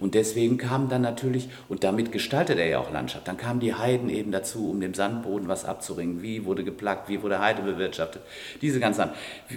Und 0.00 0.14
deswegen 0.14 0.58
kam 0.58 0.88
dann 0.88 1.02
natürlich, 1.02 1.48
und 1.68 1.84
damit 1.84 2.12
gestaltet 2.12 2.58
er 2.58 2.66
ja 2.66 2.78
auch 2.78 2.92
Landschaft, 2.92 3.28
dann 3.28 3.36
kamen 3.36 3.60
die 3.60 3.74
Heiden 3.74 4.10
eben 4.10 4.32
dazu, 4.32 4.70
um 4.70 4.80
dem 4.80 4.94
Sandboden 4.94 5.48
was 5.48 5.64
abzuringen. 5.64 6.22
Wie 6.22 6.44
wurde 6.44 6.64
geplagt, 6.64 7.08
wie 7.08 7.22
wurde 7.22 7.40
Heide 7.40 7.62
bewirtschaftet? 7.62 8.22
Diese 8.60 8.80
ganzen 8.80 9.10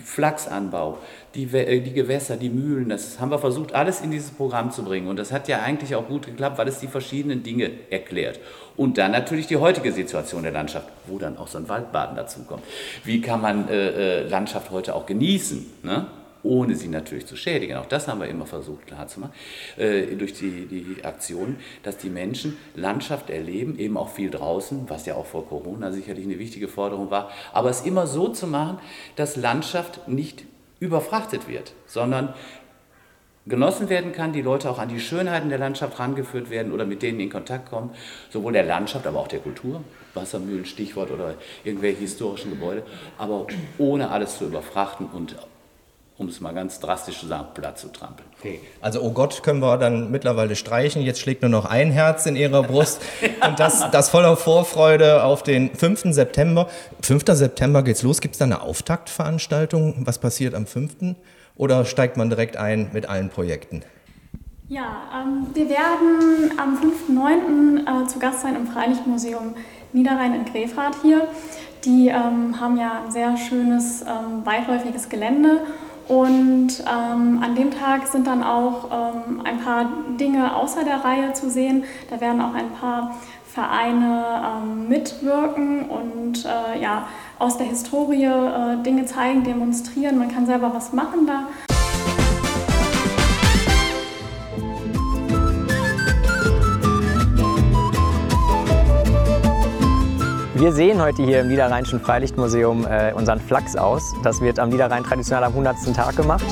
Flachsanbau, 0.03 0.99
die, 1.33 1.43
äh, 1.53 1.81
die 1.81 1.93
Gewässer, 1.93 2.37
die 2.37 2.49
Mühlen, 2.49 2.89
das 2.89 3.19
haben 3.19 3.31
wir 3.31 3.39
versucht, 3.39 3.73
alles 3.73 4.01
in 4.01 4.11
dieses 4.11 4.31
Programm 4.31 4.71
zu 4.71 4.83
bringen. 4.83 5.07
Und 5.07 5.17
das 5.17 5.31
hat 5.31 5.47
ja 5.47 5.61
eigentlich 5.61 5.95
auch 5.95 6.07
gut 6.07 6.25
geklappt, 6.25 6.57
weil 6.57 6.67
es 6.67 6.79
die 6.79 6.87
verschiedenen 6.87 7.43
Dinge 7.43 7.71
erklärt. 7.89 8.39
Und 8.77 8.97
dann 8.97 9.11
natürlich 9.11 9.47
die 9.47 9.57
heutige 9.57 9.91
Situation 9.91 10.43
der 10.43 10.51
Landschaft, 10.51 10.87
wo 11.07 11.17
dann 11.17 11.37
auch 11.37 11.47
so 11.47 11.57
ein 11.57 11.69
Waldbaden 11.69 12.15
dazukommt. 12.15 12.63
Wie 13.03 13.21
kann 13.21 13.41
man 13.41 13.69
äh, 13.69 14.21
äh 14.21 14.27
Landschaft 14.27 14.71
heute 14.71 14.95
auch 14.95 15.05
genießen? 15.05 15.65
Ne? 15.83 16.07
Ohne 16.45 16.75
sie 16.75 16.87
natürlich 16.87 17.25
zu 17.25 17.35
schädigen. 17.35 17.75
Auch 17.77 17.87
das 17.87 18.07
haben 18.07 18.21
wir 18.21 18.27
immer 18.27 18.45
versucht 18.45 18.87
klarzumachen, 18.87 19.33
äh, 19.77 20.15
durch 20.15 20.33
die, 20.33 20.65
die 20.67 21.03
Aktion, 21.03 21.57
dass 21.83 21.97
die 21.97 22.09
Menschen 22.09 22.57
Landschaft 22.75 23.29
erleben, 23.29 23.77
eben 23.77 23.97
auch 23.97 24.09
viel 24.09 24.29
draußen, 24.29 24.89
was 24.89 25.05
ja 25.05 25.15
auch 25.15 25.25
vor 25.25 25.47
Corona 25.47 25.91
sicherlich 25.91 26.25
eine 26.25 26.39
wichtige 26.39 26.67
Forderung 26.67 27.11
war, 27.11 27.31
aber 27.51 27.69
es 27.69 27.81
immer 27.81 28.07
so 28.07 28.29
zu 28.29 28.47
machen, 28.47 28.79
dass 29.15 29.35
Landschaft 29.35 30.07
nicht 30.07 30.45
überfrachtet 30.79 31.47
wird, 31.47 31.73
sondern 31.87 32.33
genossen 33.47 33.89
werden 33.89 34.11
kann, 34.11 34.33
die 34.33 34.41
Leute 34.41 34.69
auch 34.69 34.79
an 34.79 34.89
die 34.89 34.99
Schönheiten 34.99 35.49
der 35.49 35.59
Landschaft 35.59 35.99
rangeführt 35.99 36.49
werden 36.49 36.71
oder 36.71 36.85
mit 36.85 37.01
denen 37.01 37.19
in 37.19 37.29
Kontakt 37.29 37.69
kommen, 37.69 37.91
sowohl 38.29 38.53
der 38.53 38.63
Landschaft, 38.63 39.05
aber 39.05 39.19
auch 39.19 39.27
der 39.27 39.39
Kultur, 39.39 39.83
Wassermühlen, 40.13 40.65
Stichwort 40.65 41.11
oder 41.11 41.35
irgendwelche 41.63 41.99
historischen 41.99 42.51
Gebäude, 42.51 42.83
aber 43.17 43.47
ohne 43.77 44.09
alles 44.09 44.37
zu 44.37 44.45
überfrachten 44.45 45.07
und 45.07 45.35
um 46.17 46.29
es 46.29 46.39
mal 46.39 46.53
ganz 46.53 46.79
drastisch 46.79 47.19
zu 47.19 47.27
sagen, 47.27 47.47
platt 47.53 47.77
zu 47.77 47.89
trampeln. 47.89 48.27
Okay. 48.39 48.61
Also, 48.81 49.01
oh 49.01 49.11
Gott, 49.11 49.43
können 49.43 49.59
wir 49.59 49.77
dann 49.77 50.11
mittlerweile 50.11 50.55
streichen. 50.55 51.01
Jetzt 51.01 51.19
schlägt 51.19 51.41
nur 51.41 51.51
noch 51.51 51.65
ein 51.65 51.91
Herz 51.91 52.25
in 52.25 52.37
Ihrer 52.37 52.63
Brust. 52.63 53.01
Und 53.45 53.59
das, 53.59 53.91
das 53.91 54.09
voller 54.09 54.37
Vorfreude 54.37 55.23
auf 55.23 55.43
den 55.43 55.75
5. 55.75 56.13
September. 56.13 56.69
5. 57.01 57.23
September 57.27 57.83
geht's 57.83 58.01
los. 58.01 58.21
Gibt 58.21 58.35
es 58.35 58.39
da 58.39 58.45
eine 58.45 58.61
Auftaktveranstaltung? 58.61 60.05
Was 60.05 60.19
passiert 60.19 60.55
am 60.55 60.65
5.? 60.65 61.15
Oder 61.57 61.83
steigt 61.83 62.15
man 62.15 62.29
direkt 62.29 62.55
ein 62.55 62.89
mit 62.93 63.09
allen 63.09 63.29
Projekten? 63.29 63.83
Ja, 64.69 65.03
ähm, 65.13 65.47
wir 65.53 65.69
werden 65.69 66.57
am 66.57 66.77
5.9. 66.77 68.03
Äh, 68.03 68.07
zu 68.07 68.19
Gast 68.19 68.41
sein 68.41 68.55
im 68.55 68.67
Freilichtmuseum 68.67 69.53
Niederrhein 69.91 70.33
in 70.33 70.45
Grefrath 70.45 70.95
hier. 71.01 71.27
Die 71.83 72.07
ähm, 72.07 72.59
haben 72.59 72.77
ja 72.77 73.03
ein 73.05 73.11
sehr 73.11 73.37
schönes, 73.37 74.01
ähm, 74.01 74.45
weitläufiges 74.45 75.09
Gelände 75.09 75.61
und 76.07 76.67
ähm, 76.81 77.41
an 77.43 77.55
dem 77.55 77.71
Tag 77.71 78.07
sind 78.07 78.27
dann 78.27 78.43
auch 78.43 78.89
ähm, 78.91 79.41
ein 79.43 79.59
paar 79.59 79.89
Dinge 80.19 80.55
außer 80.55 80.83
der 80.83 81.03
Reihe 81.03 81.33
zu 81.33 81.49
sehen. 81.49 81.83
Da 82.09 82.21
werden 82.21 82.41
auch 82.41 82.53
ein 82.53 82.71
paar 82.71 83.15
Vereine 83.45 84.23
ähm, 84.43 84.87
mitwirken 84.87 85.89
und 85.89 86.45
äh, 86.45 86.81
ja, 86.81 87.07
aus 87.39 87.57
der 87.57 87.67
Historie 87.67 88.25
äh, 88.25 88.83
Dinge 88.83 89.05
zeigen, 89.05 89.43
demonstrieren. 89.43 90.17
Man 90.17 90.31
kann 90.31 90.45
selber 90.45 90.71
was 90.73 90.93
machen 90.93 91.25
da. 91.25 91.74
Wir 100.57 100.71
sehen 100.71 101.01
heute 101.01 101.21
hier 101.21 101.41
im 101.41 101.49
Niederrheinischen 101.49 101.99
Freilichtmuseum 101.99 102.87
äh, 102.87 103.11
unseren 103.11 103.41
Flachs 103.41 103.75
aus. 103.75 104.13
Das 104.23 104.39
wird 104.39 104.57
am 104.57 104.69
Niederrhein 104.69 105.03
traditionell 105.03 105.43
am 105.43 105.51
100. 105.51 105.93
Tag 105.93 106.15
gemacht. 106.15 106.45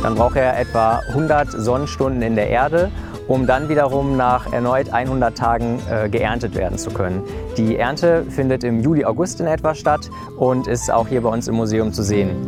Dann 0.00 0.14
braucht 0.14 0.36
er 0.36 0.56
etwa 0.56 1.00
100 1.08 1.50
Sonnenstunden 1.50 2.22
in 2.22 2.36
der 2.36 2.48
Erde, 2.48 2.92
um 3.26 3.44
dann 3.44 3.68
wiederum 3.68 4.16
nach 4.16 4.52
erneut 4.52 4.92
100 4.92 5.36
Tagen 5.36 5.80
äh, 5.90 6.08
geerntet 6.08 6.54
werden 6.54 6.78
zu 6.78 6.90
können. 6.90 7.24
Die 7.56 7.76
Ernte 7.76 8.24
findet 8.30 8.62
im 8.62 8.78
Juli, 8.80 9.04
August 9.04 9.40
in 9.40 9.48
etwa 9.48 9.74
statt 9.74 10.08
und 10.36 10.68
ist 10.68 10.92
auch 10.92 11.08
hier 11.08 11.22
bei 11.22 11.28
uns 11.28 11.48
im 11.48 11.56
Museum 11.56 11.92
zu 11.92 12.04
sehen. 12.04 12.46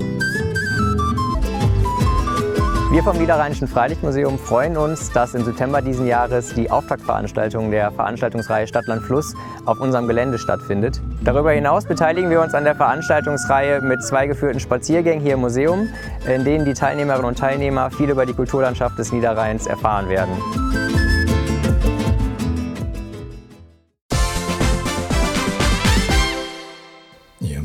Wir 2.93 3.03
vom 3.03 3.17
Niederrheinischen 3.17 3.69
Freilichtmuseum 3.69 4.39
freuen 4.39 4.77
uns, 4.77 5.11
dass 5.11 5.33
im 5.33 5.43
September 5.47 5.81
diesen 5.81 6.07
Jahres 6.07 6.53
die 6.53 6.71
Auftaktveranstaltung 6.71 7.71
der 7.71 7.91
Veranstaltungsreihe 7.91 8.67
Stadtland 8.67 9.03
Fluss 9.03 9.35
auf 9.65 9.81
unserem 9.81 10.07
Gelände 10.09 10.39
stattfindet. 10.39 11.01
Darüber 11.25 11.53
hinaus 11.53 11.87
beteiligen 11.87 12.29
wir 12.29 12.43
uns 12.43 12.53
an 12.53 12.65
der 12.65 12.75
Veranstaltungsreihe 12.75 13.81
mit 13.81 14.05
zwei 14.05 14.27
geführten 14.27 14.61
Spaziergängen 14.61 15.25
hier 15.25 15.35
im 15.35 15.41
Museum, 15.41 15.89
in 16.29 16.45
denen 16.45 16.67
die 16.67 16.75
Teilnehmerinnen 16.75 17.25
und 17.25 17.39
Teilnehmer 17.39 17.91
viel 17.91 18.11
über 18.11 18.27
die 18.27 18.35
Kulturlandschaft 18.35 18.99
des 18.99 19.11
Niederrheins 19.11 19.67
erfahren 19.67 20.11
werden. 20.11 20.35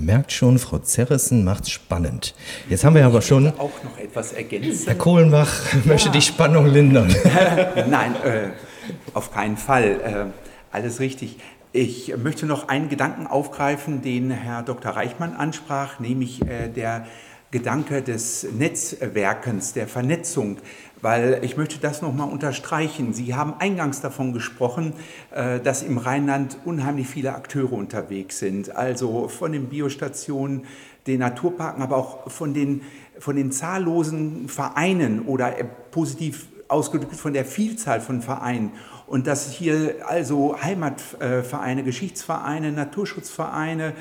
Merkt 0.07 0.31
schon, 0.31 0.57
Frau 0.57 0.79
Zerrissen 0.79 1.43
macht's 1.43 1.69
spannend. 1.69 2.33
Jetzt 2.69 2.85
haben 2.85 2.95
wir 2.95 3.05
aber 3.05 3.21
schon. 3.21 3.47
auch 3.59 3.83
noch 3.83 3.99
etwas 3.99 4.31
ergänzen. 4.31 4.85
Herr 4.85 4.95
Kohlenbach 4.95 5.51
möchte 5.83 6.09
die 6.09 6.21
Spannung 6.21 6.65
lindern. 6.65 7.13
Nein, 7.89 8.15
äh, 8.23 8.47
auf 9.13 9.31
keinen 9.33 9.57
Fall. 9.57 10.31
Äh, 10.31 10.73
alles 10.75 11.01
richtig. 11.01 11.37
Ich 11.73 12.15
möchte 12.15 12.45
noch 12.45 12.69
einen 12.69 12.87
Gedanken 12.87 13.27
aufgreifen, 13.27 14.01
den 14.01 14.31
Herr 14.31 14.63
Dr. 14.63 14.93
Reichmann 14.93 15.33
ansprach, 15.33 15.99
nämlich 15.99 16.41
äh, 16.41 16.69
der 16.69 17.05
Gedanke 17.51 18.01
des 18.01 18.47
Netzwerkens, 18.57 19.73
der 19.73 19.89
Vernetzung 19.89 20.57
weil 21.01 21.39
ich 21.43 21.57
möchte 21.57 21.79
das 21.79 22.01
nochmal 22.01 22.29
unterstreichen. 22.29 23.13
Sie 23.13 23.35
haben 23.35 23.53
eingangs 23.59 24.01
davon 24.01 24.33
gesprochen, 24.33 24.93
äh, 25.31 25.59
dass 25.59 25.83
im 25.83 25.97
Rheinland 25.97 26.57
unheimlich 26.65 27.07
viele 27.07 27.35
Akteure 27.35 27.73
unterwegs 27.73 28.39
sind, 28.39 28.75
also 28.75 29.27
von 29.27 29.51
den 29.51 29.69
Biostationen, 29.69 30.65
den 31.05 31.19
Naturparken, 31.19 31.81
aber 31.81 31.97
auch 31.97 32.29
von 32.29 32.53
den, 32.53 32.81
von 33.19 33.35
den 33.35 33.51
zahllosen 33.51 34.49
Vereinen 34.49 35.21
oder 35.21 35.59
äh, 35.59 35.65
positiv 35.91 36.47
ausgedrückt 36.67 37.15
von 37.15 37.33
der 37.33 37.45
Vielzahl 37.45 38.01
von 38.01 38.21
Vereinen. 38.21 38.71
Und 39.05 39.25
dass 39.25 39.51
hier 39.51 39.95
also 40.05 40.61
Heimatvereine, 40.61 41.83
Geschichtsvereine, 41.83 42.73
Naturschutzvereine, 42.73 43.93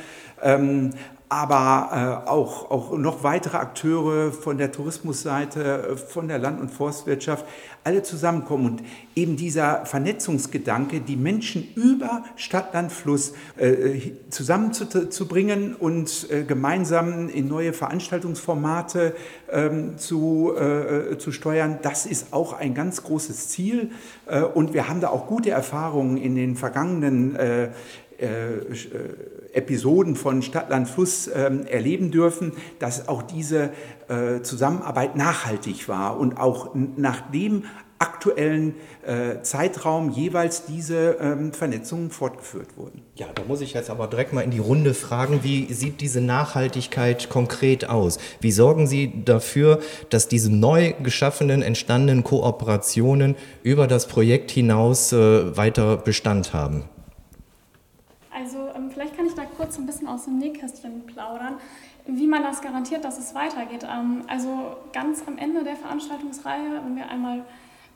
ähm, 0.43 0.91
aber 1.29 2.25
äh, 2.27 2.29
auch, 2.29 2.71
auch 2.71 2.97
noch 2.97 3.25
weitere 3.25 3.57
Akteure 3.57 4.31
von 4.31 4.59
der 4.59 4.71
Tourismusseite, 4.71 5.89
äh, 5.93 5.97
von 5.97 6.29
der 6.29 6.39
Land- 6.39 6.61
und 6.61 6.71
Forstwirtschaft, 6.71 7.45
alle 7.83 8.03
zusammenkommen. 8.03 8.67
Und 8.67 8.83
eben 9.15 9.37
dieser 9.37 9.87
Vernetzungsgedanke, 9.87 11.01
die 11.01 11.17
Menschen 11.17 11.67
über 11.75 12.25
Stadt, 12.37 12.75
Land, 12.75 12.93
Fluss 12.93 13.33
äh, 13.57 14.12
zusammenzubringen 14.31 15.75
und 15.75 16.29
äh, 16.31 16.45
gemeinsam 16.45 17.29
in 17.29 17.49
neue 17.49 17.73
Veranstaltungsformate 17.73 19.15
ähm, 19.51 19.99
zu, 19.99 20.53
äh, 20.57 21.19
zu 21.19 21.33
steuern, 21.33 21.79
das 21.83 22.07
ist 22.07 22.33
auch 22.33 22.53
ein 22.53 22.75
ganz 22.75 23.03
großes 23.03 23.49
Ziel. 23.49 23.91
Äh, 24.27 24.43
und 24.43 24.75
wir 24.75 24.89
haben 24.89 25.01
da 25.01 25.09
auch 25.09 25.27
gute 25.27 25.51
Erfahrungen 25.51 26.17
in 26.17 26.37
den 26.37 26.57
vergangenen 26.57 27.35
äh, 27.37 27.57
äh, 27.65 27.69
Episoden 29.52 30.16
von 30.16 30.42
Stadtland 30.42 30.88
Fluss 30.88 31.29
ähm, 31.35 31.66
erleben 31.66 32.11
dürfen, 32.11 32.52
dass 32.79 33.09
auch 33.09 33.22
diese 33.22 33.70
äh, 34.09 34.42
Zusammenarbeit 34.42 35.16
nachhaltig 35.16 35.88
war 35.88 36.18
und 36.18 36.38
auch 36.38 36.74
nach 36.74 37.31
dem 37.31 37.64
aktuellen 37.98 38.74
äh, 39.07 39.40
Zeitraum 39.40 40.11
jeweils 40.11 40.66
diese 40.66 41.16
ähm, 41.18 41.55
Vernetzungen 41.55 42.11
fortgeführt 42.11 42.76
wurden. 42.76 43.00
Ja, 43.14 43.26
da 43.35 43.42
muss 43.48 43.62
ich 43.62 43.72
jetzt 43.72 43.88
aber 43.88 44.07
direkt 44.07 44.35
mal 44.35 44.42
in 44.42 44.50
die 44.50 44.59
Runde 44.59 44.92
fragen, 44.92 45.40
wie 45.42 45.72
sieht 45.72 46.02
diese 46.02 46.20
Nachhaltigkeit 46.20 47.31
konkret 47.31 47.88
aus? 47.88 48.18
Wie 48.40 48.52
sorgen 48.52 48.87
Sie 48.87 49.24
dafür, 49.24 49.81
dass 50.11 50.29
diese 50.29 50.55
neu 50.55 50.92
geschaffenen, 51.02 51.62
entstandenen 51.62 52.22
Kooperationen 52.22 53.35
über 53.62 53.87
das 53.87 54.07
Projekt 54.07 54.50
hinaus 54.50 55.14
äh, 55.14 55.57
weiter 55.57 55.96
Bestand 55.96 56.52
haben? 56.52 56.85
Vielleicht 58.96 59.14
kann 59.14 59.26
ich 59.26 59.35
da 59.35 59.44
kurz 59.66 59.79
ein 59.79 59.87
bisschen 59.87 60.07
aus 60.07 60.26
dem 60.26 60.38
Nähkästchen 60.38 61.07
plaudern, 61.07 61.57
wie 62.07 62.29
man 62.29 62.44
das 62.44 62.62
garantiert, 62.62 63.05
dass 63.05 63.18
es 63.18 63.35
weitergeht. 63.35 63.85
Ähm, 63.85 64.22
also 64.29 64.76
ganz 64.92 65.26
am 65.26 65.38
Ende 65.38 65.64
der 65.64 65.74
Veranstaltungsreihe, 65.74 66.83
wenn 66.85 66.94
wir 66.94 67.11
einmal 67.11 67.44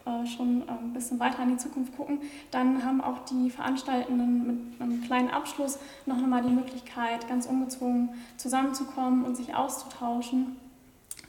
äh, 0.04 0.26
schon 0.26 0.62
äh, 0.62 0.72
ein 0.72 0.92
bisschen 0.92 1.20
weiter 1.20 1.44
in 1.44 1.50
die 1.50 1.56
Zukunft 1.58 1.96
gucken, 1.96 2.18
dann 2.50 2.84
haben 2.84 3.00
auch 3.00 3.24
die 3.24 3.50
Veranstaltenden 3.50 4.46
mit 4.72 4.80
einem 4.80 5.00
kleinen 5.02 5.30
Abschluss 5.30 5.78
noch 6.06 6.16
einmal 6.16 6.42
die 6.42 6.50
Möglichkeit, 6.50 7.28
ganz 7.28 7.46
ungezwungen 7.46 8.08
zusammenzukommen 8.36 9.24
und 9.24 9.36
sich 9.36 9.54
auszutauschen, 9.54 10.56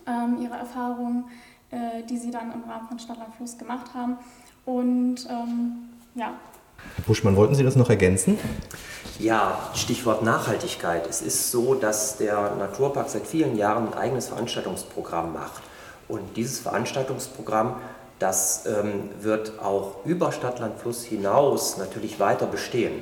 ähm, 0.08 0.42
ihre 0.42 0.56
Erfahrungen, 0.56 1.26
äh, 1.70 2.02
die 2.10 2.18
sie 2.18 2.32
dann 2.32 2.52
im 2.52 2.64
Rahmen 2.64 2.88
von 2.88 2.98
Stadtland 2.98 3.36
Fluss 3.36 3.60
gemacht 3.60 3.94
haben. 3.94 4.18
Und 4.66 5.28
ähm, 5.30 5.90
ja, 6.16 6.34
Herr 6.96 7.06
Buschmann, 7.06 7.36
wollten 7.36 7.56
Sie 7.56 7.64
das 7.64 7.76
noch 7.76 7.90
ergänzen? 7.90 8.38
Ja, 9.20 9.70
Stichwort 9.76 10.24
Nachhaltigkeit. 10.24 11.08
Es 11.08 11.22
ist 11.22 11.52
so, 11.52 11.76
dass 11.76 12.18
der 12.18 12.56
Naturpark 12.56 13.10
seit 13.10 13.28
vielen 13.28 13.56
Jahren 13.56 13.88
ein 13.88 13.94
eigenes 13.94 14.28
Veranstaltungsprogramm 14.28 15.34
macht. 15.34 15.62
Und 16.08 16.36
dieses 16.36 16.60
Veranstaltungsprogramm, 16.60 17.76
das 18.20 18.66
ähm, 18.66 19.10
wird 19.22 19.60
auch 19.60 20.06
über 20.06 20.32
Stadtland 20.32 20.80
Fluss 20.80 21.04
hinaus 21.04 21.78
natürlich 21.78 22.20
weiter 22.20 22.46
bestehen. 22.46 23.02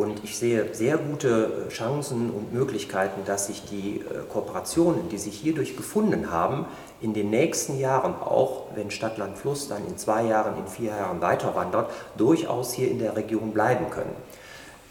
Und 0.00 0.24
ich 0.24 0.38
sehe 0.38 0.74
sehr 0.74 0.96
gute 0.96 1.66
äh, 1.66 1.68
Chancen 1.68 2.30
und 2.30 2.54
Möglichkeiten, 2.54 3.20
dass 3.26 3.48
sich 3.48 3.64
die 3.66 3.96
äh, 4.00 4.22
Kooperationen, 4.32 5.10
die 5.10 5.18
sich 5.18 5.38
hierdurch 5.38 5.76
gefunden 5.76 6.30
haben, 6.30 6.64
in 7.02 7.12
den 7.12 7.28
nächsten 7.28 7.78
Jahren, 7.78 8.14
auch 8.14 8.68
wenn 8.74 8.90
Stadtland 8.90 9.36
Fluss 9.36 9.68
dann 9.68 9.86
in 9.86 9.98
zwei 9.98 10.24
Jahren, 10.24 10.56
in 10.56 10.66
vier 10.66 10.92
Jahren 10.92 11.20
weiter 11.20 11.54
wandert, 11.54 11.90
durchaus 12.16 12.72
hier 12.72 12.90
in 12.90 12.98
der 12.98 13.14
Region 13.14 13.52
bleiben 13.52 13.90
können. 13.90 14.14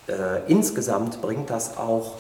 Äh, 0.08 0.48
insgesamt 0.48 1.24
bringt 1.24 1.50
das 1.50 1.76
auch 1.80 2.18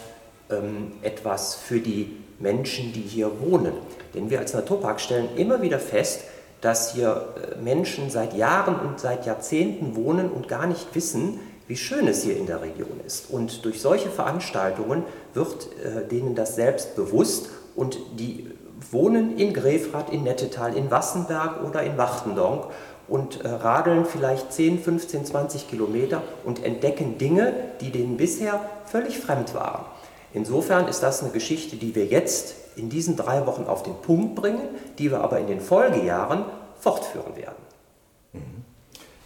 ähm, 0.49 0.93
etwas 1.04 1.54
für 1.54 1.82
die 1.82 2.17
Menschen, 2.39 2.91
die 2.91 3.02
hier 3.02 3.30
wohnen. 3.39 3.73
Denn 4.15 4.32
wir 4.32 4.39
als 4.39 4.56
Naturpark 4.56 4.99
stellen 4.99 5.30
immer 5.36 5.62
wieder 5.62 5.78
fest, 5.78 6.21
dass 6.62 6.93
hier 6.93 7.36
Menschen 7.63 8.10
seit 8.10 8.34
Jahren 8.34 8.80
und 8.80 8.99
seit 8.99 9.28
Jahrzehnten 9.28 9.95
wohnen 9.95 10.32
und 10.32 10.47
gar 10.47 10.65
nicht 10.65 10.93
wissen, 10.95 11.39
wie 11.69 11.77
schön 11.77 12.08
es 12.08 12.23
hier 12.23 12.36
in 12.36 12.47
der 12.47 12.63
Region 12.63 12.99
ist. 13.05 13.29
Und 13.29 13.63
durch 13.63 13.79
solche 13.79 14.10
Veranstaltungen 14.10 15.03
wird 15.36 15.69
äh, 15.86 16.05
denen 16.05 16.34
das 16.34 16.55
selbst 16.55 16.95
bewusst 16.95 17.49
und 17.75 17.99
die 18.17 18.49
wohnen 18.91 19.38
in 19.38 19.53
Grefrath, 19.53 20.10
in 20.10 20.23
Nettetal, 20.23 20.75
in 20.75 20.89
Wassenberg 20.89 21.63
oder 21.63 21.84
in 21.84 21.95
Wachtendonk 21.95 22.65
und 23.08 23.45
äh, 23.45 23.49
radeln 23.49 24.05
vielleicht 24.05 24.51
10, 24.51 24.82
15, 24.82 25.25
20 25.25 25.69
Kilometer 25.69 26.23
und 26.43 26.63
entdecken 26.65 27.19
Dinge, 27.19 27.53
die 27.82 27.91
denen 27.91 28.17
bisher 28.17 28.60
völlig 28.86 29.19
fremd 29.19 29.53
waren. 29.53 29.86
Insofern 30.34 30.88
ist 30.88 31.03
das 31.03 31.21
eine 31.21 31.32
Geschichte, 31.32 31.75
die 31.75 31.93
wir 31.93 32.05
jetzt 32.05 32.55
in 32.77 32.89
diesen 32.89 33.15
drei 33.15 33.45
Wochen 33.45 33.65
auf 33.65 33.84
den 33.84 33.95
Punkt 33.95 34.34
bringen, 34.34 34.69
die 34.97 35.12
wir 35.12 35.21
aber 35.21 35.38
in 35.39 35.45
den 35.45 35.62
Folgejahren 35.62 36.45
fortführen 36.79 37.36
werden. 37.36 37.59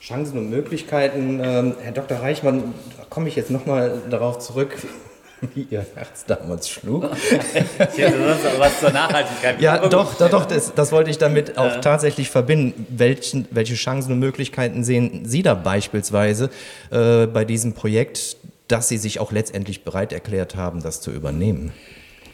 Chancen 0.04 0.38
und 0.38 0.50
Möglichkeiten. 0.50 1.40
Ähm, 1.42 1.76
Herr 1.82 1.94
Dr. 1.94 2.20
Reichmann, 2.20 2.74
da 2.98 3.06
komme 3.10 3.30
ich 3.30 3.38
jetzt 3.38 3.50
nochmal 3.50 4.02
darauf 4.10 4.38
zurück, 4.40 4.76
wie 5.56 5.66
Ihr 5.70 5.86
Herz 5.96 6.26
damals 6.26 6.70
schlug. 6.70 7.10
ich 7.14 7.98
hätte 7.98 8.18
sonst 8.18 8.60
was 8.60 8.80
zur 8.82 8.92
Nachhaltigkeit. 8.92 9.62
Ja, 9.62 9.88
doch, 9.88 10.16
doch, 10.16 10.30
doch 10.30 10.46
das, 10.46 10.74
das, 10.76 10.92
wollte 10.92 11.10
ich 11.10 11.20
damit 11.20 11.58
auch 11.58 11.80
tatsächlich 11.80 12.30
verbinden. 12.30 12.86
Welchen, 12.90 13.48
welche 13.52 13.76
Chancen 13.76 14.12
und 14.12 14.20
Möglichkeiten 14.20 14.84
sehen 14.84 15.22
Sie 15.24 15.42
da 15.42 15.54
beispielsweise 15.54 16.50
äh, 16.92 17.26
bei 17.28 17.46
diesem 17.46 17.72
Projekt, 17.72 18.36
dass 18.68 18.90
Sie 18.90 18.98
sich 18.98 19.22
auch 19.22 19.32
letztendlich 19.32 19.86
bereit 19.86 20.12
erklärt 20.12 20.58
haben, 20.58 20.84
das 20.84 21.00
zu 21.00 21.12
übernehmen? 21.12 21.72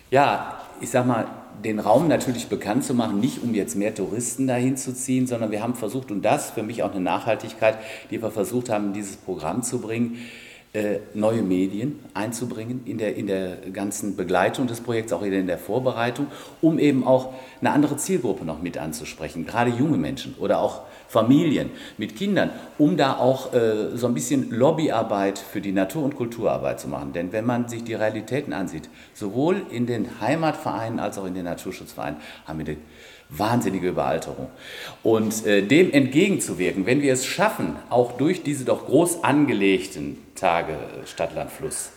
Ja, 0.09 0.59
ich 0.81 0.89
sag 0.89 1.05
mal, 1.05 1.27
den 1.63 1.79
Raum 1.79 2.07
natürlich 2.07 2.47
bekannt 2.47 2.83
zu 2.85 2.93
machen, 2.93 3.19
nicht 3.19 3.43
um 3.43 3.53
jetzt 3.53 3.75
mehr 3.75 3.93
Touristen 3.93 4.47
dahin 4.47 4.77
zu 4.77 4.93
ziehen, 4.93 5.27
sondern 5.27 5.51
wir 5.51 5.61
haben 5.61 5.75
versucht, 5.75 6.11
und 6.11 6.21
das 6.23 6.51
für 6.51 6.63
mich 6.63 6.83
auch 6.83 6.91
eine 6.91 7.01
Nachhaltigkeit, 7.01 7.77
die 8.11 8.21
wir 8.21 8.31
versucht 8.31 8.69
haben, 8.69 8.87
in 8.87 8.93
dieses 8.93 9.17
Programm 9.17 9.61
zu 9.63 9.79
bringen, 9.79 10.17
äh, 10.71 10.99
neue 11.15 11.41
Medien 11.41 11.99
einzubringen 12.13 12.81
in 12.85 12.99
der, 12.99 13.15
in 13.15 13.25
der 13.25 13.57
ganzen 13.73 14.15
Begleitung 14.15 14.67
des 14.67 14.81
Projekts, 14.81 15.11
auch 15.11 15.23
in 15.23 15.47
der 15.47 15.57
Vorbereitung, 15.57 16.27
um 16.61 16.77
eben 16.77 17.05
auch 17.07 17.33
eine 17.59 17.71
andere 17.71 17.97
Zielgruppe 17.97 18.45
noch 18.45 18.61
mit 18.61 18.77
anzusprechen, 18.77 19.47
gerade 19.47 19.71
junge 19.71 19.97
Menschen 19.97 20.35
oder 20.37 20.59
auch 20.59 20.81
Familien 21.09 21.71
mit 21.97 22.15
Kindern, 22.15 22.51
um 22.77 22.95
da 22.95 23.17
auch 23.17 23.51
äh, 23.53 23.97
so 23.97 24.05
ein 24.05 24.13
bisschen 24.13 24.51
Lobbyarbeit 24.51 25.39
für 25.39 25.59
die 25.59 25.71
Natur- 25.71 26.03
und 26.03 26.15
Kulturarbeit 26.15 26.79
zu 26.79 26.87
machen. 26.87 27.13
Denn 27.13 27.31
wenn 27.33 27.45
man 27.45 27.67
sich 27.67 27.83
die 27.83 27.95
Realitäten 27.95 28.53
ansieht, 28.53 28.89
sowohl 29.15 29.63
in 29.71 29.87
den 29.87 30.21
Heimatvereinen 30.21 30.99
als 30.99 31.17
auch 31.17 31.25
in 31.25 31.33
den 31.33 31.45
Naturschutzvereinen, 31.45 32.19
haben 32.45 32.59
wir 32.59 32.67
eine 32.67 32.77
wahnsinnige 33.29 33.89
Überalterung. 33.89 34.49
Und 35.01 35.45
äh, 35.47 35.63
dem 35.63 35.91
entgegenzuwirken, 35.91 36.85
wenn 36.85 37.01
wir 37.01 37.13
es 37.13 37.25
schaffen, 37.25 37.75
auch 37.89 38.11
durch 38.13 38.43
diese 38.43 38.63
doch 38.63 38.85
groß 38.85 39.23
angelegten 39.23 40.19
Tage 40.35 40.77
Stadtland 41.05 41.51
Fluss, 41.51 41.91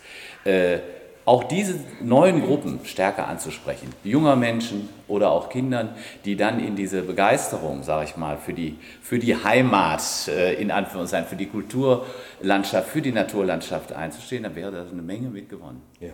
äh, 0.44 0.79
auch 1.24 1.44
diese 1.44 1.74
neuen 2.00 2.42
Gruppen 2.44 2.80
stärker 2.85 3.28
anzusprechen, 3.28 3.88
junger 4.02 4.37
Menschen 4.37 4.88
oder 5.06 5.30
auch 5.30 5.48
Kindern, 5.48 5.90
die 6.24 6.37
dann 6.37 6.58
in 6.58 6.74
diese 6.74 7.02
Begeisterung, 7.02 7.82
sage 7.82 8.06
ich 8.06 8.16
mal, 8.16 8.38
für 8.38 8.52
die, 8.52 8.76
für 9.00 9.18
die 9.18 9.37
Heimat, 9.37 10.02
äh, 10.28 10.54
in 10.54 10.70
Anführungszeichen, 10.70 11.28
für 11.28 11.37
die 11.37 11.46
Kulturlandschaft, 11.46 12.88
für 12.88 13.02
die 13.02 13.12
Naturlandschaft 13.12 13.92
einzustehen, 13.92 14.42
dann 14.42 14.56
wäre 14.56 14.72
da 14.72 14.85
eine 14.90 15.02
Menge 15.02 15.28
mitgewonnen. 15.28 15.80
Ja. 16.00 16.11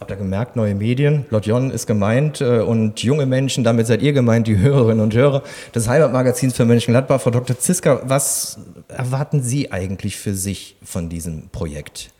Habt 0.00 0.12
ihr 0.12 0.16
gemerkt, 0.16 0.54
neue 0.54 0.76
Medien, 0.76 1.26
Lotjon 1.30 1.72
ist 1.72 1.88
gemeint 1.88 2.40
äh, 2.40 2.60
und 2.60 3.02
junge 3.02 3.26
Menschen, 3.26 3.64
damit 3.64 3.88
seid 3.88 4.00
ihr 4.00 4.12
gemeint, 4.12 4.46
die 4.46 4.56
Hörerinnen 4.56 5.00
und 5.00 5.12
Hörer 5.12 5.42
des 5.74 5.88
Heimatmagazins 5.88 6.54
für 6.54 6.64
Mönchengladbach. 6.64 7.20
Frau 7.20 7.30
Dr. 7.30 7.58
Ziska, 7.58 8.02
was 8.04 8.60
erwarten 8.86 9.42
Sie 9.42 9.72
eigentlich 9.72 10.16
für 10.16 10.34
sich 10.34 10.76
von 10.84 11.08
diesem 11.08 11.48
Projekt? 11.48 12.12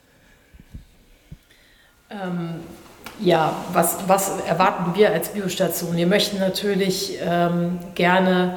Ähm, 2.11 2.61
ja, 3.21 3.55
was, 3.73 3.99
was 4.07 4.41
erwarten 4.47 4.95
wir 4.95 5.13
als 5.13 5.31
Biostation? 5.31 5.95
Wir 5.95 6.07
möchten 6.07 6.39
natürlich 6.39 7.19
ähm, 7.23 7.79
gerne 7.95 8.57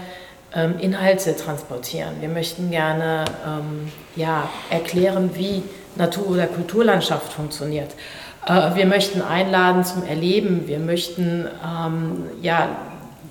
ähm, 0.56 0.76
Inhalte 0.80 1.36
transportieren. 1.36 2.22
Wir 2.22 2.30
möchten 2.30 2.72
gerne 2.72 3.26
ähm, 3.46 3.92
ja, 4.16 4.50
erklären, 4.70 5.32
wie 5.34 5.64
Natur- 5.98 6.30
oder 6.30 6.48
Kulturlandschaft 6.48 7.34
funktioniert. 7.34 7.92
Äh, 8.46 8.76
wir 8.76 8.86
möchten 8.86 9.22
einladen 9.22 9.84
zum 9.84 10.06
Erleben. 10.06 10.68
Wir 10.68 10.80
möchten 10.80 11.46
ähm, 11.46 12.24
ja, 12.42 12.70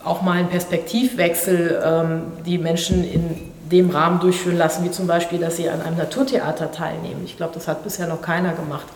auch 0.04 0.20
mal 0.20 0.38
einen 0.38 0.48
Perspektivwechsel 0.48 1.83
ähm, 1.83 2.22
die 2.44 2.59
Menschen 2.59 3.04
in 3.04 3.50
dem 3.70 3.88
Rahmen 3.88 4.20
durchführen 4.20 4.59
lassen, 4.59 4.85
wie 4.85 4.90
zum 4.90 5.06
Beispiel, 5.06 5.38
dass 5.38 5.56
sie 5.56 5.70
an 5.70 5.80
einem 5.80 5.96
Naturtheater 5.96 6.72
teilnehmen. 6.72 7.22
Ich 7.24 7.38
glaube, 7.38 7.54
das 7.54 7.68
hat 7.68 7.85
bisher 7.85 8.06
noch 8.06 8.20
keiner 8.20 8.52
gemacht. 8.52 8.87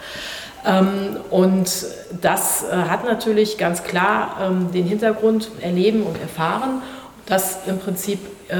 Ähm, 0.66 1.18
und 1.31 1.87
das 2.20 2.64
äh, 2.64 2.74
hat 2.74 3.05
natürlich 3.05 3.59
ganz 3.59 3.83
klar 3.83 4.37
ähm, 4.40 4.72
den 4.72 4.87
Hintergrund 4.87 5.50
erleben 5.61 6.05
und 6.05 6.20
erfahren, 6.20 6.83
das 7.27 7.59
im 7.66 7.79
Prinzip 7.79 8.18
äh, 8.48 8.57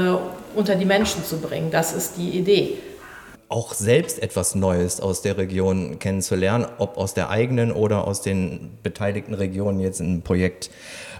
unter 0.55 0.75
die 0.75 0.85
Menschen 0.85 1.23
zu 1.23 1.37
bringen. 1.39 1.71
Das 1.71 1.93
ist 1.93 2.17
die 2.17 2.29
Idee. 2.29 2.77
Auch 3.47 3.73
selbst 3.73 4.21
etwas 4.21 4.55
Neues 4.55 4.99
aus 4.99 5.21
der 5.21 5.37
Region 5.37 5.99
kennenzulernen, 5.99 6.65
ob 6.79 6.97
aus 6.97 7.13
der 7.13 7.29
eigenen 7.29 7.71
oder 7.71 8.07
aus 8.07 8.21
den 8.21 8.71
beteiligten 8.81 9.35
Regionen 9.35 9.79
jetzt 9.79 9.99
im 9.99 10.23
Projekt 10.23 10.71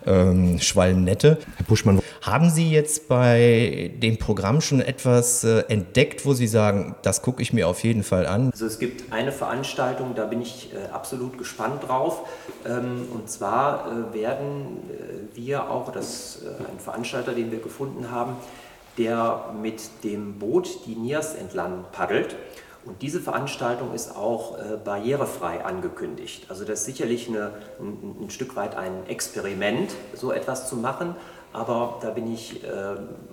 ähm, 0.05 0.59
Schwalmnette. 0.59 1.37
Herr 1.57 1.65
Buschmann, 1.65 2.01
haben 2.21 2.49
Sie 2.49 2.71
jetzt 2.71 3.07
bei 3.07 3.91
dem 4.01 4.17
Programm 4.17 4.61
schon 4.61 4.81
etwas 4.81 5.43
äh, 5.43 5.63
entdeckt, 5.67 6.25
wo 6.25 6.33
Sie 6.33 6.47
sagen, 6.47 6.95
das 7.03 7.21
gucke 7.21 7.41
ich 7.41 7.53
mir 7.53 7.67
auf 7.67 7.83
jeden 7.83 8.03
Fall 8.03 8.25
an? 8.25 8.49
Also 8.51 8.65
es 8.65 8.79
gibt 8.79 9.11
eine 9.13 9.31
Veranstaltung, 9.31 10.15
da 10.15 10.25
bin 10.25 10.41
ich 10.41 10.73
äh, 10.73 10.91
absolut 10.91 11.37
gespannt 11.37 11.87
drauf. 11.87 12.27
Ähm, 12.65 13.07
und 13.13 13.29
zwar 13.29 13.91
äh, 13.91 14.13
werden 14.13 14.79
äh, 14.89 15.35
wir 15.35 15.69
auch, 15.69 15.91
das 15.91 16.41
äh, 16.43 16.71
ein 16.71 16.79
Veranstalter, 16.79 17.33
den 17.33 17.51
wir 17.51 17.59
gefunden 17.59 18.09
haben, 18.11 18.37
der 18.97 19.53
mit 19.61 19.81
dem 20.03 20.39
Boot 20.39 20.85
die 20.85 20.95
Niers 20.95 21.35
entlang 21.35 21.85
paddelt 21.91 22.35
und 22.85 23.01
diese 23.01 23.19
Veranstaltung 23.19 23.93
ist 23.93 24.15
auch 24.15 24.57
äh, 24.57 24.77
barrierefrei 24.83 25.65
angekündigt. 25.65 26.45
Also 26.49 26.65
das 26.65 26.81
ist 26.81 26.85
sicherlich 26.85 27.27
eine, 27.27 27.51
ein, 27.79 28.25
ein, 28.25 28.29
Stück 28.29 28.55
weit 28.55 28.75
ein 28.75 29.07
Experiment, 29.07 29.91
so 30.13 30.31
etwas 30.31 30.69
zu 30.69 30.75
machen. 30.75 31.15
Aber 31.51 31.99
da 32.01 32.09
bin 32.09 32.31
ich 32.31 32.63
äh, 32.63 32.67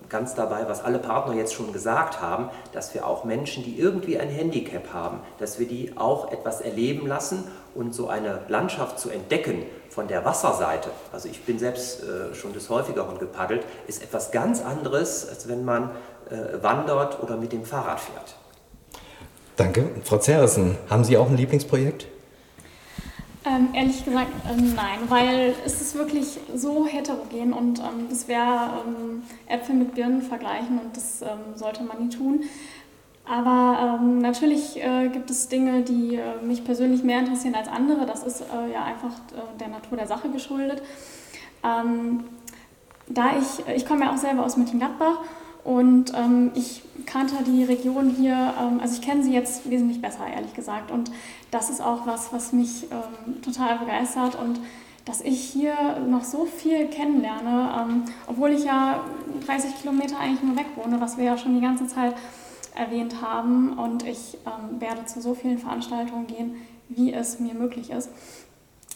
ganz 0.09 0.35
dabei, 0.35 0.69
was 0.69 0.85
alle 0.85 0.99
Partner 1.01 1.35
jetzt 1.35 1.53
schon 1.53 1.73
gesagt 1.73 2.23
haben, 2.23 2.51
dass 2.73 2.95
wir 2.95 3.07
auch 3.07 3.25
Menschen, 3.25 3.65
die 3.65 3.79
irgendwie 3.79 4.19
ein 4.19 4.29
Handicap 4.29 4.93
haben, 4.95 5.21
dass 5.38 5.59
wir 5.59 5.67
die 5.67 5.97
auch 5.97 6.31
etwas 6.33 6.61
erleben 6.61 7.07
lassen 7.07 7.45
und 7.75 7.95
so 7.95 8.09
eine 8.09 8.38
Landschaft 8.49 9.01
zu 9.01 9.11
entdecken 9.11 9.65
von 9.91 10.07
der 10.07 10.25
Wasserseite. 10.25 10.91
Also 11.12 11.29
ich 11.29 11.43
bin 11.43 11.59
selbst 11.59 12.05
äh, 12.05 12.35
schon 12.35 12.53
des 12.53 12.71
Häufigeren 12.71 13.19
gepaddelt, 13.19 13.67
ist 13.87 14.03
etwas 14.03 14.31
ganz 14.31 14.62
anderes, 14.65 15.29
als 15.29 15.49
wenn 15.49 15.65
man 15.65 15.91
äh, 16.31 16.62
wandert 16.62 17.23
oder 17.23 17.37
mit 17.37 17.53
dem 17.53 17.65
Fahrrad 17.65 18.01
fährt. 18.01 18.37
Danke. 19.57 19.91
Frau 20.05 20.19
Zerrissen, 20.19 20.79
haben 20.88 21.05
Sie 21.05 21.17
auch 21.17 21.29
ein 21.29 21.37
Lieblingsprojekt? 21.37 22.07
Ähm, 23.45 23.71
ehrlich 23.75 24.05
gesagt, 24.05 24.31
ähm, 24.49 24.75
nein, 24.75 25.01
weil 25.09 25.55
es 25.67 25.81
ist 25.81 25.97
wirklich 25.97 26.38
so 26.55 26.87
heterogen 26.87 27.53
und 27.53 27.81
ähm, 27.81 28.07
das 28.09 28.29
wäre 28.29 28.85
ähm, 28.87 29.25
Äpfel 29.49 29.75
mit 29.75 29.95
Birnen 29.95 30.23
vergleichen 30.23 30.79
und 30.79 30.97
das 30.97 31.23
ähm, 31.23 31.57
sollte 31.57 31.83
man 31.83 32.07
nie 32.07 32.09
tun. 32.09 32.45
Aber 33.29 33.99
ähm, 34.01 34.21
natürlich 34.21 34.83
äh, 34.83 35.09
gibt 35.09 35.29
es 35.31 35.49
Dinge, 35.49 35.83
die 35.83 36.17
äh, 36.17 36.45
mich 36.45 36.65
persönlich 36.65 37.03
mehr 37.03 37.19
interessieren 37.19 37.55
als 37.55 37.69
andere. 37.69 38.07
Das 38.07 38.23
ist 38.23 38.43
äh, 38.43 38.73
ja 38.73 38.85
einfach 38.85 39.11
äh, 39.11 39.59
der 39.59 39.69
Natur 39.69 39.99
der 39.99 40.07
Sache 40.07 40.29
geschuldet. 40.29 40.83
da 41.62 43.25
ich, 43.38 43.77
ich 43.77 43.87
komme 43.87 44.05
ja 44.05 44.12
auch 44.12 44.17
selber 44.17 44.45
aus 44.45 44.57
Mönchengladbach 44.57 45.19
und 45.64 46.12
ähm, 46.14 46.51
ich 46.55 46.83
kannte 47.07 47.35
die 47.44 47.64
Region 47.64 48.11
hier, 48.11 48.55
ähm, 48.61 48.81
also 48.81 48.94
ich 48.94 49.03
kenne 49.03 49.22
sie 49.22 49.33
jetzt 49.33 49.68
wesentlich 49.70 50.01
besser, 50.01 50.27
ehrlich 50.27 50.55
gesagt. 50.55 50.90
Und 50.90 51.11
das 51.51 51.70
ist 51.70 51.81
auch 51.81 52.07
was, 52.07 52.33
was 52.33 52.53
mich 52.53 52.87
ähm, 52.90 53.40
total 53.42 53.79
begeistert 53.79 54.35
und 54.35 54.61
dass 55.05 55.20
ich 55.20 55.40
hier 55.40 55.75
noch 56.09 56.25
so 56.25 56.44
viel 56.44 56.87
kennenlerne, 56.87 57.75
ähm, 57.81 58.03
obwohl 58.27 58.51
ich 58.53 58.64
ja 58.64 59.05
30 59.46 59.81
Kilometer 59.81 60.18
eigentlich 60.18 60.42
nur 60.42 60.57
weg 60.57 60.66
wohne, 60.77 61.01
was 61.01 61.16
wir 61.16 61.25
ja 61.25 61.37
schon 61.37 61.55
die 61.55 61.61
ganze 61.61 61.87
Zeit 61.87 62.14
erwähnt 62.75 63.22
haben. 63.22 63.79
Und 63.79 64.05
ich 64.05 64.38
ähm, 64.46 64.81
werde 64.81 65.05
zu 65.07 65.20
so 65.20 65.35
vielen 65.35 65.59
Veranstaltungen 65.59 66.27
gehen, 66.27 66.57
wie 66.88 67.12
es 67.12 67.38
mir 67.38 67.55
möglich 67.55 67.90
ist. 67.90 68.11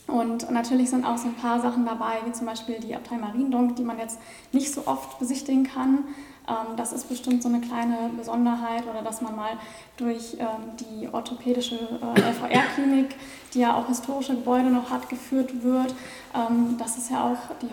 Und 0.07 0.51
natürlich 0.53 0.91
sind 0.91 1.05
auch 1.05 1.19
so 1.19 1.27
ein 1.27 1.35
paar 1.35 1.61
Sachen 1.61 1.85
dabei, 1.85 2.19
wie 2.25 2.33
zum 2.33 2.47
Beispiel 2.47 2.79
die 2.79 2.95
Abtei 2.95 3.17
Mariendonk, 3.17 3.75
die 3.75 3.83
man 3.83 3.99
jetzt 3.99 4.21
nicht 4.53 4.73
so 4.73 4.87
oft 4.87 5.19
besichtigen 5.19 5.65
kann. 5.65 6.05
Ähm, 6.49 6.77
das 6.77 6.93
ist 6.93 7.09
bestimmt 7.09 7.43
so 7.43 7.49
eine 7.49 7.61
kleine 7.61 8.11
Besonderheit 8.17 8.85
oder 8.87 9.03
dass 9.03 9.21
man 9.21 9.35
mal 9.35 9.53
durch 9.97 10.37
ähm, 10.39 10.77
die 10.79 11.09
orthopädische 11.13 11.77
äh, 11.77 12.21
LVR-Klinik, 12.21 13.17
die 13.53 13.61
ja 13.61 13.75
auch 13.75 13.89
historische 13.89 14.35
Gebäude 14.35 14.71
noch 14.71 14.91
hat, 14.91 15.09
geführt 15.09 15.63
wird. 15.63 15.95
Ähm, 16.35 16.77
das 16.79 16.99
ist 16.99 17.11
ja 17.11 17.25
auch 17.25 17.57
die 17.61 17.67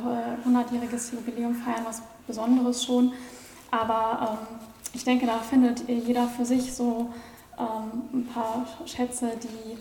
100-jähriges 0.49 1.13
Jubiläum 1.13 1.55
feiern, 1.55 1.85
was 1.85 2.01
Besonderes 2.25 2.83
schon. 2.83 3.13
Aber 3.69 4.37
ich 4.93 5.03
denke, 5.03 5.25
da 5.25 5.39
findet 5.39 5.89
jeder 5.89 6.27
für 6.27 6.45
sich 6.45 6.73
so 6.73 7.09
ein 7.57 8.27
paar 8.27 8.67
Schätze, 8.85 9.31
die 9.41 9.77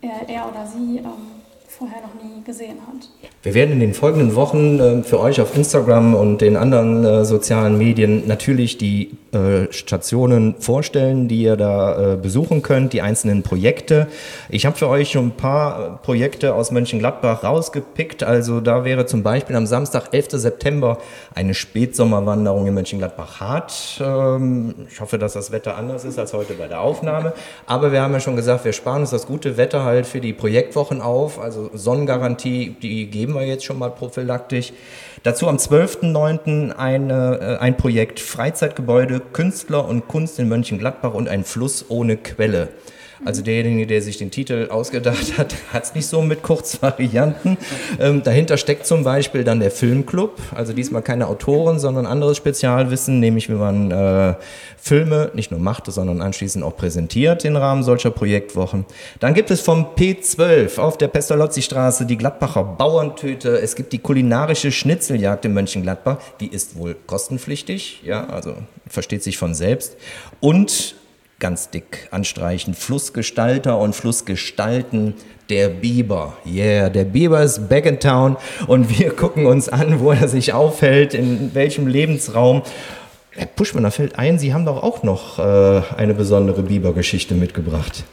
er 0.00 0.48
oder 0.48 0.64
sie 0.64 1.02
vorher 1.80 2.02
noch 2.02 2.22
nie 2.22 2.44
gesehen 2.44 2.76
hat. 2.86 3.08
Wir 3.42 3.54
werden 3.54 3.72
in 3.72 3.80
den 3.80 3.94
folgenden 3.94 4.34
Wochen 4.34 4.78
äh, 4.78 5.02
für 5.02 5.18
euch 5.18 5.40
auf 5.40 5.56
Instagram 5.56 6.14
und 6.14 6.42
den 6.42 6.58
anderen 6.58 7.04
äh, 7.04 7.24
sozialen 7.24 7.78
Medien 7.78 8.26
natürlich 8.26 8.76
die 8.76 9.16
Stationen 9.70 10.56
vorstellen, 10.58 11.28
die 11.28 11.42
ihr 11.42 11.56
da 11.56 12.14
äh, 12.14 12.16
besuchen 12.16 12.62
könnt, 12.62 12.92
die 12.92 13.00
einzelnen 13.00 13.44
Projekte. 13.44 14.08
Ich 14.48 14.66
habe 14.66 14.76
für 14.76 14.88
euch 14.88 15.12
schon 15.12 15.28
ein 15.28 15.36
paar 15.36 16.00
Projekte 16.02 16.54
aus 16.54 16.72
Mönchengladbach 16.72 17.44
rausgepickt. 17.44 18.24
Also 18.24 18.60
da 18.60 18.84
wäre 18.84 19.06
zum 19.06 19.22
Beispiel 19.22 19.54
am 19.54 19.66
Samstag, 19.66 20.08
11. 20.12 20.30
September, 20.32 20.98
eine 21.32 21.54
Spätsommerwanderung 21.54 22.66
in 22.66 22.74
Mönchengladbach-Hart. 22.74 24.00
Ähm, 24.04 24.74
ich 24.90 25.00
hoffe, 25.00 25.16
dass 25.16 25.34
das 25.34 25.52
Wetter 25.52 25.76
anders 25.76 26.04
ist 26.04 26.18
als 26.18 26.32
heute 26.32 26.54
bei 26.54 26.66
der 26.66 26.80
Aufnahme. 26.80 27.32
Aber 27.66 27.92
wir 27.92 28.02
haben 28.02 28.12
ja 28.12 28.20
schon 28.20 28.34
gesagt, 28.34 28.64
wir 28.64 28.72
sparen 28.72 29.02
uns 29.02 29.10
das 29.10 29.26
gute 29.26 29.56
Wetter 29.56 29.84
halt 29.84 30.06
für 30.06 30.20
die 30.20 30.32
Projektwochen 30.32 31.00
auf. 31.00 31.38
Also 31.38 31.70
Sonnengarantie, 31.72 32.74
die 32.82 33.06
geben 33.08 33.34
wir 33.34 33.46
jetzt 33.46 33.64
schon 33.64 33.78
mal 33.78 33.90
prophylaktisch. 33.90 34.72
Dazu 35.22 35.48
am 35.48 35.56
12.09. 35.56 36.72
Eine, 36.72 37.38
äh, 37.40 37.56
ein 37.58 37.76
Projekt 37.76 38.20
Freizeitgebäude, 38.20 39.19
Künstler 39.20 39.86
und 39.86 40.08
Kunst 40.08 40.38
in 40.38 40.48
Mönchengladbach 40.48 41.14
und 41.14 41.28
ein 41.28 41.44
Fluss 41.44 41.86
ohne 41.88 42.16
Quelle. 42.16 42.68
Also 43.22 43.42
derjenige, 43.42 43.86
der 43.86 44.00
sich 44.00 44.16
den 44.16 44.30
Titel 44.30 44.68
ausgedacht 44.70 45.36
hat, 45.36 45.54
hat 45.72 45.84
es 45.84 45.94
nicht 45.94 46.06
so 46.06 46.22
mit 46.22 46.42
Kurzvarianten. 46.42 47.58
Ähm, 47.98 48.22
dahinter 48.22 48.56
steckt 48.56 48.86
zum 48.86 49.04
Beispiel 49.04 49.44
dann 49.44 49.60
der 49.60 49.70
Filmclub. 49.70 50.38
Also 50.54 50.72
diesmal 50.72 51.02
keine 51.02 51.28
Autoren, 51.28 51.78
sondern 51.78 52.06
anderes 52.06 52.38
Spezialwissen, 52.38 53.20
nämlich 53.20 53.50
wie 53.50 53.54
man 53.54 53.90
äh, 53.90 54.34
Filme 54.78 55.30
nicht 55.34 55.50
nur 55.50 55.60
macht, 55.60 55.86
sondern 55.86 56.22
anschließend 56.22 56.64
auch 56.64 56.76
präsentiert 56.76 57.44
im 57.44 57.56
Rahmen 57.56 57.82
solcher 57.82 58.10
Projektwochen. 58.10 58.86
Dann 59.18 59.34
gibt 59.34 59.50
es 59.50 59.60
vom 59.60 59.88
P12 59.96 60.78
auf 60.78 60.96
der 60.96 61.08
Pestalozzi-Straße 61.08 62.06
die 62.06 62.16
Gladbacher 62.16 62.64
Bauerntüte. 62.64 63.60
Es 63.60 63.76
gibt 63.76 63.92
die 63.92 63.98
kulinarische 63.98 64.72
Schnitzeljagd 64.72 65.44
in 65.44 65.52
Mönchengladbach. 65.52 66.18
Die 66.40 66.48
ist 66.48 66.76
wohl 66.76 66.96
kostenpflichtig, 67.06 68.02
ja, 68.02 68.26
also 68.28 68.54
versteht 68.88 69.22
sich 69.22 69.36
von 69.36 69.54
selbst. 69.54 69.96
Und 70.40 70.94
ganz 71.40 71.70
dick 71.70 72.06
anstreichen, 72.12 72.74
Flussgestalter 72.74 73.78
und 73.78 73.96
Flussgestalten 73.96 75.14
der 75.48 75.68
Biber. 75.68 76.34
Yeah, 76.46 76.90
der 76.90 77.04
Biber 77.04 77.42
ist 77.42 77.68
back 77.68 77.86
in 77.86 77.98
town 77.98 78.36
und 78.68 78.96
wir 78.98 79.10
gucken 79.16 79.46
uns 79.46 79.68
an, 79.68 79.98
wo 79.98 80.12
er 80.12 80.28
sich 80.28 80.52
aufhält, 80.52 81.14
in 81.14 81.54
welchem 81.54 81.88
Lebensraum. 81.88 82.62
Herr 83.32 83.46
Puschmann, 83.46 83.84
da 83.84 83.90
fällt 83.90 84.18
ein, 84.18 84.38
Sie 84.38 84.54
haben 84.54 84.64
doch 84.64 84.82
auch 84.82 85.02
noch 85.02 85.38
äh, 85.38 85.82
eine 85.96 86.14
besondere 86.14 86.62
Bibergeschichte 86.62 87.34
mitgebracht. 87.34 88.04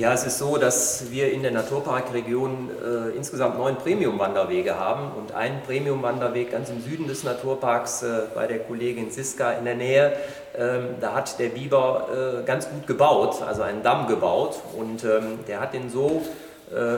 Ja, 0.00 0.14
es 0.14 0.24
ist 0.24 0.38
so, 0.38 0.56
dass 0.56 1.10
wir 1.10 1.30
in 1.30 1.42
der 1.42 1.50
Naturparkregion 1.50 2.70
äh, 2.70 3.14
insgesamt 3.14 3.58
neun 3.58 3.76
Premium-Wanderwege 3.76 4.78
haben 4.78 5.12
und 5.12 5.34
einen 5.34 5.60
Premium-Wanderweg 5.60 6.52
ganz 6.52 6.70
im 6.70 6.80
Süden 6.80 7.06
des 7.06 7.22
Naturparks 7.22 8.02
äh, 8.02 8.22
bei 8.34 8.46
der 8.46 8.60
Kollegin 8.60 9.10
Siska 9.10 9.52
in 9.52 9.66
der 9.66 9.74
Nähe. 9.74 10.14
Ähm, 10.56 10.94
da 11.02 11.12
hat 11.12 11.38
der 11.38 11.50
Biber 11.50 12.40
äh, 12.40 12.46
ganz 12.46 12.70
gut 12.70 12.86
gebaut, 12.86 13.42
also 13.46 13.60
einen 13.60 13.82
Damm 13.82 14.06
gebaut 14.06 14.62
und 14.74 15.04
ähm, 15.04 15.40
der 15.46 15.60
hat 15.60 15.74
den 15.74 15.90
so 15.90 16.22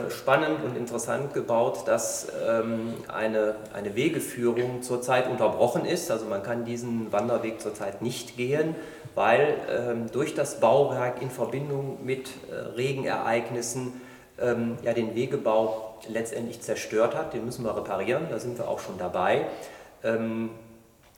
spannend 0.09 0.63
und 0.63 0.77
interessant 0.77 1.33
gebaut, 1.33 1.87
dass 1.87 2.27
ähm, 2.47 2.93
eine, 3.07 3.55
eine 3.73 3.95
Wegeführung 3.95 4.83
zurzeit 4.83 5.27
unterbrochen 5.27 5.85
ist. 5.85 6.11
Also 6.11 6.25
man 6.25 6.43
kann 6.43 6.63
diesen 6.63 7.11
Wanderweg 7.11 7.59
zurzeit 7.59 8.01
nicht 8.01 8.37
gehen 8.37 8.75
weil 9.15 9.57
ähm, 9.69 10.11
durch 10.11 10.33
das 10.33 10.59
Bauwerk 10.59 11.21
in 11.21 11.29
Verbindung 11.29 12.03
mit 12.03 12.29
äh, 12.49 12.55
Regenereignissen 12.55 14.01
ähm, 14.39 14.77
ja, 14.81 14.93
den 14.93 15.15
Wegebau 15.15 15.97
letztendlich 16.07 16.61
zerstört 16.61 17.15
hat. 17.15 17.33
Den 17.33 17.45
müssen 17.45 17.63
wir 17.63 17.75
reparieren, 17.77 18.27
da 18.29 18.39
sind 18.39 18.57
wir 18.57 18.67
auch 18.67 18.79
schon 18.79 18.97
dabei. 18.97 19.45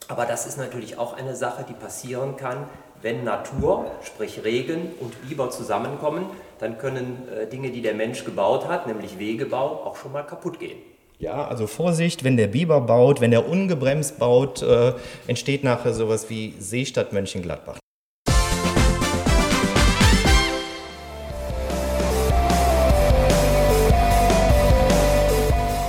Aber 0.06 0.26
das 0.26 0.46
ist 0.46 0.58
natürlich 0.58 0.96
auch 0.96 1.16
eine 1.16 1.34
Sache, 1.34 1.64
die 1.68 1.72
passieren 1.72 2.36
kann, 2.36 2.68
wenn 3.02 3.24
Natur, 3.24 3.90
sprich 4.02 4.42
Regen 4.44 4.92
und 5.00 5.28
Biber 5.28 5.50
zusammenkommen, 5.50 6.26
dann 6.58 6.78
können 6.78 7.28
äh, 7.28 7.46
Dinge, 7.46 7.70
die 7.70 7.82
der 7.82 7.94
Mensch 7.94 8.24
gebaut 8.24 8.68
hat, 8.68 8.86
nämlich 8.86 9.18
Wegebau, 9.18 9.82
auch 9.84 9.96
schon 9.96 10.12
mal 10.12 10.22
kaputt 10.22 10.58
gehen. 10.58 10.78
Ja, 11.18 11.46
also 11.46 11.66
Vorsicht, 11.66 12.24
wenn 12.24 12.36
der 12.36 12.48
Biber 12.48 12.80
baut, 12.80 13.20
wenn 13.20 13.30
der 13.30 13.48
ungebremst 13.48 14.18
baut, 14.18 14.62
äh, 14.62 14.92
entsteht 15.26 15.64
nachher 15.64 15.94
sowas 15.94 16.28
wie 16.28 16.54
Seestadt 16.58 17.12
Mönchengladbach. 17.12 17.78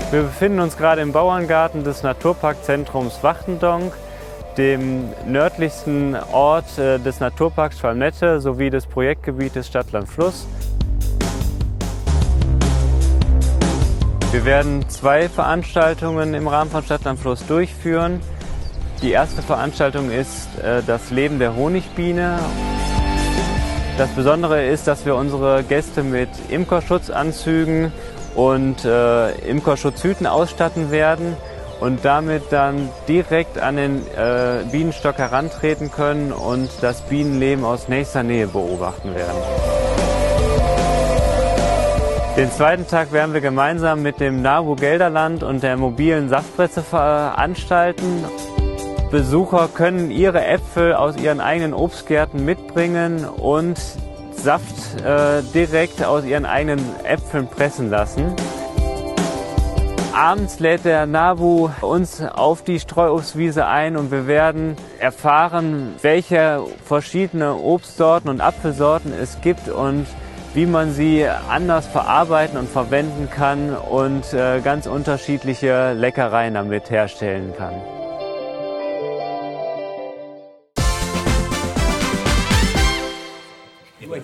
Wir 0.09 0.21
befinden 0.21 0.61
uns 0.61 0.77
gerade 0.77 1.01
im 1.01 1.11
Bauerngarten 1.11 1.83
des 1.83 2.01
Naturparkzentrums 2.01 3.21
Wachtendonk, 3.23 3.93
dem 4.57 5.09
nördlichsten 5.27 6.15
Ort 6.31 6.77
äh, 6.77 6.99
des 6.99 7.19
Naturparks 7.19 7.79
Schwalmnette 7.79 8.41
sowie 8.41 8.69
des 8.69 8.85
Projektgebietes 8.87 9.67
Stadtland-Fluss. 9.67 10.47
Wir 14.31 14.45
werden 14.45 14.87
zwei 14.89 15.29
Veranstaltungen 15.29 16.33
im 16.33 16.47
Rahmen 16.47 16.69
von 16.69 16.83
Stadtland-Fluss 16.83 17.45
durchführen. 17.47 18.19
Die 19.01 19.11
erste 19.11 19.41
Veranstaltung 19.41 20.11
ist 20.11 20.47
äh, 20.59 20.81
das 20.85 21.11
Leben 21.11 21.39
der 21.39 21.55
Honigbiene. 21.55 22.39
Das 23.97 24.09
Besondere 24.09 24.65
ist, 24.65 24.87
dass 24.87 25.05
wir 25.05 25.15
unsere 25.15 25.63
Gäste 25.63 26.03
mit 26.03 26.29
Imkerschutzanzügen 26.49 27.91
und 28.35 28.85
äh, 28.85 29.31
Imkerschutzhüten 29.47 30.27
ausstatten 30.27 30.91
werden 30.91 31.35
und 31.79 32.03
damit 32.03 32.43
dann 32.51 32.89
direkt 33.07 33.59
an 33.59 33.75
den 33.75 34.07
äh, 34.15 34.63
Bienenstock 34.71 35.17
herantreten 35.17 35.91
können 35.91 36.31
und 36.31 36.69
das 36.81 37.01
Bienenleben 37.01 37.63
aus 37.63 37.87
nächster 37.87 38.23
Nähe 38.23 38.47
beobachten 38.47 39.13
werden. 39.15 39.37
Den 42.37 42.51
zweiten 42.51 42.87
Tag 42.87 43.11
werden 43.11 43.33
wir 43.33 43.41
gemeinsam 43.41 44.03
mit 44.03 44.19
dem 44.19 44.43
NABU 44.43 44.75
Gelderland 44.75 45.41
und 45.41 45.63
der 45.63 45.75
mobilen 45.75 46.29
Saftpresse 46.29 46.83
veranstalten. 46.83 48.25
Besucher 49.09 49.69
können 49.73 50.11
ihre 50.11 50.45
Äpfel 50.45 50.93
aus 50.93 51.17
ihren 51.17 51.39
eigenen 51.39 51.73
Obstgärten 51.73 52.45
mitbringen 52.45 53.25
und 53.25 53.79
Saft 54.33 55.01
äh, 55.03 55.41
direkt 55.53 56.03
aus 56.03 56.25
ihren 56.25 56.45
eigenen 56.45 56.79
Äpfeln 57.05 57.47
pressen 57.47 57.89
lassen. 57.89 58.35
Abends 60.17 60.59
lädt 60.59 60.83
der 60.83 61.05
NABU 61.05 61.69
uns 61.81 62.23
auf 62.23 62.63
die 62.63 62.79
Streuobstwiese 62.79 63.67
ein 63.67 63.95
und 63.95 64.09
wir 64.09 64.25
werden 64.25 64.75
erfahren, 64.97 65.93
welche 66.01 66.63
verschiedene 66.83 67.55
Obstsorten 67.55 68.27
und 68.27 68.41
Apfelsorten 68.41 69.13
es 69.13 69.39
gibt 69.41 69.69
und 69.69 70.07
wie 70.55 70.65
man 70.65 70.91
sie 70.91 71.27
anders 71.27 71.85
verarbeiten 71.85 72.57
und 72.57 72.67
verwenden 72.67 73.29
kann 73.29 73.75
und 73.75 74.33
äh, 74.33 74.59
ganz 74.61 74.87
unterschiedliche 74.87 75.93
Leckereien 75.93 76.55
damit 76.55 76.89
herstellen 76.89 77.53
kann. 77.55 77.75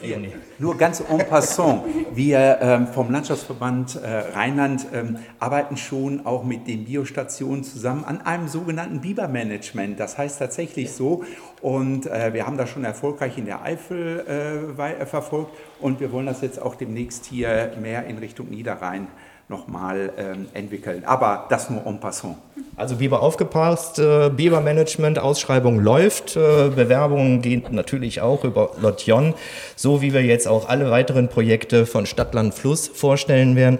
Hier, 0.03 0.19
nur 0.59 0.77
ganz 0.77 1.01
en 1.01 1.25
passant. 1.27 1.83
Wir 2.13 2.59
ähm, 2.61 2.87
vom 2.87 3.11
Landschaftsverband 3.11 3.95
äh, 3.95 4.33
Rheinland 4.33 4.85
ähm, 4.93 5.17
arbeiten 5.39 5.77
schon 5.77 6.25
auch 6.25 6.43
mit 6.43 6.67
den 6.67 6.85
Biostationen 6.85 7.63
zusammen 7.63 8.03
an 8.03 8.21
einem 8.21 8.47
sogenannten 8.47 9.01
Bibermanagement. 9.01 9.99
Das 9.99 10.17
heißt 10.17 10.39
tatsächlich 10.39 10.91
so. 10.91 11.23
Und 11.61 12.05
äh, 12.07 12.33
wir 12.33 12.45
haben 12.45 12.57
das 12.57 12.69
schon 12.69 12.83
erfolgreich 12.83 13.37
in 13.37 13.45
der 13.45 13.63
Eifel 13.63 14.73
äh, 14.77 15.05
verfolgt. 15.05 15.51
Und 15.79 15.99
wir 15.99 16.11
wollen 16.11 16.25
das 16.25 16.41
jetzt 16.41 16.61
auch 16.61 16.75
demnächst 16.75 17.25
hier 17.25 17.71
mehr 17.81 18.05
in 18.05 18.17
Richtung 18.17 18.49
Niederrhein 18.49 19.07
nochmal 19.53 20.11
ähm, 20.17 20.47
entwickeln. 20.53 21.03
Aber 21.05 21.45
das 21.49 21.69
nur 21.69 21.85
en 21.85 21.99
passant. 21.99 22.35
Also 22.75 22.95
Biber 22.95 23.21
aufgepasst, 23.21 23.99
äh, 23.99 24.29
Bibermanagement, 24.29 25.19
Ausschreibung 25.19 25.79
läuft, 25.79 26.35
äh, 26.35 26.69
Bewerbungen 26.69 27.41
gehen 27.41 27.63
natürlich 27.69 28.19
auch 28.21 28.43
über 28.43 28.71
Lotjon, 28.81 29.35
so 29.75 30.01
wie 30.01 30.11
wir 30.11 30.23
jetzt 30.23 30.47
auch 30.47 30.67
alle 30.67 30.89
weiteren 30.89 31.29
Projekte 31.29 31.85
von 31.85 32.07
Stadtland 32.07 32.53
Fluss 32.55 32.87
vorstellen 32.87 33.55
werden. 33.55 33.77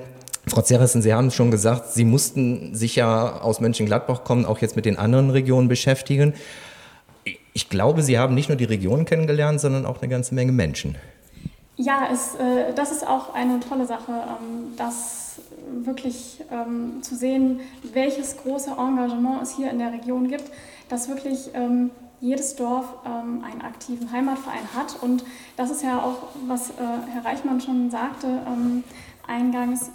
Frau 0.48 0.62
Zerrissen, 0.62 1.02
Sie 1.02 1.14
haben 1.14 1.32
schon 1.32 1.50
gesagt, 1.50 1.94
Sie 1.94 2.06
mussten 2.06 2.76
sich 2.76 2.96
ja 2.96 3.42
aus 3.42 3.62
Mönchengladbach 3.62 4.24
kommen, 4.24 4.46
auch 4.46 4.60
jetzt 4.60 4.76
mit 4.76 4.86
den 4.86 4.98
anderen 5.00 5.32
Regionen 5.32 5.70
beschäftigen. 5.70 6.34
Ich 7.54 7.70
glaube, 7.70 8.04
Sie 8.04 8.20
haben 8.20 8.36
nicht 8.36 8.50
nur 8.50 8.58
die 8.58 8.66
Region 8.66 9.06
kennengelernt, 9.06 9.60
sondern 9.60 9.86
auch 9.86 10.02
eine 10.02 10.10
ganze 10.10 10.36
Menge 10.36 10.52
Menschen. 10.52 10.96
Ja, 11.78 12.10
es, 12.12 12.36
äh, 12.36 12.74
das 12.76 12.92
ist 12.92 13.08
auch 13.08 13.34
eine 13.34 13.60
tolle 13.60 13.86
Sache, 13.88 14.12
ähm, 14.12 14.76
dass 14.78 15.23
wirklich 15.68 16.44
ähm, 16.52 17.02
zu 17.02 17.16
sehen, 17.16 17.62
welches 17.94 18.38
große 18.38 18.72
Engagement 18.72 19.42
es 19.42 19.56
hier 19.56 19.70
in 19.70 19.80
der 19.80 19.92
Region 19.92 20.28
gibt, 20.28 20.46
dass 20.90 21.10
wirklich 21.10 21.50
ähm, 21.54 21.92
jedes 22.20 22.56
Dorf 22.56 22.86
ähm, 23.06 23.44
einen 23.44 23.62
aktiven 23.62 24.12
Heimatverein 24.12 24.74
hat. 24.76 25.02
Und 25.02 25.26
das 25.58 25.72
ist 25.72 25.84
ja 25.84 26.02
auch, 26.02 26.30
was 26.48 26.70
äh, 26.70 26.74
Herr 27.12 27.26
Reichmann 27.26 27.60
schon 27.60 27.92
sagte 27.92 28.28
ähm, 28.28 28.84
eingangs, 29.28 29.90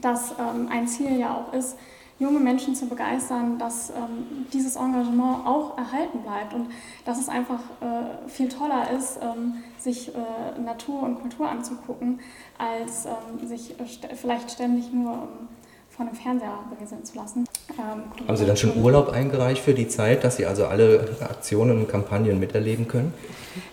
dass 0.00 0.32
ähm, 0.32 0.68
ein 0.70 0.88
Ziel 0.88 1.18
ja 1.18 1.34
auch 1.34 1.52
ist, 1.52 1.76
junge 2.18 2.40
Menschen 2.40 2.74
zu 2.74 2.86
begeistern, 2.86 3.58
dass 3.58 3.90
ähm, 3.90 4.46
dieses 4.52 4.76
Engagement 4.76 5.46
auch 5.46 5.76
erhalten 5.76 6.20
bleibt 6.20 6.54
und 6.54 6.68
dass 7.04 7.20
es 7.20 7.28
einfach 7.28 7.60
äh, 7.80 8.28
viel 8.28 8.48
toller 8.48 8.90
ist, 8.96 9.18
ähm, 9.20 9.62
sich 9.78 10.08
äh, 10.08 10.60
Natur 10.60 11.02
und 11.02 11.20
Kultur 11.20 11.48
anzugucken, 11.48 12.20
als 12.58 13.06
ähm, 13.06 13.46
sich 13.46 13.74
st 13.86 14.08
vielleicht 14.14 14.50
ständig 14.50 14.92
nur 14.92 15.12
ähm, 15.12 15.48
vor 15.90 16.06
einem 16.06 16.14
Fernseher 16.14 16.58
berieseln 16.70 17.04
zu 17.04 17.16
lassen. 17.16 17.46
Ähm, 17.78 18.26
Haben 18.26 18.36
Sie 18.36 18.46
dann 18.46 18.56
schon 18.56 18.82
Urlaub 18.82 19.10
eingereicht 19.10 19.62
für 19.62 19.74
die 19.74 19.88
Zeit, 19.88 20.24
dass 20.24 20.36
Sie 20.36 20.46
also 20.46 20.66
alle 20.66 21.16
Aktionen 21.20 21.78
und 21.78 21.88
Kampagnen 21.88 22.38
miterleben 22.38 22.88
können? 22.88 23.12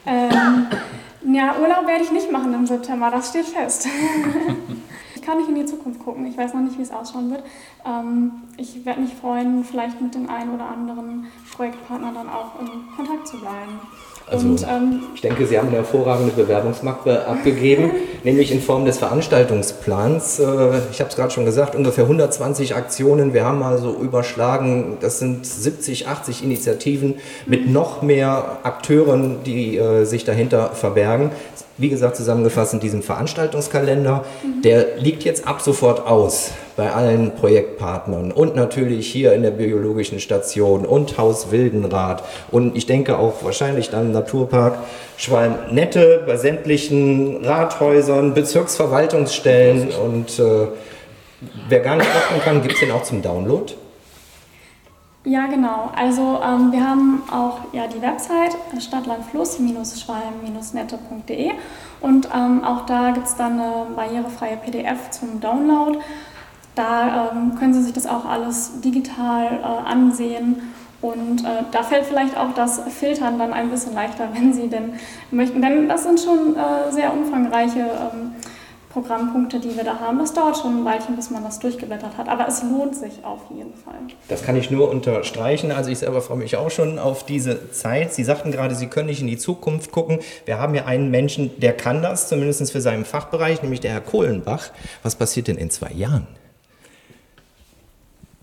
Ähm, 0.06 0.68
ja, 1.34 1.56
Urlaub 1.62 1.88
werde 1.88 2.04
ich 2.04 2.12
nicht 2.12 2.32
machen 2.32 2.54
im 2.54 2.66
September, 2.66 3.10
das 3.12 3.30
steht 3.30 3.46
fest. 3.46 3.88
kann 5.26 5.38
nicht 5.38 5.50
in 5.50 5.56
die 5.56 5.66
Zukunft 5.66 6.00
gucken. 6.04 6.26
Ich 6.26 6.38
weiß 6.38 6.54
noch 6.54 6.62
nicht, 6.62 6.78
wie 6.78 6.82
es 6.82 6.92
ausschauen 6.92 7.32
wird. 7.32 7.44
Ähm, 7.86 8.44
ich 8.58 8.86
werde 8.86 9.02
mich 9.02 9.14
freuen, 9.14 9.64
vielleicht 9.64 10.02
mit 10.02 10.14
dem 10.16 10.30
einen 10.30 10.54
oder 10.54 10.68
anderen 10.68 11.28
Projektpartner 11.56 12.12
dann 12.14 12.30
auch 12.30 12.60
in 12.60 12.68
Kontakt 12.96 13.28
zu 13.28 13.40
bleiben. 13.40 13.80
Also 14.30 14.48
und, 14.48 14.64
ähm, 14.64 15.02
ich 15.14 15.22
denke, 15.22 15.46
Sie 15.46 15.58
haben 15.58 15.68
eine 15.68 15.78
hervorragende 15.78 16.32
Bewerbungsmappe 16.32 17.28
abgegeben, 17.28 17.92
nämlich 18.24 18.52
in 18.52 18.62
Form 18.62 18.86
des 18.86 18.98
Veranstaltungsplans. 18.98 20.40
Äh, 20.40 20.44
ich 20.92 21.00
habe 21.00 21.10
es 21.10 21.16
gerade 21.16 21.32
schon 21.32 21.46
gesagt, 21.46 21.76
ungefähr 21.76 22.06
120 22.06 22.76
Aktionen. 22.76 23.34
Wir 23.34 23.46
haben 23.46 23.62
also 23.64 23.94
überschlagen, 23.94 24.98
das 25.02 25.20
sind 25.20 25.46
70, 25.46 26.08
80 26.08 26.44
Initiativen 26.44 27.16
mit 27.46 27.70
noch 27.70 28.02
mehr 28.02 28.60
Akteuren, 28.64 29.44
die 29.46 29.78
äh, 29.78 30.06
sich 30.06 30.24
dahinter 30.24 30.70
verbergen 30.70 31.32
wie 31.78 31.90
gesagt, 31.90 32.16
zusammengefasst 32.16 32.74
in 32.74 32.80
diesem 32.80 33.02
Veranstaltungskalender. 33.02 34.24
Mhm. 34.44 34.62
Der 34.62 34.98
liegt 34.98 35.24
jetzt 35.24 35.48
ab 35.48 35.62
sofort 35.62 36.06
aus 36.06 36.52
bei 36.76 36.92
allen 36.92 37.36
Projektpartnern 37.36 38.32
und 38.32 38.56
natürlich 38.56 39.12
hier 39.12 39.34
in 39.34 39.44
der 39.44 39.52
biologischen 39.52 40.20
Station 40.20 40.86
und 40.86 41.18
Haus 41.18 41.52
Wildenrad 41.52 42.24
und 42.52 42.76
ich 42.76 42.86
denke 42.86 43.18
auch 43.18 43.44
wahrscheinlich 43.44 43.90
dann 43.90 44.12
Naturpark 44.12 44.78
Schwalm-Nette 45.18 46.24
bei 46.26 46.38
sämtlichen 46.38 47.46
Rathäusern, 47.46 48.34
Bezirksverwaltungsstellen 48.34 49.90
und 49.92 50.40
äh, 50.40 50.68
wer 51.70 51.80
gar 51.80 51.96
nicht 51.96 52.10
öffnen 52.10 52.42
kann, 52.42 52.62
gibt 52.62 52.76
es 52.76 52.80
den 52.80 52.92
auch 52.92 53.04
zum 53.04 53.22
Download. 53.22 53.74
Ja, 55.26 55.48
genau. 55.48 55.90
Also 55.96 56.42
ähm, 56.44 56.74
wir 56.74 56.86
haben 56.86 57.24
auch 57.32 57.60
ja, 57.72 57.88
die 57.88 58.02
Website 58.02 58.58
stadtlandfluss-schwalm-nette.de 58.78 61.52
und 62.02 62.28
ähm, 62.36 62.66
auch 62.66 62.86
da 62.86 63.12
gibt 63.12 63.28
es 63.28 63.38
dann 63.38 63.54
eine 63.54 63.86
barrierefreie 63.96 64.58
PDF 64.58 65.12
zum 65.12 65.40
Download. 65.40 65.98
Da 66.76 67.32
ähm, 67.32 67.56
können 67.58 67.74
Sie 67.74 67.84
sich 67.84 67.94
das 67.94 68.08
auch 68.08 68.26
alles 68.26 68.82
digital 68.82 69.60
äh, 69.62 69.90
ansehen 69.90 70.62
und 71.04 71.44
äh, 71.44 71.64
da 71.72 71.84
fällt 71.84 72.06
vielleicht 72.06 72.38
auch 72.38 72.54
das 72.56 72.82
Filtern 72.98 73.38
dann 73.38 73.52
ein 73.52 73.70
bisschen 73.70 73.94
leichter, 73.94 74.30
wenn 74.34 74.54
Sie 74.54 74.70
denn 74.70 74.94
möchten. 75.32 75.62
Denn 75.62 75.88
das 75.90 76.04
sind 76.04 76.20
schon 76.20 76.56
äh, 76.56 76.92
sehr 76.92 77.14
umfangreiche 77.14 77.80
ähm, 77.80 78.32
Programmpunkte, 78.94 79.60
die 79.60 79.76
wir 79.76 79.84
da 79.84 80.00
haben. 80.00 80.20
Das 80.20 80.34
dauert 80.34 80.58
schon 80.58 80.82
ein 80.82 80.86
Weilchen, 80.86 81.16
bis 81.16 81.30
man 81.30 81.44
das 81.44 81.60
durchgeblättert 81.60 82.16
hat, 82.16 82.30
aber 82.30 82.48
es 82.48 82.62
lohnt 82.64 82.96
sich 82.96 83.26
auf 83.26 83.42
jeden 83.50 83.74
Fall. 83.74 83.96
Das 84.30 84.46
kann 84.46 84.56
ich 84.56 84.70
nur 84.70 84.90
unterstreichen. 84.90 85.72
Also 85.72 85.90
ich 85.90 85.98
selber 85.98 86.22
freue 86.22 86.38
mich 86.38 86.56
auch 86.56 86.70
schon 86.70 87.00
auf 87.00 87.26
diese 87.26 87.72
Zeit. 87.72 88.14
Sie 88.14 88.24
sagten 88.24 88.52
gerade, 88.52 88.76
Sie 88.76 88.88
können 88.88 89.08
nicht 89.08 89.20
in 89.20 89.28
die 89.28 89.38
Zukunft 89.38 89.92
gucken. 89.92 90.20
Wir 90.46 90.60
haben 90.60 90.76
ja 90.76 90.86
einen 90.86 91.12
Menschen, 91.12 91.60
der 91.60 91.74
kann 91.74 92.02
das, 92.02 92.30
zumindest 92.30 92.72
für 92.72 92.82
seinen 92.82 93.04
Fachbereich, 93.04 93.62
nämlich 93.62 93.82
der 93.82 93.92
Herr 93.92 94.02
Kohlenbach. 94.02 94.70
Was 95.02 95.16
passiert 95.16 95.48
denn 95.48 95.58
in 95.58 95.70
zwei 95.70 95.92
Jahren? 95.92 96.28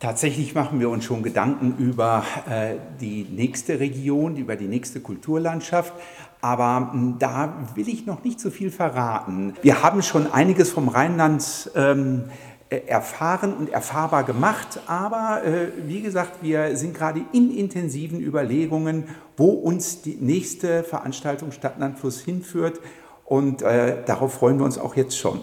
Tatsächlich 0.01 0.55
machen 0.55 0.81
wir 0.81 0.89
uns 0.89 1.05
schon 1.05 1.23
Gedanken 1.23 1.75
über 1.79 2.25
äh, 2.49 2.77
die 3.03 3.27
nächste 3.31 3.81
Region, 3.81 4.39
über 4.39 4.57
die 4.57 4.67
nächste 4.67 5.01
Kulturlandschaft. 5.01 5.93
Aber 6.41 6.89
hm, 6.91 7.17
da 7.19 7.67
will 7.75 7.87
ich 7.87 8.07
noch 8.07 8.25
nicht 8.25 8.41
so 8.41 8.49
viel 8.49 8.71
verraten. 8.71 9.53
Wir 9.61 9.83
haben 9.83 10.01
schon 10.01 10.33
einiges 10.33 10.71
vom 10.71 10.89
Rheinland 10.89 11.71
ähm, 11.77 12.25
erfahren 12.71 13.53
und 13.53 13.69
erfahrbar 13.69 14.25
gemacht. 14.25 14.81
Aber 14.87 15.43
äh, 15.45 15.69
wie 15.87 16.01
gesagt, 16.01 16.39
wir 16.41 16.79
sind 16.79 16.95
gerade 16.95 17.21
in 17.35 17.55
intensiven 17.55 18.23
Überlegungen, 18.23 19.05
wo 19.37 19.51
uns 19.51 20.01
die 20.01 20.17
nächste 20.19 20.83
Veranstaltung 20.83 21.53
Stadtlandfluss 21.53 22.21
hinführt. 22.21 22.81
Und 23.27 23.61
äh, 23.61 23.99
darauf 24.07 24.33
freuen 24.33 24.59
wir 24.59 24.65
uns 24.65 24.79
auch 24.79 24.97
jetzt 24.97 25.19
schon. 25.19 25.41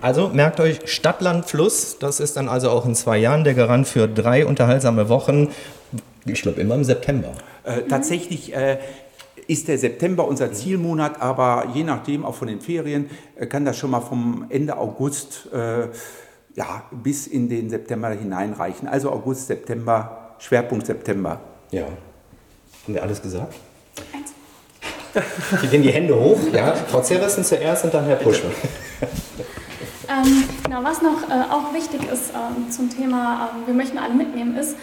Also 0.00 0.28
merkt 0.28 0.58
euch 0.58 0.80
Stadtlandfluss, 0.84 1.98
das 1.98 2.20
ist 2.20 2.36
dann 2.36 2.48
also 2.48 2.70
auch 2.70 2.86
in 2.86 2.94
zwei 2.94 3.18
Jahren 3.18 3.44
der 3.44 3.54
Garant 3.54 3.86
für 3.86 4.08
drei 4.08 4.46
unterhaltsame 4.46 5.08
Wochen. 5.08 5.48
Ich 6.24 6.42
glaube 6.42 6.60
immer 6.60 6.74
im 6.74 6.84
September. 6.84 7.32
Äh, 7.64 7.82
tatsächlich 7.82 8.54
äh, 8.54 8.78
ist 9.46 9.68
der 9.68 9.78
September 9.78 10.26
unser 10.26 10.52
Zielmonat, 10.52 11.20
aber 11.20 11.68
je 11.74 11.84
nachdem, 11.84 12.24
auch 12.24 12.34
von 12.34 12.48
den 12.48 12.60
Ferien, 12.60 13.10
äh, 13.36 13.46
kann 13.46 13.64
das 13.64 13.76
schon 13.76 13.90
mal 13.90 14.00
vom 14.00 14.46
Ende 14.48 14.76
August 14.76 15.48
äh, 15.52 15.88
ja, 16.54 16.82
bis 16.90 17.26
in 17.26 17.48
den 17.48 17.70
September 17.70 18.10
hineinreichen. 18.10 18.88
Also 18.88 19.10
August, 19.10 19.46
September, 19.46 20.34
Schwerpunkt 20.38 20.86
September. 20.86 21.40
Ja. 21.70 21.84
Haben 22.84 22.94
wir 22.94 23.02
alles 23.02 23.22
gesagt? 23.22 23.54
Eins. 24.12 24.32
Die 25.62 25.66
gehen 25.68 25.82
die 25.82 25.92
Hände 25.92 26.18
hoch, 26.18 26.38
ja. 26.52 26.74
Frau 26.74 27.00
Zerrissen 27.00 27.44
zuerst 27.44 27.84
und 27.84 27.94
dann 27.94 28.04
Herr 28.06 28.16
Puschmann. 28.16 28.52
Ähm, 30.12 30.44
genau, 30.64 30.84
was 30.84 31.00
noch 31.00 31.28
äh, 31.30 31.50
auch 31.50 31.72
wichtig 31.72 32.02
ist 32.12 32.32
ähm, 32.34 32.70
zum 32.70 32.90
Thema, 32.90 33.50
ähm, 33.54 33.66
wir 33.66 33.74
möchten 33.74 33.98
alle 33.98 34.14
mitnehmen, 34.14 34.56
ist, 34.56 34.76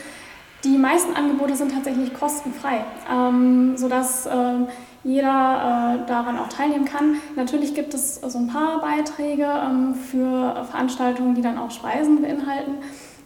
die 0.64 0.78
meisten 0.78 1.16
Angebote 1.16 1.56
sind 1.56 1.72
tatsächlich 1.74 2.14
kostenfrei, 2.14 2.84
ähm, 3.12 3.78
sodass 3.78 4.26
äh, 4.26 4.56
jeder 5.04 6.02
äh, 6.04 6.08
daran 6.08 6.38
auch 6.38 6.50
teilnehmen 6.50 6.86
kann. 6.86 7.16
Natürlich 7.36 7.74
gibt 7.76 7.94
es 7.94 8.16
so 8.16 8.38
ein 8.38 8.48
paar 8.48 8.82
Beiträge 8.82 9.46
ähm, 9.46 9.96
für 9.96 10.66
Veranstaltungen, 10.70 11.36
die 11.36 11.42
dann 11.42 11.58
auch 11.58 11.72
Speisen 11.72 12.22
beinhalten. 12.22 12.74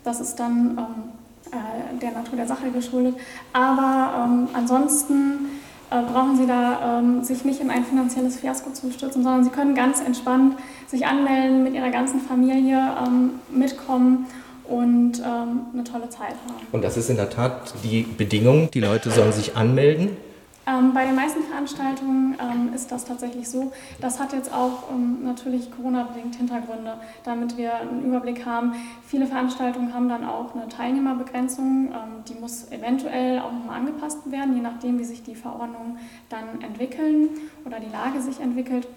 Das 0.04 0.20
ist 0.20 0.36
dann 0.36 0.78
ähm, 0.78 1.12
äh, 1.52 2.00
der 2.00 2.12
Natur 2.12 2.36
der 2.36 2.48
Sache 2.48 2.70
geschuldet. 2.70 3.16
Aber 3.54 4.26
ähm, 4.26 4.48
ansonsten 4.54 5.14
äh, 5.14 5.63
brauchen 6.02 6.38
Sie 6.38 6.48
da 6.48 7.00
ähm, 7.00 7.24
sich 7.24 7.46
nicht 7.46 7.60
in 7.62 7.70
ein 7.70 7.86
finanzielles 7.86 8.38
Fiasko 8.38 8.72
zu 8.72 8.92
stürzen, 8.92 9.24
sondern 9.24 9.44
Sie 9.44 9.50
können 9.50 9.76
ganz 9.76 10.02
entspannt 10.02 10.58
sich 10.88 11.06
anmelden, 11.06 11.64
mit 11.64 11.74
Ihrer 11.74 11.92
ganzen 11.92 12.20
Familie 12.20 12.80
ähm, 13.06 13.32
mitkommen 13.54 14.26
und 14.66 15.20
ähm, 15.20 15.62
eine 15.74 15.84
tolle 15.84 16.10
Zeit 16.10 16.36
haben. 16.48 16.66
Und 16.72 16.84
das 16.84 16.98
ist 16.98 17.10
in 17.10 17.18
der 17.18 17.30
Tat 17.30 17.74
die 17.84 18.04
Bedingung, 18.04 18.72
die 18.72 18.80
Leute 18.80 19.12
sollen 19.12 19.32
sich 19.32 19.56
anmelden. 19.56 20.18
Ähm, 20.66 20.94
bei 20.94 21.06
den 21.06 21.16
meisten 21.16 21.44
Veranstaltungen 21.44 22.38
ähm, 22.40 22.74
ist 22.74 22.90
das 22.90 23.04
tatsächlich 23.04 23.50
so. 23.50 23.74
Das 24.00 24.20
hat 24.20 24.32
jetzt 24.32 24.54
auch 24.54 24.90
ähm, 24.90 25.24
natürlich 25.24 25.70
Corona-bedingt 25.72 26.36
Hintergründe, 26.36 26.96
damit 27.26 27.58
wir 27.58 27.76
einen 27.76 28.06
Überblick 28.06 28.46
haben. 28.46 28.74
Viele 29.06 29.28
Veranstaltungen 29.28 29.94
haben 29.94 30.08
dann 30.08 30.26
auch 30.26 30.56
eine 30.56 30.70
Teilnehmerbegrenzung. 30.70 31.92
Ähm, 31.92 32.24
die 32.30 32.36
muss 32.36 32.72
eventuell 32.72 33.40
auch 33.40 33.52
nochmal 33.52 33.80
angepasst 33.80 34.32
werden, 34.32 34.56
je 34.56 34.62
nachdem, 34.62 35.00
wie 35.00 35.04
sich 35.04 35.22
die 35.22 35.36
Verordnungen 35.36 35.98
dann 36.30 36.62
entwickeln 36.62 37.30
oder 37.66 37.82
die 37.82 37.92
Lage 37.92 38.22
sich 38.22 38.40
entwickelt. 38.40 38.88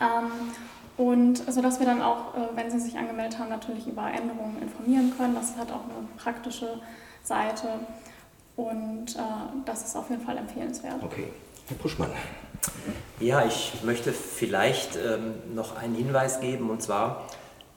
Ähm, 0.00 0.30
und 0.96 1.38
sodass 1.52 1.80
wir 1.80 1.86
dann 1.86 2.02
auch, 2.02 2.34
äh, 2.36 2.56
wenn 2.56 2.70
Sie 2.70 2.78
sich 2.78 2.96
angemeldet 2.96 3.40
haben, 3.40 3.48
natürlich 3.48 3.88
über 3.88 4.08
Änderungen 4.12 4.62
informieren 4.62 5.12
können. 5.16 5.34
Das 5.34 5.56
hat 5.56 5.72
auch 5.72 5.82
eine 5.84 6.06
praktische 6.16 6.80
Seite 7.24 7.68
und 8.58 9.14
äh, 9.14 9.20
das 9.64 9.84
ist 9.84 9.96
auf 9.96 10.10
jeden 10.10 10.20
Fall 10.22 10.36
empfehlenswert. 10.36 11.00
Okay, 11.00 11.28
Herr 11.68 11.76
Puschmann. 11.76 12.10
Ja, 13.20 13.46
ich 13.46 13.72
möchte 13.84 14.12
vielleicht 14.12 14.96
ähm, 14.96 15.34
noch 15.54 15.76
einen 15.76 15.94
Hinweis 15.94 16.40
geben 16.40 16.68
und 16.68 16.82
zwar 16.82 17.28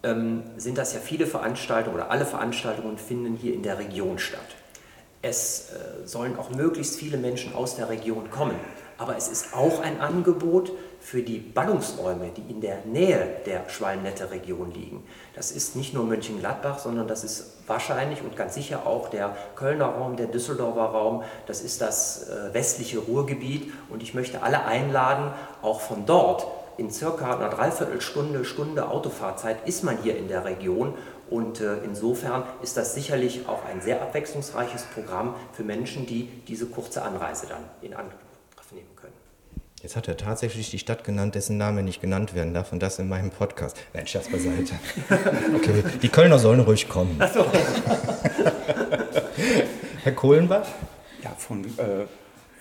ähm, 0.01 0.41
sind 0.57 0.79
das 0.79 0.93
ja 0.93 0.99
viele 0.99 1.27
Veranstaltungen 1.27 1.95
oder 1.95 2.09
alle 2.09 2.25
Veranstaltungen 2.25 2.97
finden 2.97 3.35
hier 3.35 3.53
in 3.53 3.61
der 3.61 3.77
Region 3.77 4.17
statt. 4.17 4.39
Es 5.21 5.69
äh, 5.69 6.07
sollen 6.07 6.37
auch 6.37 6.49
möglichst 6.49 6.95
viele 6.95 7.17
Menschen 7.17 7.53
aus 7.53 7.75
der 7.75 7.89
Region 7.89 8.31
kommen, 8.31 8.55
aber 8.97 9.15
es 9.15 9.27
ist 9.27 9.53
auch 9.53 9.81
ein 9.81 10.01
Angebot 10.01 10.71
für 11.11 11.23
die 11.23 11.39
Ballungsräume, 11.39 12.29
die 12.29 12.49
in 12.49 12.61
der 12.61 12.85
Nähe 12.85 13.41
der 13.45 13.67
Schwalm-Nette-Region 13.67 14.71
liegen. 14.71 15.03
Das 15.35 15.51
ist 15.51 15.75
nicht 15.75 15.93
nur 15.93 16.05
Mönchengladbach, 16.05 16.79
sondern 16.79 17.05
das 17.05 17.25
ist 17.25 17.67
wahrscheinlich 17.67 18.21
und 18.21 18.37
ganz 18.37 18.53
sicher 18.53 18.87
auch 18.87 19.09
der 19.09 19.35
Kölner 19.57 19.87
Raum, 19.87 20.15
der 20.15 20.27
Düsseldorfer 20.27 20.85
Raum, 20.85 21.23
das 21.47 21.63
ist 21.63 21.81
das 21.81 22.29
äh, 22.29 22.53
westliche 22.53 22.99
Ruhrgebiet 22.99 23.73
und 23.89 24.01
ich 24.01 24.13
möchte 24.13 24.41
alle 24.41 24.63
einladen, 24.63 25.33
auch 25.61 25.81
von 25.81 26.05
dort 26.05 26.47
in 26.77 26.89
circa 26.89 27.35
einer 27.35 27.49
Dreiviertelstunde, 27.49 28.45
Stunde 28.45 28.87
Autofahrzeit 28.87 29.67
ist 29.67 29.83
man 29.83 29.97
hier 29.97 30.15
in 30.15 30.29
der 30.29 30.45
Region 30.45 30.93
und 31.29 31.59
äh, 31.59 31.79
insofern 31.83 32.43
ist 32.63 32.77
das 32.77 32.95
sicherlich 32.95 33.49
auch 33.49 33.65
ein 33.65 33.81
sehr 33.81 34.01
abwechslungsreiches 34.01 34.83
Programm 34.93 35.35
für 35.51 35.63
Menschen, 35.63 36.05
die 36.05 36.29
diese 36.47 36.67
kurze 36.67 37.01
Anreise 37.01 37.47
dann 37.47 37.65
in 37.81 37.95
Angriff 37.95 38.15
nehmen 38.71 38.95
können. 38.95 39.20
Jetzt 39.81 39.95
hat 39.95 40.07
er 40.07 40.15
tatsächlich 40.15 40.69
die 40.69 40.77
Stadt 40.77 41.03
genannt, 41.03 41.33
dessen 41.33 41.57
Name 41.57 41.81
nicht 41.81 42.01
genannt 42.01 42.35
werden 42.35 42.53
darf 42.53 42.71
und 42.71 42.83
das 42.83 42.99
in 42.99 43.09
meinem 43.09 43.31
Podcast. 43.31 43.75
Nein, 43.95 44.05
Scherz 44.05 44.29
beiseite. 44.29 44.75
Okay, 45.55 45.83
die 46.01 46.09
Kölner 46.09 46.37
sollen 46.37 46.59
ruhig 46.59 46.87
kommen. 46.87 47.15
Ach 47.17 47.33
so. 47.33 47.43
Herr 50.03 50.11
Kohlenbach? 50.11 50.67
Ja, 51.23 51.31
von, 51.35 51.65
äh, 51.65 52.05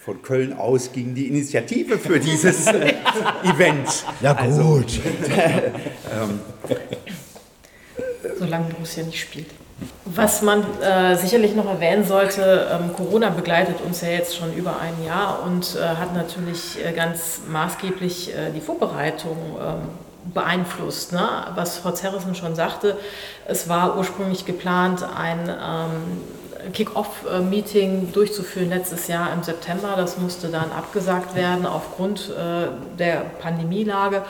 von 0.02 0.22
Köln 0.22 0.54
aus 0.54 0.92
ging 0.92 1.14
die 1.14 1.28
Initiative 1.28 1.98
für 1.98 2.18
dieses 2.18 2.66
äh, 2.66 2.94
Event. 3.44 4.04
Ja, 4.22 4.34
also, 4.34 4.62
gut. 4.62 5.00
Also, 5.22 5.32
äh, 5.34 5.72
ähm, 6.22 6.40
Solange 8.38 8.64
Borussia 8.70 9.04
nicht 9.04 9.20
spielt. 9.20 9.50
Was 10.04 10.42
man 10.42 10.64
äh, 10.80 11.16
sicherlich 11.16 11.54
noch 11.54 11.66
erwähnen 11.66 12.04
sollte, 12.04 12.68
ähm, 12.72 12.92
Corona 12.94 13.30
begleitet 13.30 13.80
uns 13.80 14.00
ja 14.00 14.08
jetzt 14.08 14.36
schon 14.36 14.52
über 14.54 14.78
ein 14.80 15.04
Jahr 15.06 15.42
und 15.44 15.76
äh, 15.76 15.96
hat 15.96 16.14
natürlich 16.14 16.84
äh, 16.84 16.92
ganz 16.92 17.40
maßgeblich 17.48 18.34
äh, 18.34 18.50
die 18.54 18.60
Vorbereitung 18.60 19.36
ähm, 19.58 20.32
beeinflusst. 20.34 21.12
Ne? 21.12 21.26
Was 21.54 21.78
Frau 21.78 21.92
Zerrissen 21.92 22.34
schon 22.34 22.54
sagte, 22.54 22.98
es 23.46 23.68
war 23.68 23.96
ursprünglich 23.96 24.44
geplant, 24.44 25.02
ein 25.16 25.48
ähm, 25.48 26.72
Kick-Off-Meeting 26.72 28.12
durchzuführen 28.12 28.68
letztes 28.68 29.08
Jahr 29.08 29.32
im 29.32 29.42
September. 29.42 29.94
Das 29.96 30.18
musste 30.18 30.48
dann 30.48 30.70
abgesagt 30.72 31.34
werden 31.34 31.66
aufgrund 31.66 32.30
äh, 32.30 32.68
der 32.98 33.24
Pandemielage. 33.40 34.22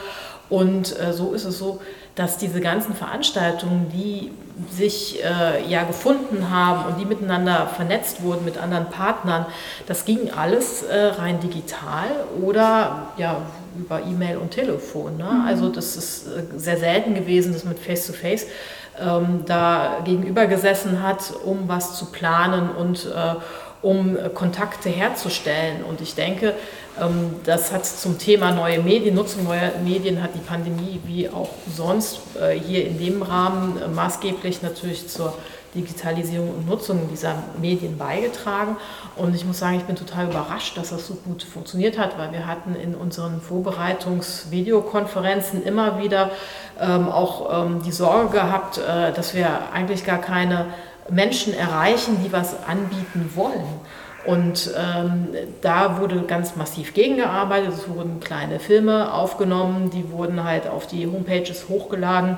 Und 0.48 0.98
äh, 0.98 1.12
so 1.12 1.32
ist 1.32 1.44
es 1.44 1.59
so, 1.59 1.80
dass 2.14 2.38
diese 2.38 2.61
ganzen 2.61 2.94
Veranstaltungen, 2.94 3.90
die 3.92 4.32
sich 4.70 5.22
äh, 5.22 5.66
ja 5.68 5.84
gefunden 5.84 6.50
haben 6.50 6.86
und 6.86 7.00
die 7.00 7.04
miteinander 7.04 7.66
vernetzt 7.66 8.22
wurden 8.22 8.44
mit 8.44 8.58
anderen 8.58 8.86
Partnern, 8.86 9.46
das 9.86 10.04
ging 10.04 10.30
alles 10.30 10.82
äh, 10.82 11.06
rein 11.18 11.40
digital 11.40 12.08
oder 12.42 13.08
ja 13.16 13.42
über 13.78 14.00
E-Mail 14.02 14.38
und 14.38 14.50
Telefon. 14.50 15.16
Ne? 15.16 15.24
Mhm. 15.24 15.46
Also 15.46 15.68
das 15.68 15.96
ist 15.96 16.26
äh, 16.26 16.42
sehr 16.56 16.76
selten 16.76 17.14
gewesen, 17.14 17.52
dass 17.52 17.64
man 17.64 17.76
face-to-face 17.76 18.46
ähm, 19.00 19.44
da 19.46 19.98
gegenüber 20.04 20.46
gesessen 20.46 21.02
hat, 21.02 21.32
um 21.44 21.68
was 21.68 21.96
zu 21.96 22.06
planen 22.06 22.70
und 22.70 23.06
äh, 23.06 23.36
um 23.82 24.18
Kontakte 24.34 24.90
herzustellen. 24.90 25.82
Und 25.88 26.02
ich 26.02 26.14
denke, 26.14 26.54
das 27.44 27.72
hat 27.72 27.86
zum 27.86 28.18
Thema 28.18 28.53
neue 28.53 28.80
Medien, 28.80 29.14
Nutzung 29.14 29.44
neuer 29.44 29.72
Medien 29.82 30.22
hat 30.22 30.34
die 30.34 30.40
Pandemie 30.40 31.01
wie 31.05 31.28
auch 31.28 31.51
sonst 31.74 32.20
äh, 32.40 32.59
hier 32.59 32.86
in 32.86 32.98
dem 32.98 33.22
Rahmen 33.22 33.80
äh, 33.80 33.88
maßgeblich 33.88 34.62
natürlich 34.62 35.09
zur 35.09 35.34
Digitalisierung 35.74 36.51
und 36.51 36.68
Nutzung 36.68 37.09
dieser 37.11 37.34
Medien 37.61 37.96
beigetragen. 37.96 38.76
Und 39.16 39.34
ich 39.34 39.44
muss 39.44 39.59
sagen, 39.61 39.76
ich 39.76 39.84
bin 39.84 39.96
total 39.96 40.26
überrascht, 40.26 40.76
dass 40.76 40.90
das 40.90 41.07
so 41.07 41.14
gut 41.14 41.44
funktioniert 41.44 41.98
hat, 41.98 42.18
weil 42.18 42.32
wir 42.32 42.46
hatten 42.46 42.74
in 42.74 42.94
unseren 42.94 43.40
Vorbereitungsvideokonferenzen 43.40 45.62
immer 45.62 46.03
wieder 46.03 46.32
ähm, 46.80 47.09
auch 47.09 47.66
ähm, 47.66 47.82
die 47.84 47.92
Sorge 47.92 48.30
gehabt, 48.30 48.78
äh, 48.78 49.12
dass 49.12 49.34
wir 49.34 49.72
eigentlich 49.72 50.05
gar 50.05 50.18
keine 50.18 50.66
Menschen 51.09 51.55
erreichen, 51.55 52.18
die 52.24 52.32
was 52.32 52.64
anbieten 52.66 53.30
wollen. 53.34 53.64
Und 54.27 54.71
ähm, 54.77 55.29
da 55.62 55.99
wurde 55.99 56.23
ganz 56.23 56.57
massiv 56.57 56.93
gegengearbeitet. 56.95 57.73
Es 57.75 57.89
wurden 57.89 58.21
kleine 58.21 58.61
Filme 58.61 59.12
aufgenommen, 59.12 59.91
die 59.91 60.11
wurden 60.11 60.45
halt 60.45 60.66
auf 60.66 60.87
die 60.87 61.07
Homepages 61.07 61.68
hochgeladen. 61.68 62.37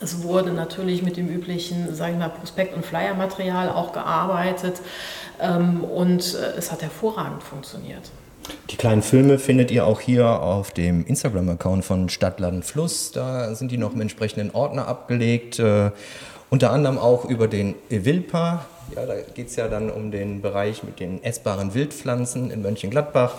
Es 0.00 0.22
wurde 0.22 0.52
natürlich 0.52 1.02
mit 1.02 1.16
dem 1.16 1.28
üblichen, 1.28 1.94
sage 1.94 2.12
ich 2.12 2.18
mal, 2.18 2.28
Prospekt- 2.28 2.74
und 2.74 2.84
Flyermaterial 2.84 3.68
auch 3.68 3.92
gearbeitet. 3.92 4.80
Ähm, 5.40 5.84
und 5.84 6.34
äh, 6.34 6.58
es 6.58 6.72
hat 6.72 6.82
hervorragend 6.82 7.42
funktioniert. 7.42 8.10
Die 8.70 8.76
kleinen 8.76 9.02
Filme 9.02 9.38
findet 9.38 9.70
ihr 9.70 9.86
auch 9.86 10.00
hier 10.00 10.26
auf 10.26 10.72
dem 10.72 11.06
Instagram-Account 11.06 11.84
von 11.84 12.08
Stadtland 12.08 12.64
Fluss. 12.64 13.12
Da 13.12 13.54
sind 13.54 13.70
die 13.70 13.78
noch 13.78 13.94
im 13.94 14.00
entsprechenden 14.00 14.50
Ordner 14.52 14.88
abgelegt. 14.88 15.58
Äh, 15.58 15.90
unter 16.50 16.70
anderem 16.70 16.98
auch 16.98 17.24
über 17.24 17.48
den 17.48 17.74
Evilpa. 17.88 18.64
Ja, 18.94 19.06
da 19.06 19.14
geht 19.34 19.48
es 19.48 19.56
ja 19.56 19.68
dann 19.68 19.90
um 19.90 20.10
den 20.10 20.42
Bereich 20.42 20.82
mit 20.82 21.00
den 21.00 21.22
essbaren 21.24 21.72
Wildpflanzen 21.72 22.50
in 22.50 22.60
Mönchengladbach. 22.60 23.36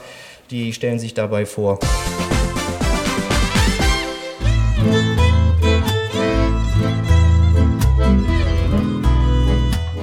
Die 0.49 0.73
stellen 0.73 0.97
sich 0.97 1.13
dabei 1.13 1.45
vor. 1.45 1.79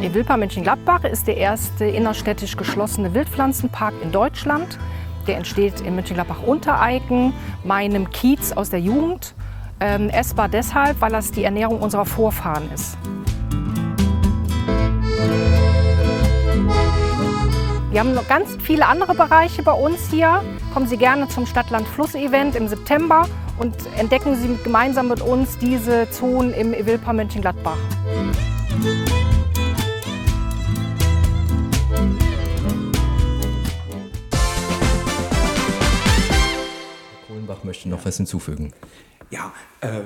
Evilpa 0.01 0.37
Mönchengladbach 0.37 1.03
ist 1.05 1.27
der 1.27 1.37
erste 1.37 1.85
innerstädtisch 1.85 2.57
geschlossene 2.57 3.13
Wildpflanzenpark 3.13 3.95
in 4.03 4.13
Deutschland. 4.13 4.79
Der 5.27 5.37
entsteht 5.37 5.81
in 5.81 5.97
Mönchengladbach-Untereiken, 5.97 7.33
meinem 7.65 8.11
Kiez 8.11 8.53
aus 8.53 8.71
der 8.71 8.81
Jugend. 8.81 9.35
Ähm, 9.81 10.11
essbar 10.11 10.49
deshalb, 10.49 11.01
weil 11.01 11.11
das 11.11 11.33
die 11.33 11.43
Ernährung 11.43 11.81
unserer 11.81 12.07
Vorfahren 12.07 12.71
ist. 12.73 12.97
Wir 18.01 18.07
haben 18.07 18.15
noch 18.15 18.29
ganz 18.29 18.57
viele 18.63 18.87
andere 18.87 19.15
Bereiche 19.15 19.63
bei 19.63 19.75
uns 19.75 20.09
hier. 20.09 20.43
Kommen 20.73 20.87
Sie 20.87 20.97
gerne 20.97 21.29
zum 21.29 21.45
Stadtland-Fluss-Event 21.45 22.57
im 22.57 22.67
September 22.67 23.29
und 23.59 23.75
entdecken 23.99 24.37
Sie 24.37 24.57
gemeinsam 24.65 25.09
mit 25.09 25.21
uns 25.21 25.59
diese 25.59 26.09
Zonen 26.11 26.55
im 26.55 26.73
Evilpa 26.73 27.13
Mönchengladbach. 27.13 27.77
Kohlenbach 37.29 37.65
möchte 37.65 37.91
noch 37.91 38.03
was 38.07 38.17
hinzufügen. 38.17 38.73
Ja, 39.29 39.53
äh, 39.83 40.01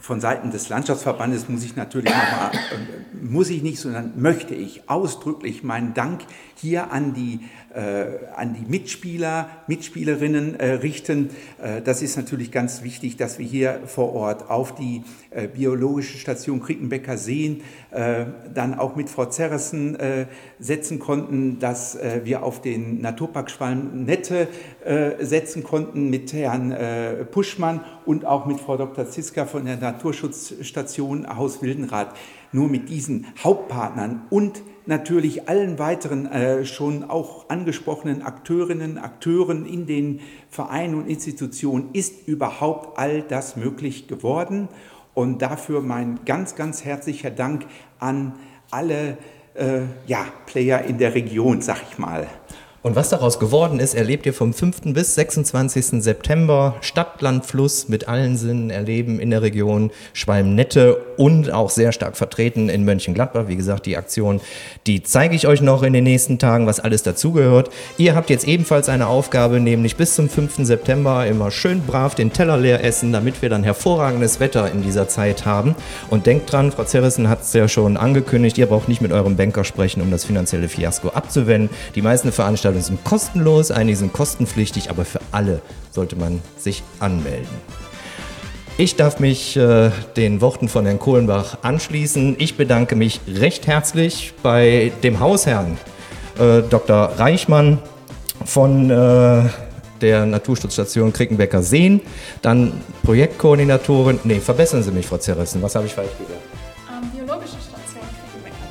von 0.00 0.20
Seiten 0.20 0.50
des 0.50 0.68
Landschaftsverbandes 0.68 1.48
muss 1.48 1.64
ich 1.64 1.74
natürlich 1.74 2.10
nochmal, 2.10 2.52
äh, 2.52 3.16
muss 3.20 3.50
ich 3.50 3.62
nicht, 3.62 3.80
sondern 3.80 4.20
möchte 4.20 4.54
ich 4.54 4.88
ausdrücklich 4.88 5.64
meinen 5.64 5.92
Dank 5.92 6.22
hier 6.54 6.92
an 6.92 7.14
die, 7.14 7.40
an 7.78 8.54
die 8.54 8.64
Mitspieler, 8.68 9.50
Mitspielerinnen 9.66 10.58
äh, 10.58 10.72
richten. 10.72 11.30
Äh, 11.62 11.82
das 11.82 12.02
ist 12.02 12.16
natürlich 12.16 12.50
ganz 12.50 12.82
wichtig, 12.82 13.16
dass 13.16 13.38
wir 13.38 13.46
hier 13.46 13.80
vor 13.86 14.14
Ort 14.14 14.50
auf 14.50 14.74
die 14.74 15.02
äh, 15.30 15.46
biologische 15.46 16.16
Station 16.16 16.60
Kriekenbecker 16.60 17.18
Seen 17.18 17.62
äh, 17.90 18.24
dann 18.54 18.78
auch 18.78 18.96
mit 18.96 19.10
Frau 19.10 19.26
Zerrissen 19.26 19.94
äh, 19.96 20.26
setzen 20.58 20.98
konnten, 20.98 21.58
dass 21.58 21.98
wir 22.24 22.42
auf 22.42 22.60
den 22.60 23.00
Naturpark 23.00 23.50
Schwalm-Nette 23.50 24.48
setzen 25.20 25.62
konnten 25.62 26.10
mit 26.10 26.32
Herrn 26.32 26.74
Puschmann 27.30 27.84
und 28.04 28.24
auch 28.24 28.46
mit 28.46 28.60
Frau 28.60 28.76
Dr. 28.76 29.08
Ziska 29.08 29.46
von 29.46 29.64
der 29.64 29.76
Naturschutzstation 29.76 31.36
Haus 31.36 31.62
Wildenrath. 31.62 32.14
Nur 32.52 32.68
mit 32.68 32.88
diesen 32.88 33.26
Hauptpartnern 33.42 34.22
und 34.30 34.62
natürlich 34.88 35.48
allen 35.48 35.78
weiteren 35.78 36.26
äh, 36.26 36.64
schon 36.64 37.04
auch 37.04 37.48
angesprochenen 37.48 38.22
Akteurinnen, 38.22 38.98
Akteuren 38.98 39.66
in 39.66 39.86
den 39.86 40.20
Vereinen 40.50 40.94
und 40.94 41.08
Institutionen 41.08 41.90
ist 41.92 42.26
überhaupt 42.26 42.98
all 42.98 43.22
das 43.22 43.56
möglich 43.56 44.08
geworden. 44.08 44.68
Und 45.14 45.42
dafür 45.42 45.82
mein 45.82 46.20
ganz, 46.24 46.54
ganz 46.54 46.84
herzlicher 46.84 47.30
Dank 47.30 47.66
an 47.98 48.34
alle 48.70 49.18
äh, 49.54 49.80
ja, 50.06 50.24
Player 50.46 50.82
in 50.84 50.98
der 50.98 51.14
Region, 51.14 51.60
sag 51.60 51.82
ich 51.90 51.98
mal. 51.98 52.26
Und 52.80 52.94
was 52.94 53.08
daraus 53.08 53.40
geworden 53.40 53.80
ist, 53.80 53.94
erlebt 53.94 54.24
ihr 54.24 54.32
vom 54.32 54.54
5. 54.54 54.94
bis 54.94 55.16
26. 55.16 56.00
September 56.00 56.76
Stadt, 56.80 57.20
Land, 57.20 57.44
Fluss 57.44 57.88
mit 57.88 58.06
allen 58.06 58.36
Sinnen 58.36 58.70
erleben 58.70 59.18
in 59.18 59.30
der 59.30 59.42
Region 59.42 59.90
Schwalm-Nette 60.12 60.96
und 61.16 61.50
auch 61.50 61.70
sehr 61.70 61.90
stark 61.90 62.16
vertreten 62.16 62.68
in 62.68 62.84
Mönchengladbach. 62.84 63.48
Wie 63.48 63.56
gesagt, 63.56 63.86
die 63.86 63.96
Aktion, 63.96 64.40
die 64.86 65.02
zeige 65.02 65.34
ich 65.34 65.48
euch 65.48 65.60
noch 65.60 65.82
in 65.82 65.92
den 65.92 66.04
nächsten 66.04 66.38
Tagen, 66.38 66.68
was 66.68 66.78
alles 66.78 67.02
dazugehört. 67.02 67.70
Ihr 67.96 68.14
habt 68.14 68.30
jetzt 68.30 68.46
ebenfalls 68.46 68.88
eine 68.88 69.08
Aufgabe, 69.08 69.58
nämlich 69.58 69.96
bis 69.96 70.14
zum 70.14 70.28
5. 70.28 70.58
September 70.58 71.26
immer 71.26 71.50
schön 71.50 71.82
brav 71.82 72.14
den 72.14 72.32
Teller 72.32 72.58
leer 72.58 72.84
essen, 72.84 73.12
damit 73.12 73.42
wir 73.42 73.48
dann 73.48 73.64
hervorragendes 73.64 74.38
Wetter 74.38 74.70
in 74.70 74.82
dieser 74.82 75.08
Zeit 75.08 75.44
haben. 75.44 75.74
Und 76.10 76.26
denkt 76.26 76.52
dran, 76.52 76.70
Frau 76.70 76.84
Zerrissen 76.84 77.28
hat 77.28 77.42
es 77.42 77.52
ja 77.54 77.66
schon 77.66 77.96
angekündigt, 77.96 78.56
ihr 78.56 78.66
braucht 78.66 78.88
nicht 78.88 79.00
mit 79.00 79.10
eurem 79.10 79.34
Banker 79.34 79.64
sprechen, 79.64 80.00
um 80.00 80.12
das 80.12 80.24
finanzielle 80.24 80.68
Fiasko 80.68 81.08
abzuwenden. 81.08 81.70
Die 81.96 82.02
meisten 82.02 82.30
Veranstaltungen 82.30 82.67
Veranstaltungen 82.68 82.82
sind 82.82 83.04
kostenlos, 83.04 83.70
einige 83.70 83.96
sind 83.96 84.12
kostenpflichtig, 84.12 84.90
aber 84.90 85.04
für 85.04 85.20
alle 85.32 85.60
sollte 85.90 86.16
man 86.16 86.40
sich 86.58 86.82
anmelden. 87.00 87.48
Ich 88.76 88.94
darf 88.94 89.18
mich 89.18 89.56
äh, 89.56 89.90
den 90.16 90.40
Worten 90.40 90.68
von 90.68 90.84
Herrn 90.84 90.98
Kohlenbach 90.98 91.58
anschließen. 91.62 92.36
Ich 92.38 92.56
bedanke 92.56 92.94
mich 92.94 93.20
recht 93.26 93.66
herzlich 93.66 94.34
bei 94.42 94.92
dem 95.02 95.18
Hausherrn 95.18 95.78
äh, 96.38 96.62
Dr. 96.62 97.12
Reichmann 97.16 97.78
von 98.44 98.88
äh, 98.90 99.42
der 100.00 100.26
Naturschutzstation 100.26 101.12
Krickenbecker 101.12 101.62
Seen, 101.62 102.00
dann 102.40 102.72
Projektkoordinatorin, 103.02 104.20
nee, 104.22 104.38
verbessern 104.38 104.84
Sie 104.84 104.92
mich, 104.92 105.06
Frau 105.06 105.18
Zerrissen, 105.18 105.60
was 105.60 105.74
habe 105.74 105.86
ich 105.86 105.94
falsch 105.94 106.16
gesagt? 106.16 106.57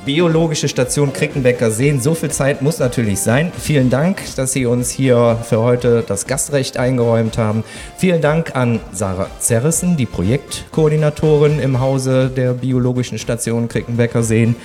Biologische 0.08 0.68
Station 0.68 1.12
Krickenbecker 1.12 1.70
Seen. 1.70 2.00
So 2.00 2.14
viel 2.14 2.30
Zeit 2.30 2.62
muss 2.62 2.78
natürlich 2.78 3.20
sein. 3.20 3.52
Vielen 3.60 3.90
Dank, 3.90 4.22
dass 4.36 4.54
Sie 4.54 4.64
uns 4.64 4.88
hier 4.88 5.36
für 5.46 5.58
heute 5.58 6.02
das 6.02 6.26
Gastrecht 6.26 6.78
eingeräumt 6.78 7.36
haben. 7.36 7.62
Vielen 7.98 8.22
Dank 8.22 8.56
an 8.56 8.80
Sarah 8.90 9.28
Zerrissen, 9.38 9.98
die 9.98 10.06
Projektkoordinatorin 10.06 11.60
im 11.60 11.78
Hause 11.80 12.30
der 12.34 12.54
Biologischen 12.54 13.18
Station 13.18 13.68
Krickenbecker 13.68 14.22
Seen. 14.22 14.56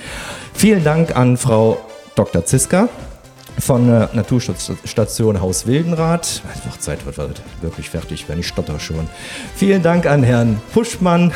Vielen 0.54 0.82
Dank 0.82 1.14
an 1.14 1.36
Frau 1.36 1.78
Dr. 2.14 2.46
Ziska 2.46 2.88
von 3.58 3.86
der 3.86 4.08
Naturschutzstation 4.14 5.42
Haus 5.42 5.66
Wildenrath. 5.66 6.40
Einfach 6.54 6.78
Zeit 6.78 7.04
wird 7.04 7.42
wirklich 7.60 7.90
fertig 7.90 8.26
werden, 8.30 8.40
ich 8.40 8.48
stotter 8.48 8.80
schon. 8.80 9.06
Vielen 9.54 9.82
Dank 9.82 10.06
an 10.06 10.22
Herrn 10.22 10.58
Puschmann 10.72 11.32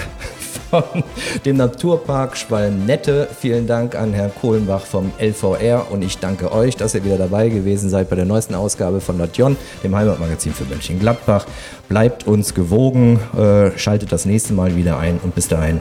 von 0.71 1.05
dem 1.45 1.57
Naturpark 1.57 2.37
Schwalmnette. 2.37 3.29
Vielen 3.39 3.67
Dank 3.67 3.95
an 3.95 4.13
Herrn 4.13 4.33
Kohlenbach 4.35 4.87
vom 4.87 5.13
LVR 5.19 5.91
und 5.91 6.03
ich 6.03 6.19
danke 6.19 6.53
euch, 6.53 6.77
dass 6.77 6.95
ihr 6.95 7.05
wieder 7.05 7.19
dabei 7.19 7.49
gewesen 7.49 7.91
seid 7.91 8.11
bei 8.11 8.17
der 8.17 8.25
neuesten 8.25 8.55
Ausgabe 8.55 9.01
von 9.01 9.17
Nordjon, 9.17 9.57
dem 9.83 9.95
Heimatmagazin 9.95 10.53
für 10.53 10.65
Mönchengladbach. 10.65 11.47
Bleibt 11.89 12.27
uns 12.27 12.55
gewogen, 12.55 13.21
äh, 13.37 13.77
schaltet 13.79 14.13
das 14.13 14.25
nächste 14.25 14.53
Mal 14.53 14.77
wieder 14.77 14.99
ein 14.99 15.21
und 15.23 15.35
bis 15.35 15.49
dahin, 15.49 15.81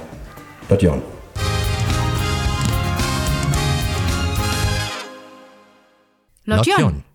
Nordjon. 0.70 1.02
Lotjon. 6.48 7.07